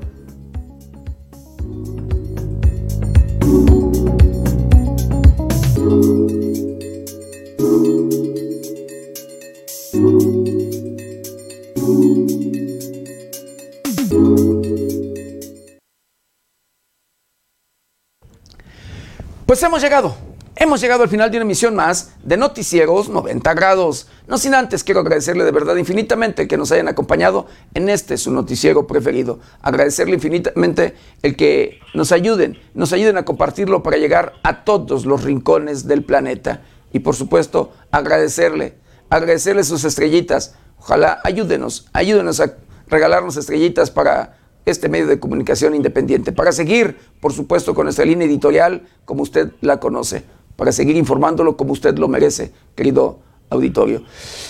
Pues 19.59 19.67
hemos 19.67 19.81
llegado 19.81 20.15
Hemos 20.55 20.79
llegado 20.79 21.03
al 21.03 21.09
final 21.09 21.29
de 21.29 21.35
una 21.35 21.43
emisión 21.43 21.75
más 21.75 22.13
de 22.23 22.37
Noticieros 22.37 23.09
90 23.09 23.53
grados. 23.55 24.07
No 24.25 24.37
sin 24.37 24.55
antes 24.55 24.85
quiero 24.85 25.01
agradecerle 25.01 25.43
de 25.43 25.51
verdad 25.51 25.75
infinitamente 25.75 26.47
que 26.47 26.55
nos 26.55 26.71
hayan 26.71 26.87
acompañado 26.87 27.45
en 27.73 27.89
este 27.89 28.15
su 28.17 28.31
noticiero 28.31 28.87
preferido. 28.87 29.41
Agradecerle 29.61 30.15
infinitamente 30.15 30.95
el 31.23 31.35
que 31.35 31.81
nos 31.93 32.13
ayuden, 32.13 32.57
nos 32.73 32.93
ayuden 32.93 33.17
a 33.17 33.25
compartirlo 33.25 33.83
para 33.83 33.97
llegar 33.97 34.31
a 34.43 34.63
todos 34.63 35.05
los 35.05 35.25
rincones 35.25 35.85
del 35.87 36.05
planeta. 36.05 36.61
Y 36.93 36.99
por 36.99 37.17
supuesto, 37.17 37.73
agradecerle, 37.91 38.75
agradecerle 39.09 39.65
sus 39.65 39.83
estrellitas. 39.83 40.55
Ojalá 40.77 41.19
ayúdenos, 41.25 41.89
ayúdenos 41.91 42.39
a 42.39 42.53
regalarnos 42.87 43.35
estrellitas 43.35 43.91
para 43.91 44.38
este 44.69 44.89
medio 44.89 45.07
de 45.07 45.19
comunicación 45.19 45.75
independiente, 45.75 46.31
para 46.31 46.51
seguir, 46.51 46.97
por 47.19 47.33
supuesto, 47.33 47.73
con 47.73 47.85
nuestra 47.85 48.05
línea 48.05 48.27
editorial 48.27 48.87
como 49.05 49.23
usted 49.23 49.51
la 49.61 49.79
conoce 49.79 50.23
para 50.59 50.73
seguir 50.73 50.97
informándolo 50.97 51.55
como 51.55 51.71
usted 51.71 51.97
lo 51.97 52.09
merece, 52.09 52.51
querido 52.75 53.21
auditorio. 53.49 54.03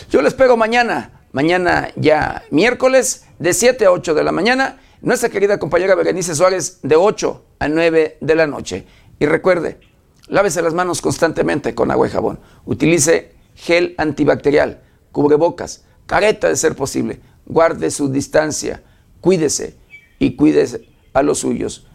Yo 0.10 0.24
les 0.24 0.34
espero 0.34 0.58
mañana, 0.58 1.22
mañana 1.32 1.90
ya 1.96 2.44
miércoles, 2.50 3.28
de 3.38 3.54
7 3.54 3.86
a 3.86 3.92
8 3.92 4.16
de 4.16 4.24
la 4.24 4.32
mañana, 4.32 4.80
nuestra 5.02 5.30
querida 5.30 5.60
compañera 5.60 5.94
Berenice 5.94 6.34
Suárez, 6.34 6.80
de 6.82 6.96
8 6.96 7.46
a 7.60 7.68
9 7.68 8.18
de 8.20 8.36
la 8.36 8.48
noche. 8.48 8.88
Y 9.20 9.28
recuerde, 9.28 9.80
lávese 10.28 10.64
las 10.64 10.74
manos 10.74 11.00
constantemente 11.04 11.76
con 11.76 11.92
agua 11.92 12.08
y 12.08 12.10
jabón. 12.10 12.40
Utilice 12.66 13.36
gel 13.54 13.94
antibacterial, 14.00 14.82
cubrebocas, 15.12 15.86
careta 16.08 16.50
de 16.50 16.56
ser 16.56 16.76
posible. 16.76 17.20
Guarde 17.46 17.92
su 17.92 18.10
distancia, 18.10 18.82
cuídese 19.22 19.78
y 20.20 20.36
cuídese 20.36 20.86
a 21.14 21.24
los 21.24 21.40
suyos. 21.40 21.88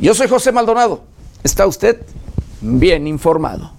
Yo 0.00 0.14
soy 0.14 0.28
José 0.28 0.50
Maldonado. 0.50 1.04
¿Está 1.44 1.66
usted? 1.66 2.04
bien 2.60 3.06
informado. 3.06 3.72